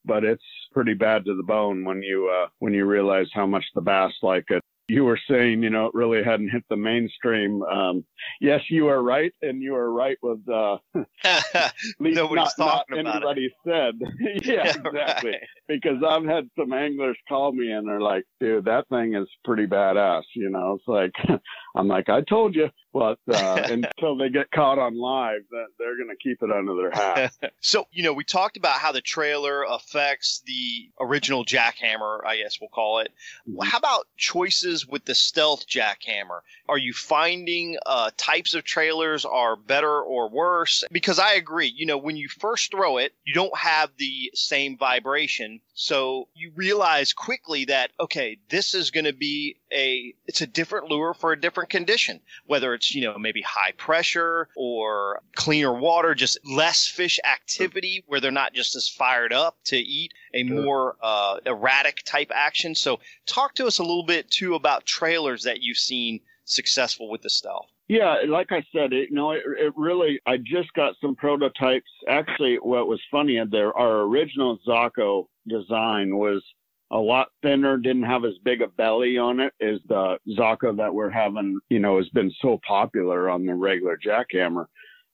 but 0.07 0.23
it's 0.23 0.43
pretty 0.71 0.93
bad 0.93 1.25
to 1.25 1.35
the 1.35 1.41
bone 1.41 1.83
when 1.83 1.99
you 2.03 2.31
uh, 2.31 2.47
when 2.59 2.73
you 2.73 2.85
realize 2.85 3.27
how 3.33 3.47
much 3.47 3.65
the 3.73 3.81
bass 3.81 4.13
like 4.21 4.45
it 4.49 4.61
you 4.87 5.03
were 5.03 5.19
saying, 5.29 5.63
you 5.63 5.69
know, 5.69 5.87
it 5.87 5.93
really 5.93 6.23
hadn't 6.23 6.49
hit 6.49 6.63
the 6.69 6.75
mainstream. 6.75 7.63
Um, 7.63 8.05
yes, 8.39 8.61
you 8.69 8.87
are 8.87 9.01
right, 9.01 9.33
and 9.41 9.61
you 9.61 9.75
are 9.75 9.91
right 9.91 10.17
with 10.21 10.47
uh, 10.47 10.77
Nobody's 11.99 12.53
not, 12.57 12.85
not 12.89 12.97
anybody 12.97 13.53
said. 13.65 13.95
yeah, 14.43 14.69
exactly. 14.69 15.31
Right. 15.31 15.39
Because 15.67 16.03
I've 16.07 16.25
had 16.25 16.49
some 16.57 16.73
anglers 16.73 17.17
call 17.27 17.51
me 17.51 17.71
and 17.71 17.87
they're 17.87 18.01
like, 18.01 18.25
"Dude, 18.39 18.65
that 18.65 18.87
thing 18.89 19.15
is 19.15 19.27
pretty 19.43 19.65
badass." 19.65 20.23
You 20.35 20.49
know, 20.49 20.77
it's 20.77 20.87
like 20.87 21.39
I'm 21.75 21.87
like, 21.87 22.09
"I 22.09 22.21
told 22.21 22.55
you," 22.55 22.69
but 22.93 23.17
uh, 23.31 23.67
until 23.69 24.17
they 24.17 24.29
get 24.29 24.51
caught 24.51 24.77
on 24.79 24.97
live, 24.97 25.41
they're 25.79 25.97
going 25.97 26.09
to 26.09 26.15
keep 26.21 26.41
it 26.41 26.51
under 26.51 26.75
their 26.75 26.91
hat. 26.91 27.33
so, 27.59 27.87
you 27.91 28.03
know, 28.03 28.13
we 28.13 28.23
talked 28.23 28.57
about 28.57 28.79
how 28.79 28.91
the 28.91 29.01
trailer 29.01 29.63
affects 29.63 30.41
the 30.45 30.89
original 31.01 31.43
jackhammer. 31.43 32.19
I 32.25 32.37
guess 32.37 32.59
we'll 32.61 32.69
call 32.69 32.99
it. 32.99 33.11
Mm-hmm. 33.49 33.67
How 33.67 33.77
about 33.77 34.07
choices? 34.17 34.74
With 34.83 35.05
the 35.05 35.13
stealth 35.13 35.67
jackhammer? 35.67 36.39
Are 36.67 36.79
you 36.79 36.91
finding 36.91 37.77
uh, 37.85 38.09
types 38.17 38.55
of 38.55 38.63
trailers 38.63 39.23
are 39.25 39.55
better 39.55 40.01
or 40.01 40.27
worse? 40.27 40.83
Because 40.91 41.19
I 41.19 41.33
agree, 41.33 41.71
you 41.75 41.85
know, 41.85 41.99
when 41.99 42.17
you 42.17 42.27
first 42.27 42.71
throw 42.71 42.97
it, 42.97 43.13
you 43.23 43.35
don't 43.35 43.55
have 43.55 43.91
the 43.97 44.31
same 44.33 44.75
vibration. 44.75 45.59
So 45.75 46.27
you 46.33 46.51
realize 46.55 47.13
quickly 47.13 47.65
that, 47.65 47.91
okay, 47.99 48.39
this 48.49 48.73
is 48.73 48.89
going 48.89 49.05
to 49.05 49.13
be 49.13 49.57
a, 49.71 50.15
it's 50.25 50.41
a 50.41 50.47
different 50.47 50.89
lure 50.89 51.13
for 51.13 51.31
a 51.31 51.39
different 51.39 51.69
condition, 51.69 52.21
whether 52.47 52.73
it's, 52.73 52.95
you 52.95 53.01
know, 53.01 53.17
maybe 53.17 53.41
high 53.41 53.73
pressure 53.77 54.47
or 54.55 55.21
cleaner 55.35 55.73
water, 55.73 56.15
just 56.15 56.39
less 56.45 56.87
fish 56.87 57.19
activity 57.29 58.03
where 58.07 58.19
they're 58.19 58.31
not 58.31 58.53
just 58.53 58.75
as 58.75 58.89
fired 58.89 59.33
up 59.33 59.57
to 59.65 59.77
eat 59.77 60.13
a 60.35 60.43
more 60.43 60.95
uh, 61.01 61.37
erratic 61.45 62.03
type 62.05 62.31
action. 62.33 62.75
So 62.75 62.99
talk 63.25 63.55
to 63.55 63.65
us 63.65 63.79
a 63.79 63.83
little 63.83 64.05
bit 64.05 64.29
too 64.29 64.55
about 64.55 64.85
trailers 64.85 65.43
that 65.43 65.61
you've 65.61 65.77
seen 65.77 66.19
successful 66.43 67.09
with 67.09 67.21
the 67.21 67.29
stealth. 67.29 67.67
Yeah, 67.87 68.17
like 68.27 68.51
I 68.51 68.63
said, 68.73 68.93
it, 68.93 69.09
you 69.09 69.15
know, 69.15 69.31
it, 69.31 69.43
it 69.45 69.73
really. 69.75 70.19
I 70.25 70.37
just 70.37 70.73
got 70.73 70.95
some 70.99 71.15
prototypes. 71.15 71.89
Actually, 72.07 72.55
what 72.55 72.87
was 72.87 72.99
funny, 73.11 73.39
there 73.49 73.77
our 73.77 74.01
original 74.01 74.57
Zako 74.67 75.27
design 75.47 76.17
was 76.17 76.43
a 76.91 76.97
lot 76.97 77.27
thinner, 77.43 77.77
didn't 77.77 78.03
have 78.03 78.25
as 78.25 78.33
big 78.43 78.61
a 78.61 78.67
belly 78.67 79.17
on 79.17 79.39
it 79.39 79.53
as 79.61 79.79
the 79.87 80.17
Zako 80.29 80.75
that 80.77 80.93
we're 80.93 81.11
having. 81.11 81.59
You 81.69 81.79
know, 81.79 81.97
has 81.97 82.09
been 82.09 82.33
so 82.41 82.59
popular 82.67 83.29
on 83.29 83.45
the 83.45 83.53
regular 83.53 83.99
jackhammer. 84.03 84.65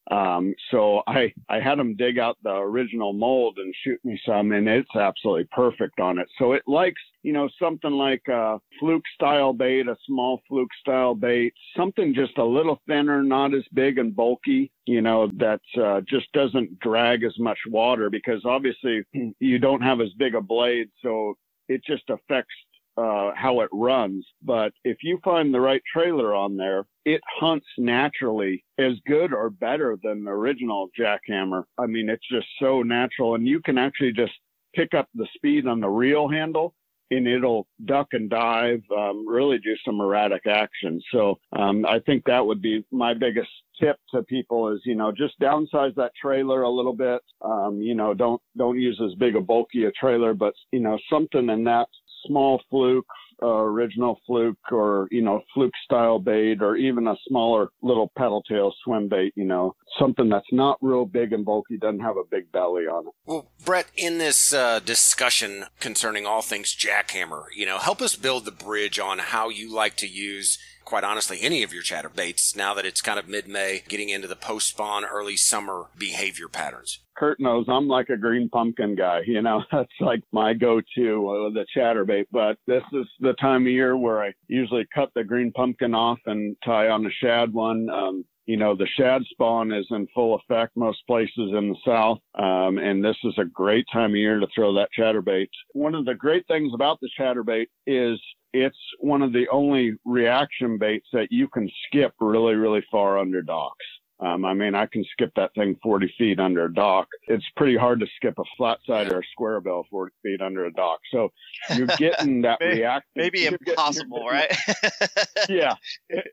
Um, 0.09 0.55
so 0.71 1.03
I, 1.07 1.31
I 1.47 1.59
had 1.59 1.77
them 1.77 1.95
dig 1.95 2.17
out 2.17 2.37
the 2.43 2.55
original 2.55 3.13
mold 3.13 3.57
and 3.57 3.73
shoot 3.83 3.99
me 4.03 4.19
some 4.25 4.51
and 4.51 4.67
it's 4.67 4.95
absolutely 4.95 5.47
perfect 5.51 5.99
on 5.99 6.17
it. 6.17 6.27
So 6.39 6.53
it 6.53 6.63
likes, 6.67 7.01
you 7.23 7.33
know, 7.33 7.47
something 7.61 7.91
like 7.91 8.23
a 8.27 8.59
fluke 8.79 9.03
style 9.13 9.53
bait, 9.53 9.87
a 9.87 9.95
small 10.07 10.41
fluke 10.47 10.73
style 10.81 11.13
bait, 11.13 11.53
something 11.77 12.15
just 12.15 12.37
a 12.39 12.43
little 12.43 12.81
thinner, 12.87 13.21
not 13.21 13.53
as 13.53 13.63
big 13.73 13.99
and 13.99 14.15
bulky, 14.15 14.71
you 14.85 15.01
know, 15.01 15.29
that 15.37 15.61
uh, 15.81 16.01
just 16.01 16.31
doesn't 16.33 16.79
drag 16.79 17.23
as 17.23 17.37
much 17.37 17.59
water 17.67 18.09
because 18.09 18.41
obviously 18.43 19.03
you 19.39 19.59
don't 19.59 19.81
have 19.81 20.01
as 20.01 20.11
big 20.17 20.33
a 20.33 20.41
blade. 20.41 20.89
So 21.03 21.35
it 21.69 21.83
just 21.85 22.09
affects 22.09 22.55
uh, 22.97 23.31
how 23.35 23.61
it 23.61 23.69
runs. 23.71 24.25
But 24.41 24.73
if 24.83 24.97
you 25.03 25.19
find 25.23 25.53
the 25.53 25.61
right 25.61 25.81
trailer 25.91 26.33
on 26.35 26.57
there, 26.57 26.85
it 27.05 27.21
hunts 27.39 27.67
naturally 27.77 28.63
as 28.77 28.93
good 29.07 29.33
or 29.33 29.49
better 29.49 29.97
than 30.03 30.23
the 30.23 30.31
original 30.31 30.89
jackhammer. 30.99 31.63
I 31.77 31.87
mean, 31.87 32.09
it's 32.09 32.27
just 32.31 32.47
so 32.59 32.81
natural, 32.81 33.35
and 33.35 33.47
you 33.47 33.61
can 33.61 33.77
actually 33.77 34.13
just 34.13 34.33
pick 34.75 34.93
up 34.93 35.07
the 35.15 35.27
speed 35.35 35.67
on 35.67 35.79
the 35.79 35.89
reel 35.89 36.27
handle 36.29 36.73
and 37.11 37.27
it'll 37.27 37.67
duck 37.85 38.07
and 38.13 38.29
dive, 38.29 38.81
um, 38.97 39.27
really 39.27 39.57
do 39.59 39.75
some 39.85 39.99
erratic 39.99 40.47
action. 40.47 41.01
So 41.11 41.39
um, 41.57 41.85
I 41.85 41.99
think 41.99 42.23
that 42.25 42.45
would 42.45 42.61
be 42.61 42.85
my 42.91 43.13
biggest 43.13 43.49
tip 43.79 43.97
to 44.13 44.23
people 44.23 44.69
is 44.69 44.79
you 44.85 44.95
know 44.95 45.11
just 45.11 45.39
downsize 45.39 45.93
that 45.95 46.11
trailer 46.19 46.63
a 46.63 46.69
little 46.69 46.93
bit. 46.93 47.21
Um, 47.41 47.79
you 47.81 47.95
know 47.95 48.13
don't 48.13 48.41
don't 48.57 48.79
use 48.79 48.99
as 49.03 49.13
big 49.15 49.35
a 49.35 49.41
bulky 49.41 49.85
a 49.85 49.91
trailer, 49.91 50.33
but 50.33 50.53
you 50.71 50.79
know 50.79 50.97
something 51.09 51.49
in 51.49 51.63
that 51.65 51.87
small 52.25 52.61
fluke 52.69 53.05
uh, 53.43 53.47
original 53.47 54.19
fluke 54.27 54.71
or 54.71 55.07
you 55.09 55.21
know 55.21 55.41
fluke 55.53 55.73
style 55.83 56.19
bait 56.19 56.61
or 56.61 56.75
even 56.75 57.07
a 57.07 57.15
smaller 57.27 57.69
little 57.81 58.11
paddle 58.15 58.43
tail 58.43 58.71
swim 58.83 59.07
bait 59.07 59.33
you 59.35 59.45
know 59.45 59.75
something 59.99 60.29
that's 60.29 60.51
not 60.51 60.77
real 60.81 61.05
big 61.05 61.33
and 61.33 61.43
bulky 61.43 61.77
doesn't 61.77 62.01
have 62.01 62.17
a 62.17 62.23
big 62.29 62.51
belly 62.51 62.83
on 62.83 63.07
it. 63.07 63.13
Well 63.25 63.47
brett 63.65 63.87
in 63.97 64.19
this 64.19 64.53
uh, 64.53 64.79
discussion 64.79 65.65
concerning 65.79 66.25
all 66.25 66.41
things 66.41 66.75
jackhammer 66.75 67.45
you 67.55 67.65
know 67.65 67.79
help 67.79 68.01
us 68.01 68.15
build 68.15 68.45
the 68.45 68.51
bridge 68.51 68.99
on 68.99 69.17
how 69.17 69.49
you 69.49 69.73
like 69.73 69.95
to 69.97 70.07
use 70.07 70.59
quite 70.91 71.05
honestly, 71.05 71.39
any 71.41 71.63
of 71.63 71.73
your 71.73 71.83
chatterbaits 71.83 72.53
now 72.53 72.73
that 72.73 72.85
it's 72.85 73.01
kind 73.01 73.17
of 73.17 73.25
mid 73.25 73.47
May, 73.47 73.81
getting 73.87 74.09
into 74.09 74.27
the 74.27 74.35
post 74.35 74.67
spawn, 74.67 75.05
early 75.05 75.37
summer 75.37 75.85
behavior 75.97 76.49
patterns? 76.49 76.99
Kurt 77.15 77.39
knows 77.39 77.65
I'm 77.69 77.87
like 77.87 78.09
a 78.09 78.17
green 78.17 78.49
pumpkin 78.49 78.95
guy. 78.95 79.21
You 79.31 79.41
know, 79.41 79.63
that's 79.71 79.87
like 80.01 80.19
my 80.33 80.53
go-to 80.53 81.29
uh, 81.29 81.49
the 81.51 81.65
chatterbait. 81.73 82.25
But 82.29 82.57
this 82.67 82.83
is 82.91 83.05
the 83.21 83.31
time 83.39 83.61
of 83.61 83.71
year 83.71 83.95
where 83.95 84.21
I 84.21 84.33
usually 84.49 84.85
cut 84.93 85.09
the 85.15 85.23
green 85.23 85.53
pumpkin 85.53 85.95
off 85.95 86.19
and 86.25 86.57
tie 86.65 86.89
on 86.89 87.05
a 87.05 87.09
shad 87.23 87.53
one. 87.53 87.89
Um, 87.89 88.25
you 88.45 88.57
know, 88.57 88.75
the 88.75 88.87
shad 88.97 89.21
spawn 89.31 89.71
is 89.71 89.87
in 89.91 90.07
full 90.13 90.35
effect 90.35 90.75
most 90.75 90.99
places 91.07 91.31
in 91.37 91.69
the 91.69 91.77
south, 91.85 92.19
um, 92.37 92.79
and 92.79 93.01
this 93.01 93.15
is 93.23 93.33
a 93.37 93.45
great 93.45 93.85
time 93.93 94.09
of 94.09 94.17
year 94.17 94.41
to 94.41 94.47
throw 94.53 94.73
that 94.73 94.89
chatterbait. 94.97 95.47
One 95.71 95.95
of 95.95 96.03
the 96.03 96.15
great 96.15 96.45
things 96.47 96.73
about 96.73 96.99
the 96.99 97.09
chatterbait 97.17 97.67
is 97.87 98.19
it's 98.53 98.77
one 98.99 99.21
of 99.21 99.33
the 99.33 99.47
only 99.49 99.93
reaction 100.05 100.77
baits 100.77 101.07
that 101.13 101.31
you 101.31 101.47
can 101.47 101.69
skip 101.87 102.13
really, 102.19 102.55
really 102.55 102.83
far 102.91 103.17
under 103.17 103.41
docks. 103.41 103.85
Um, 104.21 104.45
I 104.45 104.53
mean, 104.53 104.75
I 104.75 104.85
can 104.85 105.03
skip 105.11 105.31
that 105.35 105.53
thing 105.55 105.75
40 105.81 106.13
feet 106.17 106.39
under 106.39 106.65
a 106.65 106.73
dock. 106.73 107.07
It's 107.27 107.45
pretty 107.57 107.75
hard 107.75 107.99
to 108.01 108.05
skip 108.17 108.35
a 108.37 108.43
flat 108.55 108.77
side 108.85 109.11
or 109.11 109.19
a 109.19 109.23
square 109.31 109.59
bill 109.61 109.85
40 109.89 110.13
feet 110.21 110.41
under 110.41 110.65
a 110.65 110.73
dock. 110.73 110.99
So 111.11 111.29
you're 111.75 111.87
getting 111.97 112.41
that 112.43 112.59
maybe, 112.59 112.81
reaction. 112.81 113.09
Maybe 113.15 113.45
impossible, 113.45 114.29
getting, 114.31 114.57
right? 115.09 115.47
yeah, 115.49 115.73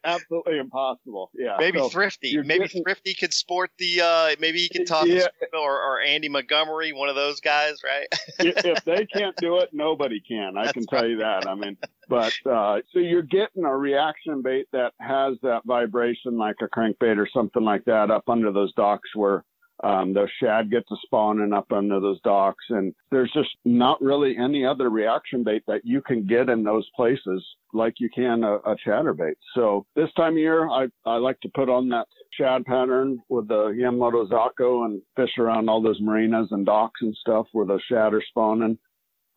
absolutely 0.05 0.59
impossible. 0.59 1.30
Yeah. 1.34 1.57
Maybe 1.59 1.78
so 1.78 1.89
Thrifty. 1.89 2.36
Maybe 2.36 2.64
getting, 2.64 2.84
Thrifty 2.84 3.14
could 3.14 3.32
sport 3.32 3.70
the. 3.78 4.03
Uh, 4.03 4.36
maybe 4.39 4.59
he 4.59 4.68
could 4.68 4.86
talk 4.86 5.07
yeah. 5.07 5.26
or, 5.55 5.82
or 5.82 6.03
Andy 6.03 6.28
Montgomery, 6.28 6.93
one 6.93 7.09
of 7.09 7.14
those 7.14 7.41
guys, 7.41 7.76
right? 7.82 8.07
if 8.39 8.84
they 8.84 9.07
can't 9.07 9.36
do 9.36 9.59
it, 9.59 9.70
nobody 9.72 10.20
can. 10.20 10.59
I 10.59 10.64
That's 10.64 10.72
can 10.72 10.86
tell 10.86 11.01
right. 11.01 11.11
you 11.11 11.18
that. 11.18 11.49
I 11.49 11.55
mean, 11.55 11.78
but 12.09 12.32
uh, 12.51 12.78
so 12.93 13.01
you're 13.01 13.22
getting 13.22 13.64
a 13.64 13.76
reaction 13.76 14.41
bait 14.43 14.66
that 14.72 14.95
has 14.99 15.36
that 15.43 15.62
vibration 15.66 16.39
like 16.39 16.57
a 16.62 16.68
crankbait 16.68 17.18
or 17.18 17.28
something 17.32 17.62
like 17.62 17.78
like 17.79 17.85
that 17.87 18.11
up 18.11 18.29
under 18.29 18.53
those 18.53 18.72
docks 18.74 19.09
where 19.14 19.45
um, 19.85 20.12
those 20.12 20.29
shad 20.43 20.70
get 20.70 20.87
to 20.89 20.97
spawning 21.05 21.53
up 21.53 21.70
under 21.72 22.01
those 22.01 22.20
docks. 22.22 22.64
And 22.70 22.93
there's 23.11 23.31
just 23.33 23.51
not 23.64 24.01
really 24.03 24.37
any 24.37 24.64
other 24.64 24.91
reaction 24.91 25.45
bait 25.45 25.62
that 25.68 25.83
you 25.85 26.03
can 26.03 26.26
get 26.26 26.49
in 26.49 26.64
those 26.64 26.89
places 26.97 27.45
like 27.72 27.95
you 27.99 28.11
can 28.12 28.43
a, 28.43 28.57
a 28.57 28.76
chatterbait. 28.85 29.37
So 29.55 29.87
this 29.95 30.12
time 30.16 30.33
of 30.33 30.39
year, 30.39 30.68
I, 30.68 30.89
I 31.07 31.16
like 31.16 31.39
to 31.41 31.51
put 31.55 31.68
on 31.68 31.89
that 31.91 32.09
shad 32.33 32.64
pattern 32.64 33.20
with 33.29 33.47
the 33.47 33.68
Yamamoto 33.68 34.29
Zako 34.29 34.85
and 34.85 35.01
fish 35.14 35.39
around 35.39 35.68
all 35.68 35.81
those 35.81 36.01
marinas 36.01 36.49
and 36.51 36.66
docks 36.66 37.01
and 37.03 37.14
stuff 37.20 37.47
where 37.53 37.66
the 37.66 37.79
shad 37.89 38.14
are 38.14 38.24
spawning. 38.31 38.79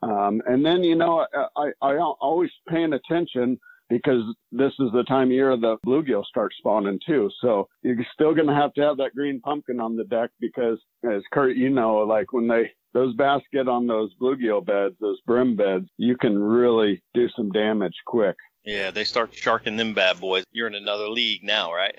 Um, 0.01 0.41
and 0.47 0.65
then, 0.65 0.81
you 0.81 0.95
know, 0.95 1.27
I, 1.35 1.45
I, 1.55 1.71
I 1.83 1.97
always 1.97 2.49
paying 2.67 2.93
attention 2.93 3.59
because 3.91 4.23
this 4.53 4.71
is 4.79 4.89
the 4.93 5.03
time 5.03 5.27
of 5.27 5.33
year 5.33 5.55
the 5.57 5.77
bluegill 5.85 6.25
start 6.25 6.53
spawning 6.57 6.99
too. 7.05 7.29
So 7.41 7.67
you're 7.83 7.97
still 8.13 8.33
going 8.33 8.47
to 8.47 8.55
have 8.55 8.73
to 8.75 8.81
have 8.81 8.97
that 8.97 9.13
green 9.13 9.41
pumpkin 9.41 9.79
on 9.79 9.97
the 9.97 10.05
deck 10.05 10.31
because, 10.39 10.79
as 11.03 11.21
Kurt, 11.31 11.57
you 11.57 11.69
know, 11.69 11.97
like 11.97 12.31
when 12.31 12.47
they 12.47 12.71
those 12.93 13.13
bass 13.15 13.41
get 13.53 13.67
on 13.67 13.87
those 13.87 14.13
bluegill 14.15 14.65
beds, 14.65 14.95
those 14.99 15.19
brim 15.21 15.55
beds, 15.55 15.87
you 15.97 16.17
can 16.17 16.37
really 16.41 17.03
do 17.13 17.27
some 17.35 17.51
damage 17.51 17.95
quick. 18.05 18.35
Yeah, 18.63 18.91
they 18.91 19.03
start 19.05 19.33
sharking 19.33 19.75
them 19.75 19.93
bad 19.93 20.19
boys. 20.19 20.43
You're 20.51 20.67
in 20.67 20.75
another 20.75 21.09
league 21.09 21.43
now, 21.43 21.73
right? 21.73 21.95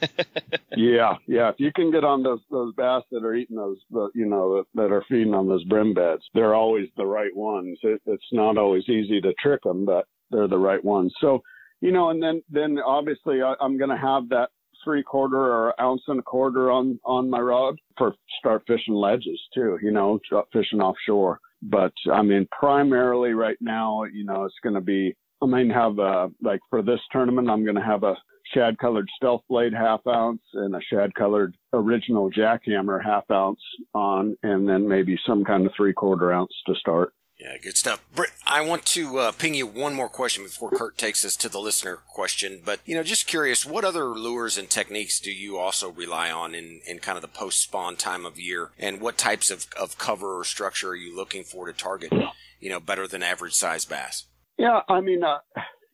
yeah, 0.76 1.16
yeah. 1.26 1.50
If 1.50 1.56
you 1.58 1.70
can 1.74 1.90
get 1.90 2.04
on 2.04 2.22
those 2.22 2.40
those 2.50 2.74
bass 2.74 3.02
that 3.12 3.22
are 3.22 3.34
eating 3.34 3.56
those, 3.56 3.78
you 4.14 4.26
know, 4.26 4.64
that 4.74 4.92
are 4.92 5.04
feeding 5.08 5.34
on 5.34 5.46
those 5.46 5.64
brim 5.64 5.94
beds, 5.94 6.22
they're 6.32 6.54
always 6.54 6.88
the 6.96 7.04
right 7.04 7.34
ones. 7.36 7.78
It, 7.82 8.00
it's 8.06 8.32
not 8.32 8.56
always 8.56 8.88
easy 8.88 9.20
to 9.20 9.34
trick 9.34 9.62
them, 9.62 9.84
but 9.84 10.06
they're 10.30 10.48
the 10.48 10.58
right 10.58 10.84
ones. 10.84 11.12
So, 11.20 11.42
you 11.80 11.92
know, 11.92 12.10
and 12.10 12.22
then 12.22 12.42
then 12.50 12.78
obviously 12.78 13.42
I, 13.42 13.54
I'm 13.60 13.78
going 13.78 13.90
to 13.90 13.96
have 13.96 14.28
that 14.30 14.50
three 14.84 15.02
quarter 15.02 15.36
or 15.38 15.80
ounce 15.80 16.02
and 16.06 16.20
a 16.20 16.22
quarter 16.22 16.70
on 16.70 16.98
on 17.04 17.28
my 17.28 17.40
rod 17.40 17.76
for 17.98 18.14
start 18.38 18.62
fishing 18.66 18.94
ledges 18.94 19.40
too. 19.54 19.78
You 19.82 19.90
know, 19.90 20.18
fishing 20.52 20.80
offshore. 20.80 21.40
But 21.62 21.92
I 22.12 22.22
mean, 22.22 22.46
primarily 22.56 23.32
right 23.32 23.56
now, 23.60 24.04
you 24.04 24.24
know, 24.24 24.44
it's 24.44 24.54
going 24.62 24.74
to 24.74 24.80
be. 24.80 25.14
I 25.42 25.46
mean, 25.46 25.68
have 25.68 25.98
a 25.98 26.28
like 26.42 26.60
for 26.70 26.82
this 26.82 27.00
tournament, 27.12 27.50
I'm 27.50 27.64
going 27.64 27.76
to 27.76 27.82
have 27.82 28.04
a 28.04 28.16
shad 28.54 28.78
colored 28.78 29.08
stealth 29.16 29.42
blade 29.48 29.72
half 29.72 30.00
ounce 30.06 30.40
and 30.54 30.74
a 30.74 30.80
shad 30.90 31.14
colored 31.14 31.54
original 31.72 32.30
jackhammer 32.30 33.02
half 33.04 33.24
ounce 33.30 33.60
on, 33.94 34.36
and 34.42 34.68
then 34.68 34.88
maybe 34.88 35.18
some 35.26 35.44
kind 35.44 35.66
of 35.66 35.72
three 35.76 35.92
quarter 35.92 36.32
ounce 36.32 36.52
to 36.66 36.74
start. 36.74 37.12
Yeah, 37.38 37.58
good 37.62 37.76
stuff. 37.76 38.02
Britt, 38.14 38.30
I 38.46 38.62
want 38.62 38.86
to 38.86 39.18
uh, 39.18 39.32
ping 39.32 39.52
you 39.52 39.66
one 39.66 39.92
more 39.92 40.08
question 40.08 40.44
before 40.44 40.70
Kurt 40.70 40.96
takes 40.96 41.22
us 41.22 41.36
to 41.36 41.50
the 41.50 41.58
listener 41.58 41.96
question. 42.08 42.62
But, 42.64 42.80
you 42.86 42.94
know, 42.94 43.02
just 43.02 43.26
curious, 43.26 43.66
what 43.66 43.84
other 43.84 44.06
lures 44.06 44.56
and 44.56 44.70
techniques 44.70 45.20
do 45.20 45.30
you 45.30 45.58
also 45.58 45.90
rely 45.90 46.30
on 46.30 46.54
in, 46.54 46.80
in 46.86 46.98
kind 46.98 47.16
of 47.16 47.22
the 47.22 47.28
post 47.28 47.60
spawn 47.60 47.96
time 47.96 48.24
of 48.24 48.40
year? 48.40 48.70
And 48.78 49.02
what 49.02 49.18
types 49.18 49.50
of, 49.50 49.66
of 49.78 49.98
cover 49.98 50.38
or 50.38 50.44
structure 50.44 50.90
are 50.90 50.96
you 50.96 51.14
looking 51.14 51.44
for 51.44 51.66
to 51.66 51.74
target, 51.74 52.10
you 52.58 52.70
know, 52.70 52.80
better 52.80 53.06
than 53.06 53.22
average 53.22 53.54
size 53.54 53.84
bass? 53.84 54.24
Yeah, 54.56 54.80
I 54.88 55.02
mean, 55.02 55.22
uh, 55.22 55.40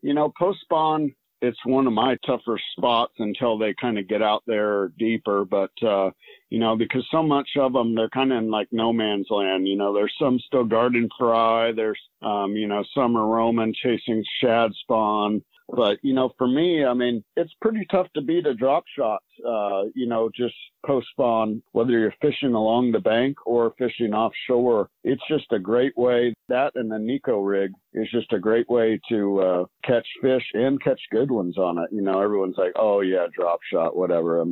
you 0.01 0.15
know, 0.15 0.33
post 0.39 0.61
spawn, 0.61 1.13
it's 1.41 1.59
one 1.67 1.89
of 1.89 1.93
my 1.93 2.17
tougher 2.25 2.61
spots 2.77 3.15
until 3.19 3.59
they 3.59 3.75
kind 3.81 3.99
of 3.99 4.07
get 4.07 4.23
out 4.23 4.45
there 4.47 4.93
deeper. 4.97 5.45
But, 5.45 5.73
uh, 5.85 6.11
you 6.53 6.59
know, 6.59 6.77
because 6.77 7.03
so 7.11 7.23
much 7.23 7.49
of 7.59 7.73
them, 7.73 7.95
they're 7.95 8.11
kind 8.11 8.31
of 8.31 8.37
in 8.37 8.51
like 8.51 8.69
no 8.73 8.93
man's 8.93 9.29
land. 9.31 9.67
You 9.67 9.75
know, 9.75 9.95
there's 9.95 10.13
some 10.19 10.39
still 10.39 10.65
guarding 10.65 11.09
fry. 11.19 11.73
There's, 11.73 11.99
um, 12.21 12.55
you 12.55 12.69
know, 12.69 12.85
some 12.95 13.17
are 13.17 13.27
roaming, 13.27 13.75
chasing 13.83 14.23
shad 14.39 14.71
spawn. 14.83 15.43
But, 15.71 15.97
you 16.03 16.13
know, 16.13 16.35
for 16.37 16.47
me, 16.47 16.85
I 16.85 16.93
mean, 16.93 17.25
it's 17.39 17.55
pretty 17.63 17.87
tough 17.91 18.07
to 18.13 18.21
beat 18.21 18.47
a 18.47 18.53
drop 18.53 18.85
shot, 18.95 19.23
uh, 19.49 19.85
you 19.95 20.07
know, 20.07 20.29
just 20.37 20.55
post 20.85 21.07
spawn, 21.13 21.63
whether 21.73 21.93
you're 21.93 22.15
fishing 22.21 22.53
along 22.53 22.93
the 22.93 23.01
bank 23.01 23.39
or 23.47 23.73
fishing 23.79 24.13
offshore. 24.13 24.91
It's 25.05 25.23
just 25.31 25.51
a 25.53 25.59
great 25.59 25.97
way. 25.97 26.35
That 26.51 26.73
and 26.75 26.91
the 26.91 26.97
Neko 26.97 27.49
rig 27.49 27.73
is 27.95 28.11
just 28.11 28.31
a 28.35 28.39
great 28.39 28.69
way 28.69 29.01
to 29.09 29.41
uh, 29.41 29.65
catch 29.87 30.07
fish 30.21 30.45
and 30.53 30.83
catch 30.83 31.01
good 31.11 31.31
ones 31.31 31.57
on 31.57 31.79
it. 31.79 31.89
You 31.91 32.03
know, 32.03 32.21
everyone's 32.21 32.59
like, 32.59 32.73
oh, 32.77 33.01
yeah, 33.01 33.27
drop 33.35 33.61
shot, 33.73 33.97
whatever. 33.97 34.45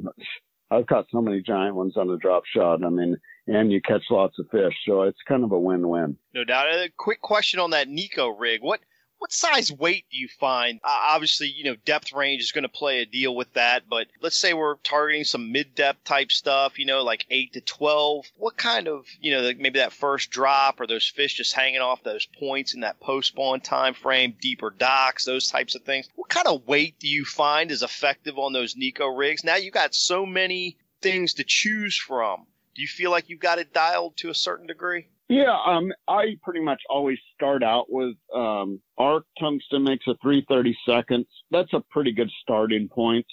I've 0.71 0.87
caught 0.87 1.07
so 1.11 1.21
many 1.21 1.43
giant 1.43 1.75
ones 1.75 1.97
on 1.97 2.09
the 2.09 2.17
drop 2.17 2.45
shot. 2.47 2.85
I 2.85 2.89
mean, 2.89 3.17
and 3.47 3.73
you 3.73 3.81
catch 3.81 4.05
lots 4.11 4.39
of 4.39 4.47
fish, 4.51 4.75
so 4.87 5.03
it's 5.03 5.19
kind 5.27 5.43
of 5.43 5.53
a 5.53 5.59
win-win. 5.59 6.17
No 6.35 6.45
doubt. 6.45 6.67
A 6.67 6.91
quick 6.97 7.21
question 7.21 7.59
on 7.59 7.71
that 7.71 7.89
Neko 7.89 8.39
rig: 8.39 8.63
what 8.63 8.81
what 9.21 9.33
size 9.33 9.71
weight 9.71 10.07
do 10.11 10.17
you 10.17 10.29
find? 10.29 10.81
Uh, 10.83 10.89
obviously, 10.89 11.47
you 11.47 11.63
know, 11.63 11.77
depth 11.85 12.11
range 12.15 12.41
is 12.41 12.53
going 12.53 12.63
to 12.63 12.71
play 12.71 13.01
a 13.03 13.07
deal 13.07 13.37
with 13.37 13.53
that, 13.53 13.83
but 13.87 14.07
let's 14.23 14.37
say 14.37 14.55
we're 14.55 14.77
targeting 14.77 15.25
some 15.25 15.53
mid 15.53 15.75
depth 15.75 16.03
type 16.05 16.33
stuff, 16.33 16.79
you 16.79 16.87
know, 16.87 17.03
like 17.03 17.27
8 17.31 17.53
to 17.53 17.61
12. 17.61 18.25
What 18.39 18.57
kind 18.57 18.89
of, 18.89 19.05
you 19.21 19.33
know, 19.33 19.53
maybe 19.59 19.79
that 19.79 19.93
first 19.93 20.31
drop 20.31 20.81
or 20.81 20.87
those 20.87 21.07
fish 21.07 21.35
just 21.35 21.53
hanging 21.53 21.83
off 21.83 22.03
those 22.03 22.25
points 22.25 22.73
in 22.73 22.81
that 22.81 22.99
post 22.99 23.29
spawn 23.29 23.61
time 23.61 23.93
frame, 23.93 24.35
deeper 24.41 24.71
docks, 24.71 25.27
those 25.27 25.49
types 25.49 25.75
of 25.75 25.83
things? 25.83 26.09
What 26.15 26.31
kind 26.31 26.47
of 26.47 26.67
weight 26.67 26.99
do 26.99 27.07
you 27.07 27.27
find 27.27 27.71
is 27.71 27.83
effective 27.83 28.39
on 28.39 28.55
those 28.55 28.75
Neko 28.75 29.15
rigs? 29.15 29.45
Now 29.45 29.57
you've 29.57 29.75
got 29.75 29.95
so 29.95 30.25
many 30.25 30.79
things 31.03 31.35
to 31.35 31.45
choose 31.45 31.95
from. 31.95 32.47
Do 32.75 32.81
you 32.81 32.89
feel 32.89 33.11
like 33.11 33.29
you've 33.29 33.41
got 33.41 33.59
it 33.59 33.75
dialed 33.75 34.17
to 34.17 34.31
a 34.31 34.35
certain 34.35 34.67
degree? 34.67 35.09
Yeah, 35.31 35.57
um, 35.65 35.93
I 36.09 36.37
pretty 36.43 36.59
much 36.59 36.83
always 36.91 37.17
start 37.37 37.63
out 37.63 37.87
with 37.89 38.17
um, 38.35 38.81
arc 38.99 39.25
tungsten 39.39 39.85
makes 39.85 40.05
a 40.09 40.17
330 40.21 40.77
seconds. 40.85 41.27
That's 41.53 41.73
a 41.73 41.85
pretty 41.89 42.11
good 42.11 42.29
starting 42.43 42.89
point. 42.89 43.27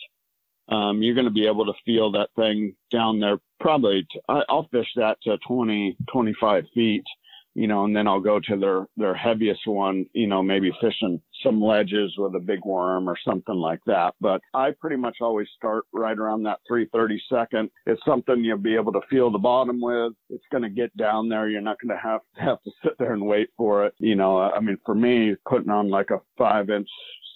Um, 0.69 1.01
you're 1.01 1.15
going 1.15 1.25
to 1.25 1.31
be 1.31 1.47
able 1.47 1.65
to 1.65 1.73
feel 1.83 2.11
that 2.11 2.29
thing 2.35 2.75
down 2.91 3.19
there. 3.19 3.39
Probably, 3.59 4.05
I'll 4.29 4.67
fish 4.71 4.85
that 4.95 5.17
to 5.23 5.39
20, 5.47 5.97
25 6.13 6.65
feet. 6.75 7.03
You 7.57 7.67
know, 7.67 7.85
and 7.85 7.95
then 7.95 8.07
I'll 8.07 8.19
go 8.19 8.39
to 8.39 8.55
their, 8.55 8.85
their 8.97 9.15
heaviest 9.15 9.65
one, 9.65 10.05
you 10.13 10.27
know, 10.27 10.43
maybe 10.43 10.71
fishing 10.79 11.19
some 11.43 11.59
ledges 11.59 12.13
with 12.15 12.35
a 12.35 12.39
big 12.39 12.63
worm 12.63 13.09
or 13.09 13.17
something 13.25 13.55
like 13.55 13.79
that. 13.87 14.13
But 14.21 14.41
I 14.53 14.71
pretty 14.79 14.95
much 14.95 15.17
always 15.21 15.47
start 15.57 15.85
right 15.91 16.17
around 16.17 16.43
that 16.43 16.59
330 16.67 17.19
second. 17.27 17.71
It's 17.87 18.01
something 18.05 18.43
you'll 18.43 18.59
be 18.59 18.75
able 18.75 18.91
to 18.93 19.01
feel 19.09 19.31
the 19.31 19.39
bottom 19.39 19.81
with. 19.81 20.13
It's 20.29 20.45
going 20.51 20.61
to 20.63 20.69
get 20.69 20.95
down 20.97 21.29
there. 21.29 21.49
You're 21.49 21.61
not 21.61 21.77
going 21.81 21.97
to 21.97 22.01
have 22.01 22.21
to 22.35 22.41
have 22.43 22.61
to 22.61 22.71
sit 22.83 22.93
there 22.99 23.13
and 23.13 23.25
wait 23.25 23.49
for 23.57 23.87
it. 23.87 23.95
You 23.97 24.15
know, 24.15 24.37
uh, 24.37 24.51
I 24.55 24.59
mean, 24.59 24.77
for 24.85 24.93
me, 24.93 25.35
putting 25.49 25.71
on 25.71 25.89
like 25.89 26.11
a 26.11 26.21
five 26.37 26.69
inch 26.69 26.89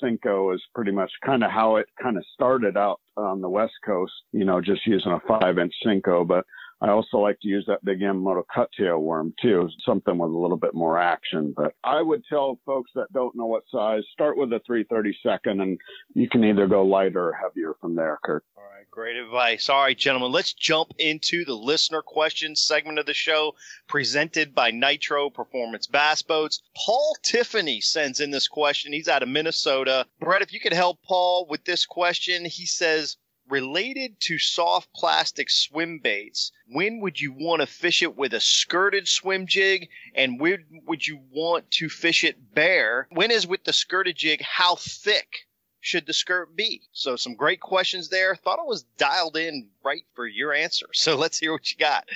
Senko 0.04 0.54
is 0.54 0.62
pretty 0.76 0.92
much 0.92 1.12
kind 1.26 1.44
of 1.44 1.50
how 1.50 1.78
it 1.78 1.88
kind 2.02 2.18
of 2.18 2.24
started 2.34 2.78
out 2.78 3.00
on 3.18 3.42
the 3.42 3.50
West 3.50 3.74
Coast, 3.86 4.14
you 4.32 4.46
know, 4.46 4.62
just 4.62 4.86
using 4.86 5.12
a 5.12 5.20
five 5.28 5.58
inch 5.58 5.74
Senko. 5.86 6.28
But 6.28 6.46
I 6.82 6.90
also 6.90 7.18
like 7.18 7.40
to 7.42 7.48
use 7.48 7.64
that 7.68 7.86
big 7.86 8.00
Yamamoto 8.00 8.44
cuttail 8.56 9.00
worm 9.00 9.34
too, 9.40 9.70
something 9.86 10.18
with 10.18 10.32
a 10.32 10.38
little 10.38 10.58
bit 10.58 10.74
more 10.74 10.98
action. 10.98 11.54
But 11.56 11.76
I 11.84 12.02
would 12.02 12.24
tell 12.28 12.58
folks 12.66 12.90
that 12.96 13.14
don't 13.14 13.36
know 13.36 13.46
what 13.46 13.64
size, 13.72 14.04
start 14.12 14.36
with 14.36 14.52
a 14.52 14.62
332nd 14.68 15.62
and 15.62 15.80
you 16.16 16.28
can 16.28 16.44
either 16.44 16.66
go 16.66 16.84
lighter 16.84 17.30
or 17.30 17.34
heavier 17.34 17.76
from 17.80 17.96
there, 17.96 18.18
Kurt. 18.24 18.44
All 18.58 18.64
right, 18.64 18.90
great 18.90 19.16
advice. 19.16 19.70
All 19.70 19.84
right, 19.84 19.98
gentlemen, 19.98 20.32
let's 20.32 20.54
jump 20.54 20.92
into 20.98 21.46
the 21.46 21.54
listener 21.54 22.02
questions 22.02 22.62
segment 22.62 22.98
of 22.98 23.06
the 23.06 23.14
show 23.14 23.54
presented 23.88 24.56
by 24.56 24.72
Nitro 24.72 25.30
Performance 25.30 25.86
Bass 25.86 26.24
Boats. 26.24 26.64
Paul 26.76 27.16
Tiffany 27.22 27.80
sends 27.80 28.20
in 28.20 28.32
this 28.32 28.48
question. 28.48 28.92
He's 28.92 29.08
out 29.08 29.22
of 29.22 29.30
Minnesota. 29.30 30.08
Brett, 30.20 30.42
if 30.42 30.52
you 30.52 30.60
could 30.60 30.74
help 30.74 30.98
Paul 31.04 31.46
with 31.48 31.64
this 31.64 31.86
question, 31.86 32.44
he 32.44 32.66
says, 32.66 33.18
related 33.52 34.20
to 34.22 34.40
soft 34.40 34.92
plastic 34.94 35.50
swim 35.50 36.00
baits, 36.00 36.52
when 36.68 37.02
would 37.02 37.20
you 37.20 37.34
want 37.34 37.60
to 37.62 37.68
fish 37.68 38.02
it 38.02 38.16
with 38.16 38.34
a 38.34 38.40
skirted 38.40 39.08
swim 39.08 39.46
jig 39.46 39.90
and 40.16 40.40
when 40.40 40.66
would 40.88 41.06
you 41.06 41.20
want 41.32 41.70
to 41.70 41.90
fish 41.90 42.24
it 42.24 42.54
bare? 42.56 43.08
When 43.12 43.30
is 43.30 43.46
with 43.46 43.66
the 43.66 43.74
skirted 43.74 44.16
jig, 44.16 44.42
how 44.42 44.76
thick 44.76 45.48
should 45.82 46.06
the 46.06 46.14
skirt 46.14 46.56
be? 46.56 46.84
So 46.94 47.16
some 47.16 47.36
great 47.36 47.60
questions 47.60 48.10
there. 48.10 48.36
Thought 48.36 48.60
I 48.60 48.64
was 48.64 48.84
dialed 48.98 49.36
in 49.36 49.70
right 49.84 50.04
for 50.14 50.26
your 50.26 50.54
answer. 50.54 50.88
So 50.94 51.18
let's 51.18 51.38
hear 51.38 51.52
what 51.52 51.70
you 51.72 51.78
got. 51.78 52.08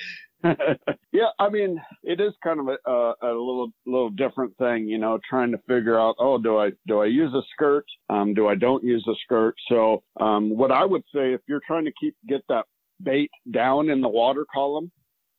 yeah, 1.12 1.30
I 1.40 1.50
mean, 1.50 1.82
it 2.04 2.20
is 2.20 2.34
kind 2.44 2.60
of 2.60 2.68
a, 2.68 2.92
a, 3.22 3.28
little 3.28 3.70
little 3.86 4.10
different 4.10 4.56
thing, 4.58 4.88
you 4.88 4.98
know, 4.98 5.20
trying 5.28 5.52
to 5.52 5.58
figure 5.68 6.00
out, 6.00 6.16
oh, 6.20 6.38
do 6.38 6.58
I 6.58 6.72
do 6.88 7.00
I 7.00 7.06
use 7.06 7.34
a 7.34 7.42
skirt? 7.54 7.86
Um, 8.10 8.34
do 8.34 8.48
I 8.48 8.56
don't 8.56 8.84
use 8.84 9.06
a 9.10 9.16
skirt? 9.24 9.56
So, 9.70 10.04
um, 10.20 10.56
what 10.56 10.72
I 10.72 10.86
would 10.86 11.04
say, 11.14 11.34
if 11.34 11.42
you're 11.48 11.62
trying 11.66 11.86
to 11.86 11.92
keep 12.00 12.16
get 12.28 12.42
that 12.50 12.66
bait 13.02 13.32
down 13.52 13.90
in 13.90 14.02
the 14.02 14.10
water 14.10 14.46
column, 14.54 14.92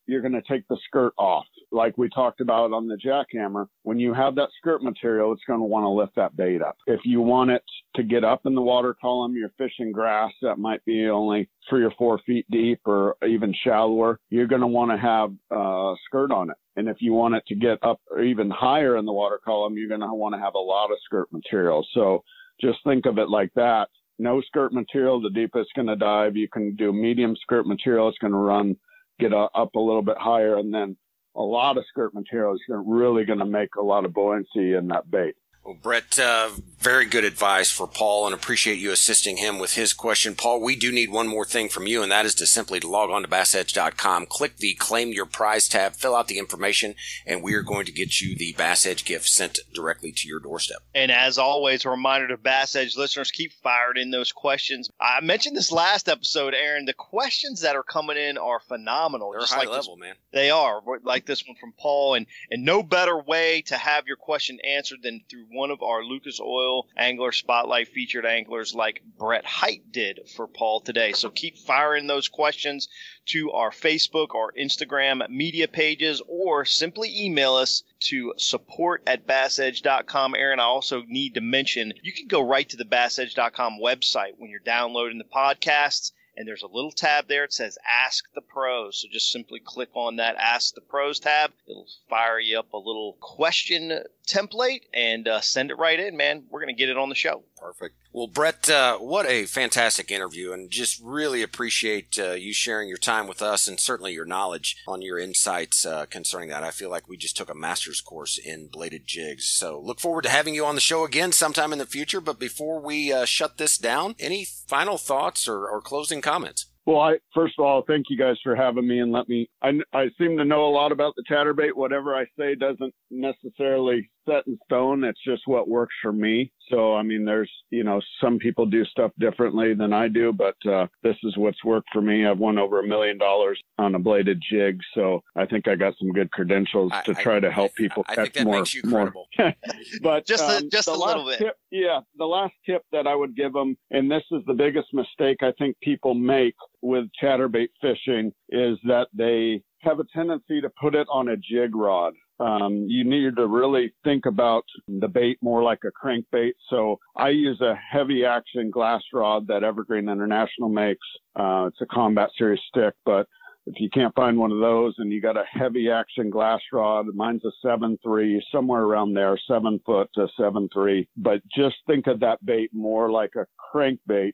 you're 0.07 0.23
going 0.23 0.33
to 0.33 0.43
take 0.43 0.67
the 0.69 0.79
skirt 0.87 1.13
off. 1.19 1.47
Like 1.73 1.99
we 1.99 2.09
talked 2.09 2.41
about 2.41 2.73
on 2.73 2.87
the 2.87 2.97
jackhammer, 2.97 3.67
when 3.83 3.99
you 3.99 4.15
have 4.15 4.35
that 4.37 4.49
skirt 4.59 4.83
material, 4.83 5.33
it's 5.33 5.43
going 5.47 5.61
to 5.61 5.67
want 5.67 5.85
to 5.85 5.89
lift 5.89 6.15
that 6.17 6.37
bait 6.37 6.63
up. 6.63 6.77
If 6.87 7.01
you 7.05 7.21
want 7.21 7.51
it 7.51 7.63
to 7.97 8.03
get 8.03 8.25
up 8.25 8.47
in 8.47 8.55
the 8.55 8.63
water 8.63 8.97
column, 9.01 9.35
you're 9.35 9.53
fishing 9.59 9.93
grass 9.93 10.33
that 10.43 10.59
might 10.59 10.85
be 10.85 11.09
only 11.09 11.49
three 11.69 11.85
or 11.85 11.93
four 11.99 12.21
feet 12.27 12.47
deep 12.51 12.81
or 12.85 13.17
even 13.27 13.55
shallower, 13.65 14.21
you're 14.31 14.47
going 14.47 14.61
to 14.61 14.67
want 14.67 14.91
to 14.93 14.97
have 14.97 15.33
a 15.51 15.95
skirt 16.07 16.31
on 16.31 16.51
it. 16.51 16.57
And 16.77 16.89
if 16.89 16.99
you 17.01 17.13
want 17.13 17.35
it 17.35 17.43
to 17.49 17.55
get 17.55 17.79
up 17.83 18.01
even 18.23 18.51
higher 18.51 18.97
in 18.97 19.05
the 19.07 19.13
water 19.13 19.41
column, 19.45 19.77
you're 19.77 19.89
going 19.89 20.01
to 20.01 20.15
want 20.15 20.35
to 20.35 20.41
have 20.41 20.55
a 20.55 20.59
lot 20.59 20.91
of 20.91 20.99
skirt 21.05 21.33
material. 21.33 21.87
So 21.95 22.23
just 22.61 22.79
think 22.85 23.07
of 23.07 23.19
it 23.19 23.29
like 23.29 23.53
that. 23.55 23.89
No 24.19 24.41
skirt 24.41 24.73
material, 24.73 25.21
the 25.21 25.31
deepest 25.31 25.71
going 25.75 25.89
to 25.89 25.97
dive. 25.97 26.37
You 26.37 26.49
can 26.49 26.75
do 26.77 26.93
medium 26.93 27.37
skirt 27.43 27.67
material. 27.67 28.09
It's 28.09 28.19
going 28.19 28.33
to 28.33 28.39
run 28.39 28.77
get 29.19 29.33
a, 29.33 29.49
up 29.55 29.75
a 29.75 29.81
little 29.81 30.03
bit 30.03 30.17
higher, 30.19 30.59
and 30.59 30.73
then 30.73 30.97
a 31.37 31.43
lot 31.43 31.77
of 31.77 31.85
skirt 31.89 32.15
material 32.15 32.55
is 32.55 32.61
really 32.69 33.25
going 33.25 33.39
to 33.39 33.45
make 33.45 33.75
a 33.77 33.83
lot 33.83 34.05
of 34.05 34.15
buoyancy 34.15 34.75
in 34.75 34.89
that 34.89 35.11
bait. 35.11 35.35
Well, 35.67 35.75
Brett, 35.83 36.17
uh, 36.17 36.51
very 36.79 37.07
good 37.07 37.25
advice 37.25 37.73
for 37.73 37.89
Paul 37.89 38.27
and 38.27 38.35
appreciate 38.35 38.79
you 38.79 38.93
assisting 38.93 39.39
him 39.39 39.59
with 39.59 39.75
his 39.75 39.93
question. 39.93 40.37
Paul, 40.37 40.61
we 40.61 40.77
do 40.77 40.93
need 40.93 41.11
one 41.11 41.27
more 41.27 41.45
thing 41.45 41.69
from 41.69 41.89
you, 41.89 42.01
and 42.01 42.13
that 42.13 42.25
is 42.25 42.37
to 42.37 42.47
simply 42.47 42.79
log 42.79 43.11
on 43.11 43.23
to 43.23 43.29
bassedge.com, 43.29 44.27
click 44.27 44.59
the 44.59 44.75
claim 44.75 45.09
your 45.09 45.27
prize 45.27 45.67
tab, 45.69 45.95
fill 45.95 46.15
out 46.15 46.29
the 46.29 46.39
information, 46.39 46.95
and 47.27 47.43
we 47.43 47.55
are 47.55 47.63
going 47.63 47.87
to 47.87 47.91
get 47.91 48.21
you 48.21 48.37
the 48.37 48.53
Bass 48.53 48.87
Edge 48.87 49.05
gift 49.05 49.27
sent 49.27 49.59
directly 49.75 50.13
to 50.13 50.29
your 50.29 50.39
doorstep. 50.39 50.79
And 50.95 51.11
as 51.11 51.39
always, 51.39 51.85
a 51.85 51.91
reminder 51.91 52.29
to 52.29 52.37
Bass 52.37 52.77
Edge 52.77 52.97
listeners, 52.97 53.33
keep 53.33 53.53
fired 53.53 53.99
in 53.99 54.13
those 54.13 54.31
questions. 54.31 54.89
I 55.01 55.21
mentioned 55.23 55.57
this 55.57 55.73
last 55.73 56.09
episode, 56.09 56.55
Aaron. 56.55 56.85
The 56.85 56.93
questions 56.93 57.63
that 57.63 57.75
are 57.75 57.83
coming 57.83 58.17
in 58.17 58.39
are 58.39 58.61
phenomenal. 58.61 59.33
They're 59.33 59.41
high 59.41 59.59
like 59.61 59.71
level, 59.71 59.97
this, 59.97 60.01
man. 60.01 60.15
They 60.33 60.51
are, 60.51 60.81
like 61.03 61.27
this 61.27 61.45
one 61.45 61.57
from 61.57 61.73
Paul. 61.77 62.15
And, 62.15 62.27
and 62.53 62.65
no 62.65 62.85
better 62.85 63.19
way 63.19 63.63
to 63.63 63.77
have 63.77 64.07
your 64.07 64.17
question 64.17 64.61
answered 64.61 65.01
than 65.03 65.23
through 65.29 65.47
one 65.57 65.71
of 65.71 65.83
our 65.83 66.05
Lucas 66.05 66.39
Oil 66.41 66.87
Angler 66.97 67.33
Spotlight 67.33 67.89
featured 67.89 68.27
anglers 68.27 68.75
like 68.75 69.03
Brett 69.19 69.45
Hite 69.45 69.91
did 69.91 70.21
for 70.37 70.47
Paul 70.47 70.81
today. 70.81 71.13
So 71.13 71.31
keep 71.31 71.59
firing 71.59 72.07
those 72.07 72.29
questions 72.29 72.89
to 73.27 73.51
our 73.53 73.71
Facebook 73.71 74.35
or 74.35 74.53
Instagram 74.53 75.29
media 75.29 75.67
pages 75.67 76.23
or 76.29 76.65
simply 76.65 77.25
email 77.25 77.55
us 77.55 77.83
to 78.01 78.35
support 78.37 79.03
at 79.07 79.27
bassedge.com. 79.27 80.35
Aaron, 80.35 80.61
I 80.61 80.65
also 80.65 81.03
need 81.09 81.35
to 81.35 81.41
mention 81.41 81.95
you 82.03 82.13
can 82.13 82.29
go 82.29 82.41
right 82.41 82.69
to 82.69 82.77
the 82.77 82.85
bassedge.com 82.85 83.81
website 83.83 84.35
when 84.39 84.51
you're 84.51 84.61
downloading 84.61 85.19
the 85.19 85.25
podcasts 85.25 86.13
and 86.37 86.47
there's 86.47 86.63
a 86.63 86.69
little 86.69 86.93
tab 86.93 87.29
there. 87.29 87.45
It 87.45 87.53
says 87.53 87.79
Ask 87.87 88.27
the 88.35 88.43
Pros. 88.43 89.01
So 89.01 89.09
just 89.11 89.31
simply 89.31 89.59
click 89.59 89.89
on 89.95 90.17
that 90.17 90.37
Ask 90.37 90.75
the 90.75 90.83
Pros 90.83 91.19
tab. 91.19 91.53
It'll 91.67 91.89
fire 92.09 92.39
you 92.39 92.59
up 92.59 92.73
a 92.75 92.79
little 92.79 93.17
question 93.21 94.05
template 94.27 94.83
and 94.93 95.27
uh, 95.29 95.41
send 95.41 95.71
it 95.71 95.79
right 95.79 95.99
in, 95.99 96.17
man. 96.17 96.45
We're 96.51 96.61
going 96.61 96.75
to 96.75 96.79
get 96.79 96.89
it 96.89 96.99
on 96.99 97.09
the 97.09 97.15
show. 97.15 97.45
Perfect. 97.57 97.95
Well, 98.13 98.27
Brett, 98.27 98.69
uh, 98.71 98.99
what 98.99 99.27
a 99.27 99.45
fantastic 99.45 100.11
interview, 100.11 100.53
and 100.53 100.71
just 100.71 101.01
really 101.03 101.43
appreciate 101.43 102.19
uh, 102.19 102.33
you 102.33 102.53
sharing 102.53 102.89
your 102.89 102.99
time 102.99 103.27
with 103.27 103.43
us 103.43 103.69
and 103.69 103.79
certainly 103.79 104.13
your 104.13 104.25
knowledge 104.25 104.83
on 104.89 105.03
your 105.03 105.19
insights 105.19 105.85
uh, 105.85 106.07
concerning 106.07 106.49
that. 106.49 106.63
I 106.63 106.71
feel 106.71 106.91
like 106.91 107.09
we 107.09 107.17
just 107.17 107.37
took 107.37 107.51
a 107.51 107.55
master's 107.55 108.01
course 108.01 108.39
in 108.39 108.69
bladed 108.69 109.07
jigs. 109.07 109.47
So 109.47 109.81
look 109.81 110.01
forward 110.01 110.23
to 110.23 110.31
having 110.31 110.55
you 110.55 110.65
on 110.65 110.75
the 110.75 110.81
show 110.81 111.05
again 111.05 111.33
sometime 111.33 111.73
in 111.73 111.79
the 111.79 111.87
future. 111.87 112.21
But 112.21 112.39
before 112.39 112.81
we 112.81 113.13
uh, 113.13 113.27
shut 113.27 113.59
this 113.59 113.77
down, 113.77 114.15
any 114.19 114.45
final 114.45 114.99
thoughts 114.99 115.47
or, 115.47 115.69
or 115.69 115.81
closing 115.81 116.21
comments? 116.21 116.67
Well, 116.87 117.01
I 117.01 117.17
first 117.35 117.55
of 117.59 117.65
all 117.65 117.83
thank 117.87 118.07
you 118.09 118.17
guys 118.17 118.37
for 118.45 118.55
having 118.55 118.87
me 118.87 119.01
and 119.01 119.11
let 119.11 119.29
me. 119.29 119.51
I, 119.61 119.73
I 119.93 120.07
seem 120.19 120.37
to 120.39 120.45
know 120.45 120.67
a 120.67 120.71
lot 120.71 120.93
about 120.93 121.15
the 121.17 121.25
chatterbait. 121.29 121.75
Whatever 121.75 122.15
I 122.15 122.25
say 122.39 122.55
doesn't 122.55 122.95
necessarily 123.11 124.09
set 124.25 124.47
in 124.47 124.57
stone. 124.65 125.03
It's 125.03 125.23
just 125.27 125.43
what 125.47 125.69
works 125.69 125.95
for 126.01 126.13
me. 126.13 126.53
So 126.71 126.95
I 126.95 127.03
mean, 127.03 127.25
there's 127.25 127.51
you 127.71 127.85
know 127.85 128.01
some 128.21 128.39
people 128.39 128.67
do 128.67 128.85
stuff 128.87 129.13
differently 129.19 129.75
than 129.75 129.93
I 129.93 130.09
do, 130.09 130.33
but 130.33 130.57
uh, 130.71 130.87
this 131.03 131.17
is 131.23 131.37
what's 131.37 131.63
worked 131.65 131.89
for 131.93 132.03
me. 132.03 132.27
I've 132.27 132.39
won 132.39 132.59
over 132.59 132.81
a 132.81 132.87
million 132.87 133.19
dollars 133.19 133.61
on 133.79 133.95
a 133.95 133.99
bladed 133.99 134.43
jig, 134.51 134.81
so 134.95 135.23
I 135.37 135.47
think 135.47 135.69
I 135.69 135.75
got 135.75 135.95
some 135.99 136.13
good 136.13 136.31
credentials 136.31 136.93
to 137.05 137.15
I, 137.17 137.23
try 137.23 137.41
to 137.41 137.51
help 137.51 137.73
I, 137.79 137.83
people 137.83 138.05
I 138.09 138.15
catch 138.15 138.25
think 138.25 138.35
that 138.35 138.45
more. 138.45 138.57
Makes 138.57 138.75
you 138.75 138.83
credible. 138.83 139.29
but 140.03 140.27
just 140.27 140.43
a, 140.43 140.59
um, 140.59 140.71
just 140.71 140.89
a 140.89 140.95
little 140.95 141.27
bit. 141.27 141.39
Tip, 141.39 141.57
yeah, 141.71 142.01
the 142.17 142.25
last 142.25 142.55
tip 142.65 142.83
that 142.93 143.07
I 143.07 143.15
would 143.15 143.37
give 143.37 143.53
them, 143.53 143.77
and 143.91 144.11
this 144.11 144.25
is 144.33 144.43
the 144.47 144.55
biggest 144.55 144.93
mistake 144.93 145.39
I 145.43 145.53
think 145.59 145.77
people 145.81 146.15
make 146.15 146.55
with 146.83 147.07
chatterbait 147.23 147.69
fishing 147.81 148.33
is 148.49 148.79
that 148.85 149.09
they 149.13 149.63
have 149.81 150.01
a 150.01 150.05
tendency 150.15 150.61
to 150.61 150.71
put 150.81 150.95
it 150.95 151.07
on 151.11 151.29
a 151.29 151.37
jig 151.37 151.75
rod. 151.75 152.15
Um, 152.39 152.87
you 152.89 153.05
need 153.05 153.37
to 153.37 153.47
really 153.47 153.95
think 154.05 154.27
about 154.27 154.65
the 154.89 155.09
bait 155.09 155.39
more 155.41 155.63
like 155.63 155.81
a 155.85 156.07
crankbait. 156.07 156.53
So 156.69 156.99
I 157.17 157.31
use 157.31 157.61
a 157.61 157.75
heavy 157.75 158.25
action 158.25 158.71
glass 158.71 159.03
rod 159.13 159.47
that 159.49 159.65
Evergreen 159.65 160.09
International 160.09 160.69
makes. 160.69 161.07
Uh, 161.35 161.67
it's 161.69 161.81
a 161.81 161.87
combat 161.87 162.29
series 162.37 162.61
stick, 162.69 162.95
but 163.05 163.27
if 163.67 163.81
you 163.81 163.91
can't 163.91 164.15
find 164.15 164.39
one 164.39 164.53
of 164.53 164.61
those 164.61 164.95
and 164.99 165.11
you 165.11 165.21
got 165.21 165.37
a 165.37 165.45
heavy 165.51 165.91
action 165.91 166.31
glass 166.31 166.61
rod, 166.73 167.07
mine's 167.15 167.45
a 167.45 167.51
seven 167.63 167.99
three, 168.03 168.45
somewhere 168.53 168.83
around 168.83 169.15
there, 169.15 169.37
seven 169.49 169.81
foot 169.85 170.09
to 170.15 170.29
seven 170.39 170.69
three. 170.73 171.09
But 171.17 171.41
just 171.57 171.77
think 171.87 172.07
of 172.07 172.21
that 172.21 172.45
bait 172.45 172.71
more 172.73 173.11
like 173.11 173.33
a 173.35 173.47
crankbait 173.75 174.33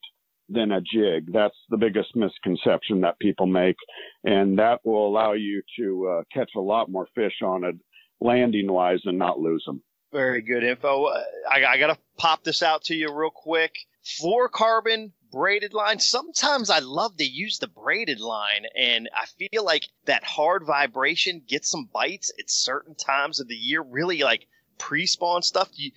than 0.50 0.72
a 0.72 0.80
jig. 0.82 1.32
That's 1.32 1.56
the 1.70 1.78
biggest 1.78 2.14
misconception 2.14 3.00
that 3.00 3.18
people 3.20 3.46
make, 3.46 3.76
and 4.24 4.58
that 4.58 4.80
will 4.84 5.06
allow 5.06 5.32
you 5.32 5.62
to 5.78 6.08
uh, 6.08 6.22
catch 6.32 6.50
a 6.56 6.60
lot 6.60 6.90
more 6.90 7.08
fish 7.14 7.40
on 7.42 7.64
it, 7.64 7.76
landing 8.22 8.70
wise, 8.70 9.00
and 9.04 9.18
not 9.18 9.38
lose 9.38 9.64
them. 9.66 9.82
Very 10.12 10.42
good 10.42 10.62
info. 10.62 11.06
I, 11.06 11.64
I 11.66 11.78
got 11.78 11.88
to 11.88 11.98
pop 12.18 12.44
this 12.44 12.62
out 12.62 12.84
to 12.84 12.94
you 12.94 13.12
real 13.12 13.30
quick. 13.30 13.74
Fluorocarbon 14.04 15.12
braided 15.30 15.72
line. 15.72 15.98
Sometimes 15.98 16.70
I 16.70 16.80
love 16.80 17.16
to 17.16 17.24
use 17.24 17.58
the 17.58 17.66
braided 17.66 18.20
line, 18.20 18.66
and 18.76 19.08
I 19.16 19.24
feel 19.26 19.64
like 19.64 19.88
that 20.04 20.22
hard 20.22 20.64
vibration 20.64 21.42
gets 21.48 21.70
some 21.70 21.88
bites 21.92 22.30
at 22.38 22.50
certain 22.50 22.94
times 22.94 23.40
of 23.40 23.48
the 23.48 23.54
year. 23.54 23.82
Really 23.82 24.22
like 24.22 24.46
pre-spawn 24.78 25.42
stuff. 25.42 25.70
You, 25.74 25.90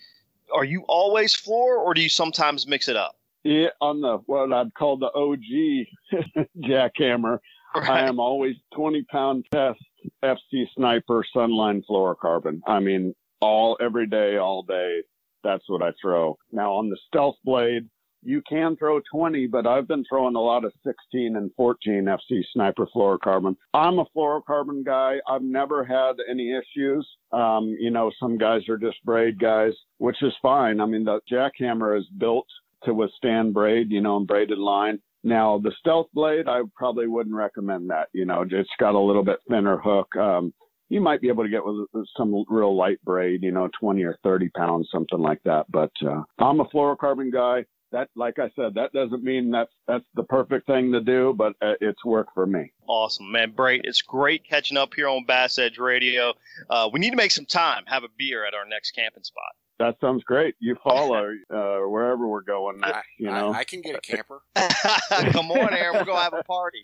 are 0.53 0.63
you 0.63 0.85
always 0.87 1.35
floor, 1.35 1.77
or 1.77 1.93
do 1.93 2.01
you 2.01 2.09
sometimes 2.09 2.65
mix 2.65 2.87
it 2.87 2.95
up? 2.95 3.17
Yeah, 3.43 3.67
on 3.81 4.01
the 4.01 4.17
what 4.25 4.51
I'd 4.51 4.73
call 4.73 4.97
the 4.97 5.11
OG 5.13 6.47
jackhammer, 6.67 7.39
I 7.75 8.07
am 8.07 8.19
always 8.19 8.55
20 8.73 9.03
pound 9.03 9.45
test 9.51 9.79
FC 10.23 10.65
Sniper 10.75 11.25
Sunline 11.35 11.83
fluorocarbon. 11.89 12.61
I 12.67 12.79
mean, 12.79 13.13
all 13.41 13.77
every 13.81 14.07
day, 14.07 14.37
all 14.37 14.63
day. 14.63 15.01
That's 15.43 15.63
what 15.67 15.83
I 15.83 15.91
throw. 16.01 16.37
Now 16.51 16.73
on 16.73 16.89
the 16.89 16.97
Stealth 17.07 17.35
Blade, 17.43 17.87
you 18.25 18.41
can 18.49 18.75
throw 18.75 18.99
20, 19.11 19.45
but 19.47 19.67
I've 19.67 19.87
been 19.87 20.03
throwing 20.09 20.35
a 20.35 20.41
lot 20.41 20.65
of 20.65 20.73
16 20.83 21.35
and 21.35 21.51
14 21.55 22.05
FC 22.05 22.41
Sniper 22.53 22.87
fluorocarbon. 22.87 23.55
I'm 23.73 23.99
a 23.99 24.05
fluorocarbon 24.15 24.83
guy. 24.83 25.17
I've 25.29 25.43
never 25.43 25.85
had 25.85 26.15
any 26.29 26.51
issues. 26.51 27.07
Um, 27.31 27.75
you 27.79 27.91
know, 27.91 28.11
some 28.19 28.39
guys 28.39 28.67
are 28.67 28.77
just 28.77 28.97
braid 29.05 29.39
guys, 29.39 29.73
which 29.99 30.23
is 30.23 30.33
fine. 30.41 30.81
I 30.81 30.87
mean, 30.87 31.05
the 31.05 31.19
jackhammer 31.31 31.97
is 31.97 32.07
built 32.17 32.47
to 32.83 32.93
withstand 32.95 33.53
braid, 33.53 33.91
you 33.91 34.01
know, 34.01 34.17
and 34.17 34.27
braided 34.27 34.57
line. 34.57 34.99
Now, 35.25 35.57
the 35.57 35.71
Stealth 35.79 36.05
Blade, 36.13 36.47
I 36.47 36.61
probably 36.75 37.07
wouldn't 37.07 37.35
recommend 37.35 37.89
that. 37.89 38.09
You 38.13 38.25
know, 38.25 38.45
it's 38.47 38.69
got 38.79 38.93
a 38.93 38.99
little 38.99 39.23
bit 39.23 39.39
thinner 39.49 39.77
hook. 39.77 40.15
Um, 40.15 40.53
you 40.89 41.01
might 41.01 41.19
be 41.19 41.29
able 41.29 41.43
to 41.43 41.49
get 41.49 41.65
with 41.65 41.87
some 42.15 42.45
real 42.47 42.77
light 42.77 43.03
braid, 43.03 43.41
you 43.41 43.51
know, 43.51 43.67
20 43.79 44.03
or 44.03 44.19
30 44.23 44.49
pounds, 44.49 44.87
something 44.91 45.17
like 45.17 45.41
that. 45.43 45.65
But 45.71 45.91
uh, 46.05 46.21
I'm 46.37 46.59
a 46.59 46.65
fluorocarbon 46.65 47.33
guy 47.33 47.65
that, 47.91 48.09
like 48.15 48.39
I 48.39 48.49
said, 48.55 48.73
that 48.75 48.93
doesn't 48.93 49.23
mean 49.23 49.51
that's 49.51 49.71
that's 49.87 50.05
the 50.15 50.23
perfect 50.23 50.67
thing 50.67 50.91
to 50.91 51.01
do, 51.01 51.33
but 51.37 51.53
uh, 51.61 51.73
it's 51.81 52.03
worked 52.03 52.33
for 52.33 52.45
me. 52.45 52.71
Awesome, 52.87 53.31
man, 53.31 53.51
great! 53.51 53.81
It's 53.83 54.01
great 54.01 54.47
catching 54.47 54.77
up 54.77 54.93
here 54.93 55.07
on 55.07 55.25
Bass 55.25 55.57
Edge 55.59 55.77
Radio. 55.77 56.33
Uh, 56.69 56.89
we 56.91 56.99
need 56.99 57.11
to 57.11 57.17
make 57.17 57.31
some 57.31 57.45
time, 57.45 57.83
have 57.87 58.03
a 58.03 58.09
beer 58.17 58.45
at 58.45 58.53
our 58.53 58.65
next 58.65 58.91
camping 58.91 59.23
spot. 59.23 59.53
That 59.77 59.97
sounds 59.99 60.23
great. 60.23 60.55
You 60.59 60.77
follow 60.83 61.33
uh, 61.53 61.79
wherever 61.89 62.27
we're 62.27 62.41
going. 62.41 62.81
I, 62.83 63.01
you 63.17 63.27
know, 63.27 63.51
I, 63.51 63.59
I, 63.59 63.63
can 63.65 63.81
get 63.81 63.95
a 63.95 64.01
camper. 64.01 64.41
Come 65.31 65.51
on, 65.51 65.73
Aaron. 65.73 65.97
We're 65.97 66.05
gonna 66.05 66.21
have 66.21 66.33
a 66.33 66.43
party. 66.43 66.83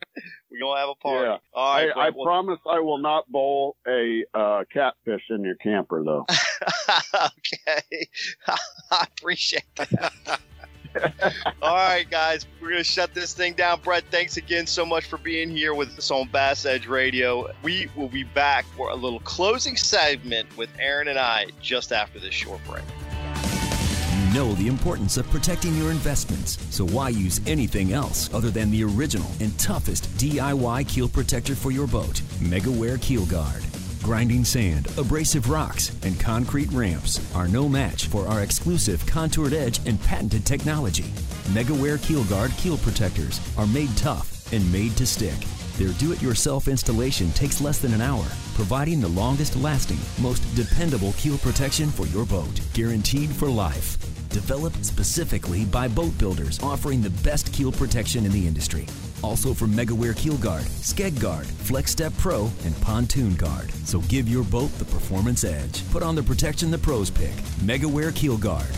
We're 0.50 0.60
gonna 0.60 0.80
have 0.80 0.90
a 0.90 0.96
party. 0.96 1.28
Yeah. 1.28 1.38
All 1.54 1.76
right. 1.76 1.92
I, 1.96 2.08
I 2.08 2.10
well, 2.10 2.26
promise 2.26 2.60
I 2.70 2.80
will 2.80 2.98
not 2.98 3.30
bowl 3.32 3.78
a 3.88 4.26
uh, 4.34 4.64
catfish 4.72 5.24
in 5.30 5.44
your 5.44 5.56
camper, 5.56 6.04
though. 6.04 6.26
okay. 7.16 8.08
I 8.92 9.08
appreciate 9.18 9.64
that. 9.78 10.42
All 11.62 11.76
right, 11.76 12.10
guys, 12.10 12.46
we're 12.62 12.70
going 12.70 12.80
to 12.80 12.84
shut 12.84 13.14
this 13.14 13.34
thing 13.34 13.54
down. 13.54 13.82
Brett, 13.82 14.04
thanks 14.12 14.38
again 14.38 14.68
so 14.68 14.86
much 14.86 15.06
for 15.06 15.18
being 15.18 15.50
here 15.50 15.74
with 15.74 15.98
us 15.98 16.12
on 16.12 16.28
Bass 16.30 16.66
Edge 16.66 16.88
Radio. 16.88 17.50
We 17.64 17.90
will 17.96 18.10
be 18.10 18.24
back 18.24 18.66
for 18.78 18.90
a 18.90 18.96
little 18.96 19.20
closing 19.22 19.76
segment 19.76 20.56
with 20.58 20.70
Aaron 20.80 21.08
and 21.08 21.20
I 21.20 21.48
just 21.62 21.92
after 21.92 22.20
this 22.20 22.34
short 22.34 22.60
break. 22.68 22.84
You 24.32 24.34
know 24.34 24.54
the 24.54 24.68
importance 24.68 25.18
of 25.18 25.30
protecting 25.30 25.76
your 25.76 25.92
investments, 25.92 26.58
so 26.74 26.86
why 26.86 27.10
use 27.10 27.42
anything 27.46 27.92
else 27.92 28.34
other 28.34 28.50
than 28.50 28.72
the 28.72 28.84
original 28.84 29.30
and 29.40 29.58
toughest 29.60 30.06
DIY 30.18 30.88
keel 30.88 31.10
protector 31.10 31.56
for 31.56 31.72
your 31.72 31.88
boat, 31.88 32.22
MegaWare 32.40 33.02
Keel 33.02 33.26
Guard? 33.26 33.64
Grinding 34.02 34.44
sand, 34.44 34.88
abrasive 34.98 35.50
rocks, 35.50 35.96
and 36.04 36.20
concrete 36.20 36.72
ramps 36.72 37.20
are 37.36 37.48
no 37.48 37.70
match 37.70 38.08
for 38.08 38.28
our 38.28 38.42
exclusive 38.42 39.06
contoured 39.06 39.54
edge 39.54 39.80
and 39.88 40.02
patented 40.04 40.46
technology. 40.46 41.12
MegaWare 41.54 42.02
Keel 42.02 42.24
Guard 42.26 42.52
keel 42.52 42.78
protectors 42.78 43.40
are 43.58 43.68
made 43.68 43.96
tough 43.96 44.52
and 44.54 44.70
made 44.72 44.96
to 44.98 45.06
stick. 45.06 45.38
Their 45.78 45.94
do 45.94 46.12
it 46.12 46.22
yourself 46.22 46.68
installation 46.68 47.32
takes 47.32 47.62
less 47.62 47.80
than 47.80 47.94
an 47.94 48.02
hour, 48.02 48.26
providing 48.56 49.00
the 49.00 49.08
longest 49.08 49.56
lasting, 49.56 50.00
most 50.22 50.40
dependable 50.56 51.14
keel 51.14 51.38
protection 51.38 51.90
for 51.90 52.06
your 52.08 52.26
boat, 52.26 52.60
guaranteed 52.74 53.30
for 53.32 53.50
life. 53.50 53.98
Developed 54.32 54.86
specifically 54.86 55.66
by 55.66 55.90
boat 55.90 56.18
builders 56.18 56.58
offering 56.64 57.02
the 57.02 57.10
best 57.22 57.52
keel 57.52 57.72
protection 57.72 58.26
in 58.26 58.32
the 58.32 58.48
industry. 58.48 58.88
Also 59.24 59.54
from 59.54 59.72
MegaWare 59.74 60.16
Keel 60.16 60.38
Guard, 60.38 60.64
Skeg 60.64 61.20
Guard, 61.22 61.46
Flex 61.46 61.92
Step 61.92 62.14
Pro, 62.18 62.50
and 62.64 62.80
Pontoon 62.82 63.36
Guard. 63.36 63.70
So 63.86 64.00
give 64.02 64.30
your 64.30 64.46
boat 64.46 64.72
the 64.80 64.86
performance 64.86 65.44
edge. 65.44 65.84
Put 65.92 66.02
on 66.02 66.16
the 66.16 66.24
protection 66.24 66.72
the 66.72 66.78
pros 66.78 67.10
pick. 67.10 67.34
MegaWare 67.66 68.16
Keel 68.16 68.38
Guard. 68.38 68.70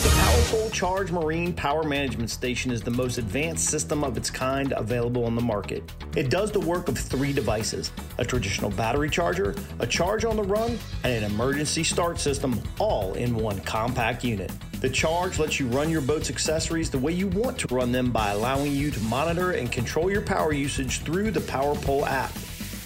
The 0.00 0.08
PowerPole 0.08 0.72
Charge 0.72 1.12
Marine 1.12 1.52
Power 1.52 1.82
Management 1.82 2.30
Station 2.30 2.70
is 2.70 2.80
the 2.80 2.90
most 2.90 3.18
advanced 3.18 3.68
system 3.68 4.02
of 4.02 4.16
its 4.16 4.30
kind 4.30 4.72
available 4.72 5.26
on 5.26 5.34
the 5.34 5.42
market. 5.42 5.92
It 6.16 6.30
does 6.30 6.50
the 6.50 6.58
work 6.58 6.88
of 6.88 6.96
three 6.96 7.34
devices 7.34 7.92
a 8.16 8.24
traditional 8.24 8.70
battery 8.70 9.10
charger, 9.10 9.54
a 9.78 9.86
charge 9.86 10.24
on 10.24 10.36
the 10.36 10.42
run, 10.42 10.78
and 11.04 11.12
an 11.12 11.30
emergency 11.30 11.84
start 11.84 12.18
system, 12.18 12.62
all 12.78 13.12
in 13.12 13.34
one 13.34 13.60
compact 13.60 14.24
unit. 14.24 14.50
The 14.80 14.88
charge 14.88 15.38
lets 15.38 15.60
you 15.60 15.66
run 15.66 15.90
your 15.90 16.00
boat's 16.00 16.30
accessories 16.30 16.88
the 16.88 16.98
way 16.98 17.12
you 17.12 17.28
want 17.28 17.58
to 17.58 17.74
run 17.74 17.92
them 17.92 18.10
by 18.10 18.30
allowing 18.30 18.72
you 18.72 18.90
to 18.90 19.00
monitor 19.00 19.50
and 19.50 19.70
control 19.70 20.10
your 20.10 20.22
power 20.22 20.54
usage 20.54 21.00
through 21.00 21.30
the 21.30 21.40
PowerPole 21.40 22.06
app. 22.08 22.32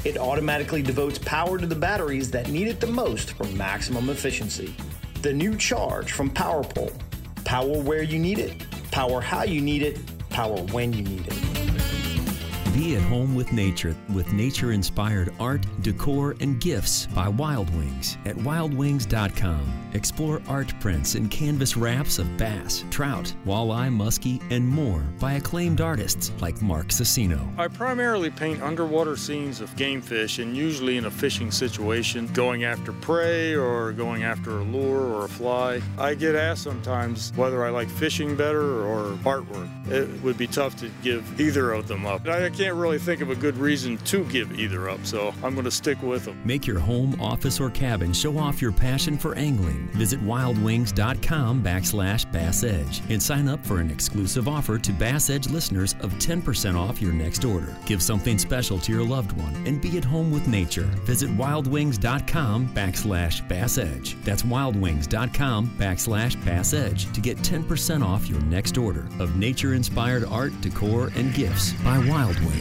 It 0.05 0.19
automatically 0.19 0.83
devotes 0.83 1.19
power 1.21 1.59
to 1.59 1.67
the 1.67 1.77
batteries 1.77 2.33
that 2.33 2.49
need 2.49 2.67
it 2.67 2.81
the 2.81 2.89
most 2.89 3.35
for 3.35 3.45
maximum 3.45 4.11
efficiency. 4.11 4.75
The 5.25 5.33
new 5.33 5.57
charge 5.57 6.13
from 6.13 6.29
PowerPole. 6.29 6.93
Power 7.47 7.81
where 7.81 8.03
you 8.03 8.19
need 8.19 8.39
it, 8.39 8.63
power 8.91 9.23
how 9.23 9.45
you 9.45 9.63
need 9.63 9.81
it, 9.81 9.99
power 10.29 10.59
when 10.65 10.93
you 10.93 11.03
need 11.03 11.27
it. 11.27 11.44
Be 12.75 12.97
at 12.97 13.03
home 13.03 13.37
with 13.37 13.53
nature 13.53 13.95
with 14.13 14.33
nature 14.33 14.73
inspired 14.73 15.33
art, 15.39 15.65
decor, 15.83 16.35
and 16.41 16.61
gifts 16.61 17.07
by 17.07 17.29
Wild 17.29 17.73
Wings 17.77 18.19
at 18.27 18.35
wildwings.com. 18.35 19.85
Explore 19.95 20.43
art 20.49 20.75
prints 20.81 21.15
and 21.15 21.31
canvas 21.31 21.77
wraps 21.77 22.19
of 22.19 22.37
bass, 22.37 22.85
trout, 22.91 23.33
walleye, 23.47 23.95
muskie, 23.95 24.43
and 24.51 24.67
more 24.67 24.99
by 25.21 25.35
acclaimed 25.35 25.81
artists 25.81 26.33
like 26.41 26.61
Mark 26.61 26.89
Susinno. 26.89 27.57
I 27.57 27.69
primarily 27.69 28.31
paint 28.31 28.61
underwater 28.61 29.17
scenes 29.17 29.61
of 29.61 29.75
game 29.77 30.03
fish 30.03 30.41
and 30.41 30.57
usually 30.57 30.97
in 30.97 31.05
a 31.05 31.11
fishing 31.13 31.53
situation, 31.53 32.27
going 32.33 32.65
after 32.65 32.91
prey 32.93 33.55
or 33.55 33.93
going 33.93 34.25
after 34.25 34.59
a 34.59 34.65
lure 34.65 35.15
or 35.15 35.27
a 35.27 35.29
fly. 35.29 35.81
I 35.97 36.15
get 36.15 36.35
asked 36.35 36.65
sometimes 36.65 37.33
whether 37.37 37.65
I 37.65 37.71
like 37.71 37.89
fishing 37.89 38.35
better 38.35 38.85
or 38.85 39.13
artwork. 39.19 39.71
It 39.93 40.09
would 40.25 40.37
be 40.37 40.49
tough 40.49 40.75
to 40.81 40.91
give 41.05 41.41
either 41.41 41.71
of 41.71 41.87
them 41.87 42.05
up. 42.05 42.27
I 42.27 42.51
can't 42.51 42.64
really 42.73 42.99
think 42.99 43.21
of 43.21 43.31
a 43.31 43.37
good 43.37 43.57
reason 43.57 43.99
to 43.99 44.25
give 44.25 44.59
either 44.59 44.89
up, 44.89 45.05
so 45.05 45.35
I'm 45.43 45.55
going 45.55 45.65
to 45.65 45.71
stick 45.71 46.03
with 46.03 46.25
them. 46.25 46.41
Make 46.45 46.67
your 46.67 46.79
home, 46.79 47.21
office, 47.21 47.61
or 47.61 47.71
cabin 47.71 48.13
show 48.13 48.39
off 48.39 48.63
your 48.63 48.73
passion 48.73 49.19
for 49.19 49.35
angling 49.37 49.85
Visit 49.95 50.21
wildwings.com 50.21 51.63
backslash 51.63 52.31
Bass 52.33 52.65
Edge 52.65 53.03
and 53.09 53.23
sign 53.23 53.49
up 53.49 53.65
for 53.65 53.81
an 53.81 53.91
exclusive 53.91 54.49
offer 54.49 54.79
to 54.79 54.93
Bass 54.93 55.31
Edge 55.31 55.49
listeners 55.49 55.95
of 56.01 56.13
10% 56.15 56.79
off 56.79 57.01
your 57.01 57.13
next 57.13 57.45
order. 57.45 57.75
Give 57.87 58.03
something 58.03 58.39
special 58.39 58.79
to 58.81 58.93
your 58.93 59.05
loved 59.05 59.33
one 59.33 59.55
and 59.67 59.81
be 59.81 59.97
at 59.99 60.05
home 60.05 60.31
with 60.31 60.49
nature. 60.49 60.89
Visit 61.07 61.31
wildwings.com 61.37 62.69
backslash 62.69 63.47
Bass 63.49 63.79
Edge. 63.79 64.17
That's 64.23 64.43
wildwings.com 64.43 65.69
backslash 65.79 66.45
Bass 66.45 66.75
Edge 66.75 67.13
to 67.13 67.21
get 67.21 67.39
10% 67.39 68.05
off 68.05 68.29
your 68.29 68.41
next 68.43 68.77
order 68.79 69.07
of 69.21 69.37
nature 69.37 69.75
inspired 69.75 70.25
art, 70.25 70.53
decor, 70.61 71.11
and 71.15 71.33
gifts 71.35 71.73
by 71.85 71.99
Wild 71.99 72.39
Wings. 72.41 72.54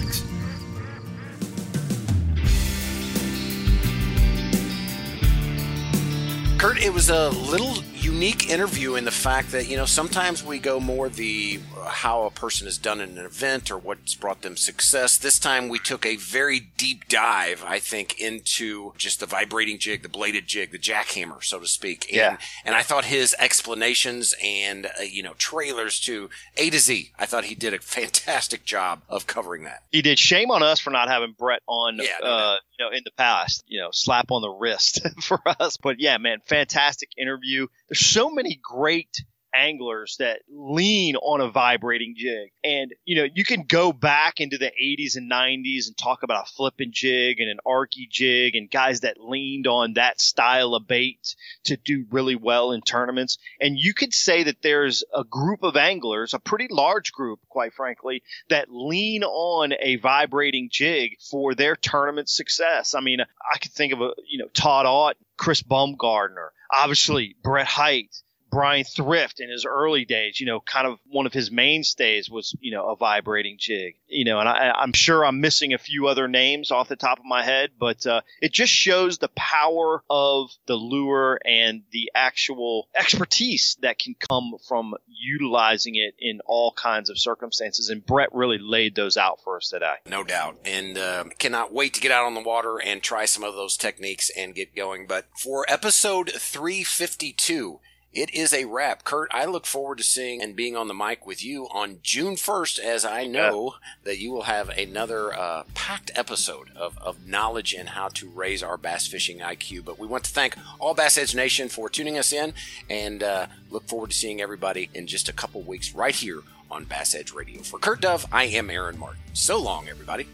Kurt, 6.58 6.82
it 6.82 6.94
was 6.94 7.10
a 7.10 7.30
little 7.30 7.76
unique 7.94 8.50
interview 8.50 8.96
in 8.96 9.04
the 9.04 9.12
fact 9.12 9.52
that 9.52 9.68
you 9.68 9.76
know 9.76 9.86
sometimes 9.86 10.46
we 10.46 10.60
go 10.60 10.80
more 10.80 11.10
the 11.10 11.60
how 11.84 12.24
a 12.24 12.32
person 12.32 12.66
has 12.68 12.78
done 12.78 13.00
in 13.00 13.18
an 13.18 13.26
event 13.26 13.72
or 13.72 13.78
what's 13.78 14.16
brought 14.16 14.42
them 14.42 14.58
success. 14.58 15.18
This 15.18 15.40
time 15.40 15.70
we 15.70 15.80
took 15.80 16.06
a 16.06 16.16
very 16.16 16.60
deep 16.60 17.08
dive, 17.08 17.64
I 17.66 17.80
think, 17.80 18.20
into 18.20 18.94
just 18.98 19.20
the 19.20 19.26
vibrating 19.26 19.80
jig, 19.80 20.04
the 20.04 20.10
bladed 20.10 20.48
jig, 20.48 20.72
the 20.72 20.80
jackhammer, 20.80 21.44
so 21.44 21.60
to 21.60 21.68
speak. 21.68 22.06
And, 22.10 22.16
yeah. 22.16 22.38
And 22.66 22.76
I 22.76 22.82
thought 22.82 23.06
his 23.06 23.36
explanations 23.40 24.34
and 24.44 24.86
uh, 24.86 25.04
you 25.04 25.24
know 25.24 25.34
trailers 25.38 26.00
to 26.02 26.30
A 26.58 26.70
to 26.70 26.80
Z, 26.80 27.12
I 27.18 27.26
thought 27.26 27.46
he 27.46 27.56
did 27.56 27.74
a 27.74 27.80
fantastic 27.80 28.66
job 28.66 29.02
of 29.10 29.28
covering 29.28 29.64
that. 29.64 29.84
He 29.92 30.02
did. 30.02 30.20
Shame 30.20 30.52
on 30.52 30.64
us 30.64 30.80
for 30.80 30.90
not 30.90 31.10
having 31.10 31.36
Brett 31.38 31.62
on. 31.68 31.98
Yeah, 31.98 32.18
no, 32.22 32.28
uh, 32.28 32.56
you 32.78 32.86
know, 32.86 32.92
in 32.92 33.02
the 33.06 33.12
past, 33.12 33.64
you 33.68 33.80
know, 33.80 33.90
slap 33.92 34.32
on 34.32 34.42
the 34.42 34.50
wrist 34.50 35.02
for 35.22 35.40
us. 35.46 35.78
But 35.78 36.00
yeah, 36.00 36.18
man, 36.18 36.40
fantastic 36.46 37.10
interview. 37.18 37.68
There's 37.88 38.06
so 38.06 38.30
many 38.30 38.60
great 38.62 39.24
anglers 39.54 40.18
that 40.20 40.42
lean 40.50 41.16
on 41.16 41.42
a 41.42 41.50
vibrating 41.50 42.16
jig. 42.18 42.52
And, 42.64 42.94
you 43.06 43.16
know, 43.16 43.28
you 43.34 43.46
can 43.46 43.64
go 43.64 43.94
back 43.94 44.40
into 44.40 44.58
the 44.58 44.72
80s 44.82 45.16
and 45.16 45.32
90s 45.32 45.88
and 45.88 45.98
talk 45.98 46.24
about 46.24 46.48
a 46.48 46.52
flipping 46.52 46.92
jig 46.92 47.40
and 47.40 47.50
an 47.50 47.60
arky 47.66 48.10
jig 48.10 48.56
and 48.56 48.70
guys 48.70 49.02
that 49.02 49.20
leaned 49.20 49.68
on 49.68 49.94
that 49.94 50.20
style 50.20 50.76
of 50.76 50.88
bait 50.88 51.36
to 51.66 51.78
do 51.78 52.06
really 52.12 52.36
well 52.36 52.72
in 52.72 52.82
tournaments. 52.82 53.38
And 53.60 53.78
you 53.78 53.94
could 53.94 54.14
say 54.14 54.44
that 54.44 54.62
there's 54.62 55.04
a 55.14 55.24
group 55.24 55.64
of 55.64 55.76
anglers, 55.76 56.34
a 56.34 56.40
pretty 56.40 56.68
large 56.70 57.12
group, 57.12 57.40
quite 57.50 57.74
frankly, 57.74 58.24
that 58.50 58.68
lean 58.70 59.24
on 59.24 59.74
a 59.80 59.98
vibrating 59.98 60.70
jig 60.72 61.18
for 61.30 61.54
their 61.56 61.76
tournament 61.76 62.30
success. 62.30 62.96
I 62.96 63.02
mean, 63.02 63.20
I 63.22 63.58
could 63.58 63.72
think 63.72 63.94
of 63.94 64.02
a, 64.02 64.12
you 64.28 64.40
know, 64.40 64.48
Todd 64.54 64.86
Ott, 64.86 65.18
Chris 65.38 65.62
Baumgardner, 65.62 66.50
obviously 66.72 67.36
Brett 67.44 67.68
Hite, 67.68 68.16
Brian 68.54 68.84
Thrift 68.84 69.40
in 69.40 69.50
his 69.50 69.66
early 69.66 70.06
days, 70.06 70.40
you 70.40 70.46
know, 70.46 70.60
kind 70.60 70.86
of 70.86 71.00
one 71.10 71.26
of 71.26 71.34
his 71.34 71.50
mainstays 71.50 72.30
was, 72.30 72.56
you 72.62 72.72
know, 72.72 72.88
a 72.88 72.96
vibrating 72.96 73.58
jig, 73.60 73.96
you 74.08 74.26
know, 74.26 74.40
and 74.40 74.48
I, 74.48 74.72
I'm 74.72 74.94
sure 74.94 75.26
I'm 75.26 75.42
missing 75.42 75.74
a 75.74 75.80
few 75.80 76.08
other 76.08 76.28
names 76.28 76.70
off 76.72 76.88
the 76.88 76.96
top 76.96 77.18
of 77.18 77.26
my 77.26 77.44
head, 77.44 77.72
but 77.80 78.06
uh, 78.06 78.22
it 78.42 78.52
just 78.52 78.72
shows 78.72 79.18
the 79.18 79.30
power 79.30 80.04
of 80.08 80.52
the 80.68 80.76
lure 80.76 81.40
and 81.44 81.82
the 81.92 82.12
actual 82.14 82.88
expertise 82.96 83.76
that 83.82 83.98
can 83.98 84.16
come 84.30 84.54
from 84.68 84.94
utilizing 85.08 85.96
it 85.96 86.14
in 86.20 86.40
all 86.46 86.72
kinds 86.72 87.10
of 87.10 87.18
circumstances. 87.18 87.90
And 87.90 88.06
Brett 88.06 88.30
really 88.34 88.60
laid 88.60 88.94
those 88.94 89.18
out 89.18 89.40
for 89.44 89.58
us 89.58 89.70
today. 89.70 89.96
No 90.08 90.24
doubt. 90.24 90.58
And 90.64 90.96
uh, 90.98 91.24
cannot 91.40 91.74
wait 91.74 91.96
to 91.96 92.02
get 92.02 92.12
out 92.12 92.26
on 92.26 92.36
the 92.36 92.42
water 92.42 92.78
and 92.78 93.02
try 93.02 93.26
some 93.26 93.44
of 93.44 93.56
those 93.56 93.78
techniques 93.78 94.30
and 94.38 94.54
get 94.54 94.76
going. 94.76 95.08
But 95.08 95.26
for 95.36 95.66
episode 95.68 96.32
352, 96.32 97.80
it 98.14 98.34
is 98.34 98.54
a 98.54 98.66
wrap. 98.66 99.04
Kurt, 99.04 99.30
I 99.32 99.46
look 99.46 99.66
forward 99.66 99.98
to 99.98 100.04
seeing 100.04 100.42
and 100.42 100.56
being 100.56 100.76
on 100.76 100.88
the 100.88 100.94
mic 100.94 101.26
with 101.26 101.44
you 101.44 101.68
on 101.72 102.00
June 102.04 102.36
1st, 102.36 102.80
as 102.80 103.06
I 103.06 103.26
know 103.26 103.74
yeah. 103.74 103.88
that 104.04 104.20
you 104.20 104.32
will 104.32 104.44
have 104.44 104.70
another 104.70 105.34
uh, 105.34 105.64
packed 105.74 106.12
episode 106.16 106.70
of, 106.76 106.98
of 107.00 107.28
knowledge 107.28 107.74
and 107.74 107.90
how 107.90 108.10
to 108.10 108.30
raise 108.30 108.62
our 108.62 108.78
bass 108.78 109.08
fishing 109.08 109.40
IQ. 109.40 109.84
But 109.86 109.98
we 109.98 110.08
want 110.08 110.26
to 110.26 110.32
thank 110.32 110.56
all 110.80 110.94
Bass 110.94 111.18
Edge 111.18 111.34
Nation 111.34 111.70
for 111.70 111.90
tuning 111.90 112.18
us 112.18 112.32
in 112.32 112.54
and 112.90 113.24
uh, 113.24 113.48
look 113.72 113.88
forward 113.88 114.12
to 114.12 114.16
seeing 114.16 114.42
everybody 114.42 114.90
in 114.94 115.08
just 115.08 115.28
a 115.28 115.34
couple 115.34 115.62
weeks 115.62 115.96
right 115.96 116.16
here 116.16 116.42
on 116.70 116.84
Bass 116.84 117.16
Edge 117.16 117.32
Radio. 117.34 117.62
For 117.62 117.80
Kurt 117.80 118.02
Dove, 118.02 118.26
I 118.32 118.46
am 118.46 118.70
Aaron 118.70 118.98
Martin. 118.98 119.22
So 119.34 119.60
long, 119.60 119.90
everybody. 119.90 120.28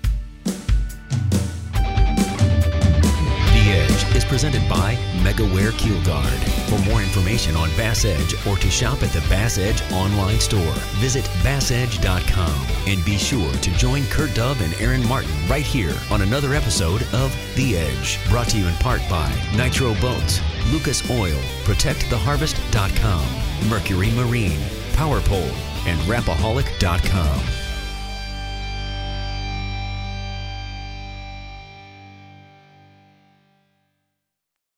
Edge 3.71 4.15
is 4.15 4.25
presented 4.25 4.67
by 4.67 4.95
MegaWare 5.21 5.77
Keel 5.77 6.01
Guard. 6.03 6.39
For 6.69 6.79
more 6.89 7.01
information 7.01 7.55
on 7.55 7.69
Bass 7.77 8.05
Edge 8.05 8.33
or 8.47 8.57
to 8.57 8.69
shop 8.69 9.03
at 9.03 9.11
the 9.11 9.21
Bass 9.29 9.57
Edge 9.57 9.81
online 9.91 10.39
store, 10.39 10.73
visit 10.97 11.25
bassedge.com 11.43 12.67
and 12.87 13.03
be 13.05 13.17
sure 13.17 13.51
to 13.53 13.71
join 13.77 14.03
Kurt 14.05 14.33
Dove 14.33 14.61
and 14.61 14.73
Aaron 14.81 15.07
Martin 15.07 15.31
right 15.47 15.65
here 15.65 15.95
on 16.09 16.21
another 16.21 16.53
episode 16.53 17.03
of 17.13 17.35
The 17.55 17.77
Edge, 17.77 18.19
brought 18.29 18.47
to 18.49 18.57
you 18.57 18.67
in 18.67 18.75
part 18.75 19.01
by 19.09 19.31
Nitro 19.55 19.93
Boats, 20.01 20.41
Lucas 20.71 21.07
Oil, 21.09 21.39
ProtectTheHarvest.com, 21.63 23.69
Mercury 23.69 24.11
Marine, 24.11 24.59
PowerPole, 24.93 25.53
and 25.85 25.99
Rapaholic.com. 26.01 27.68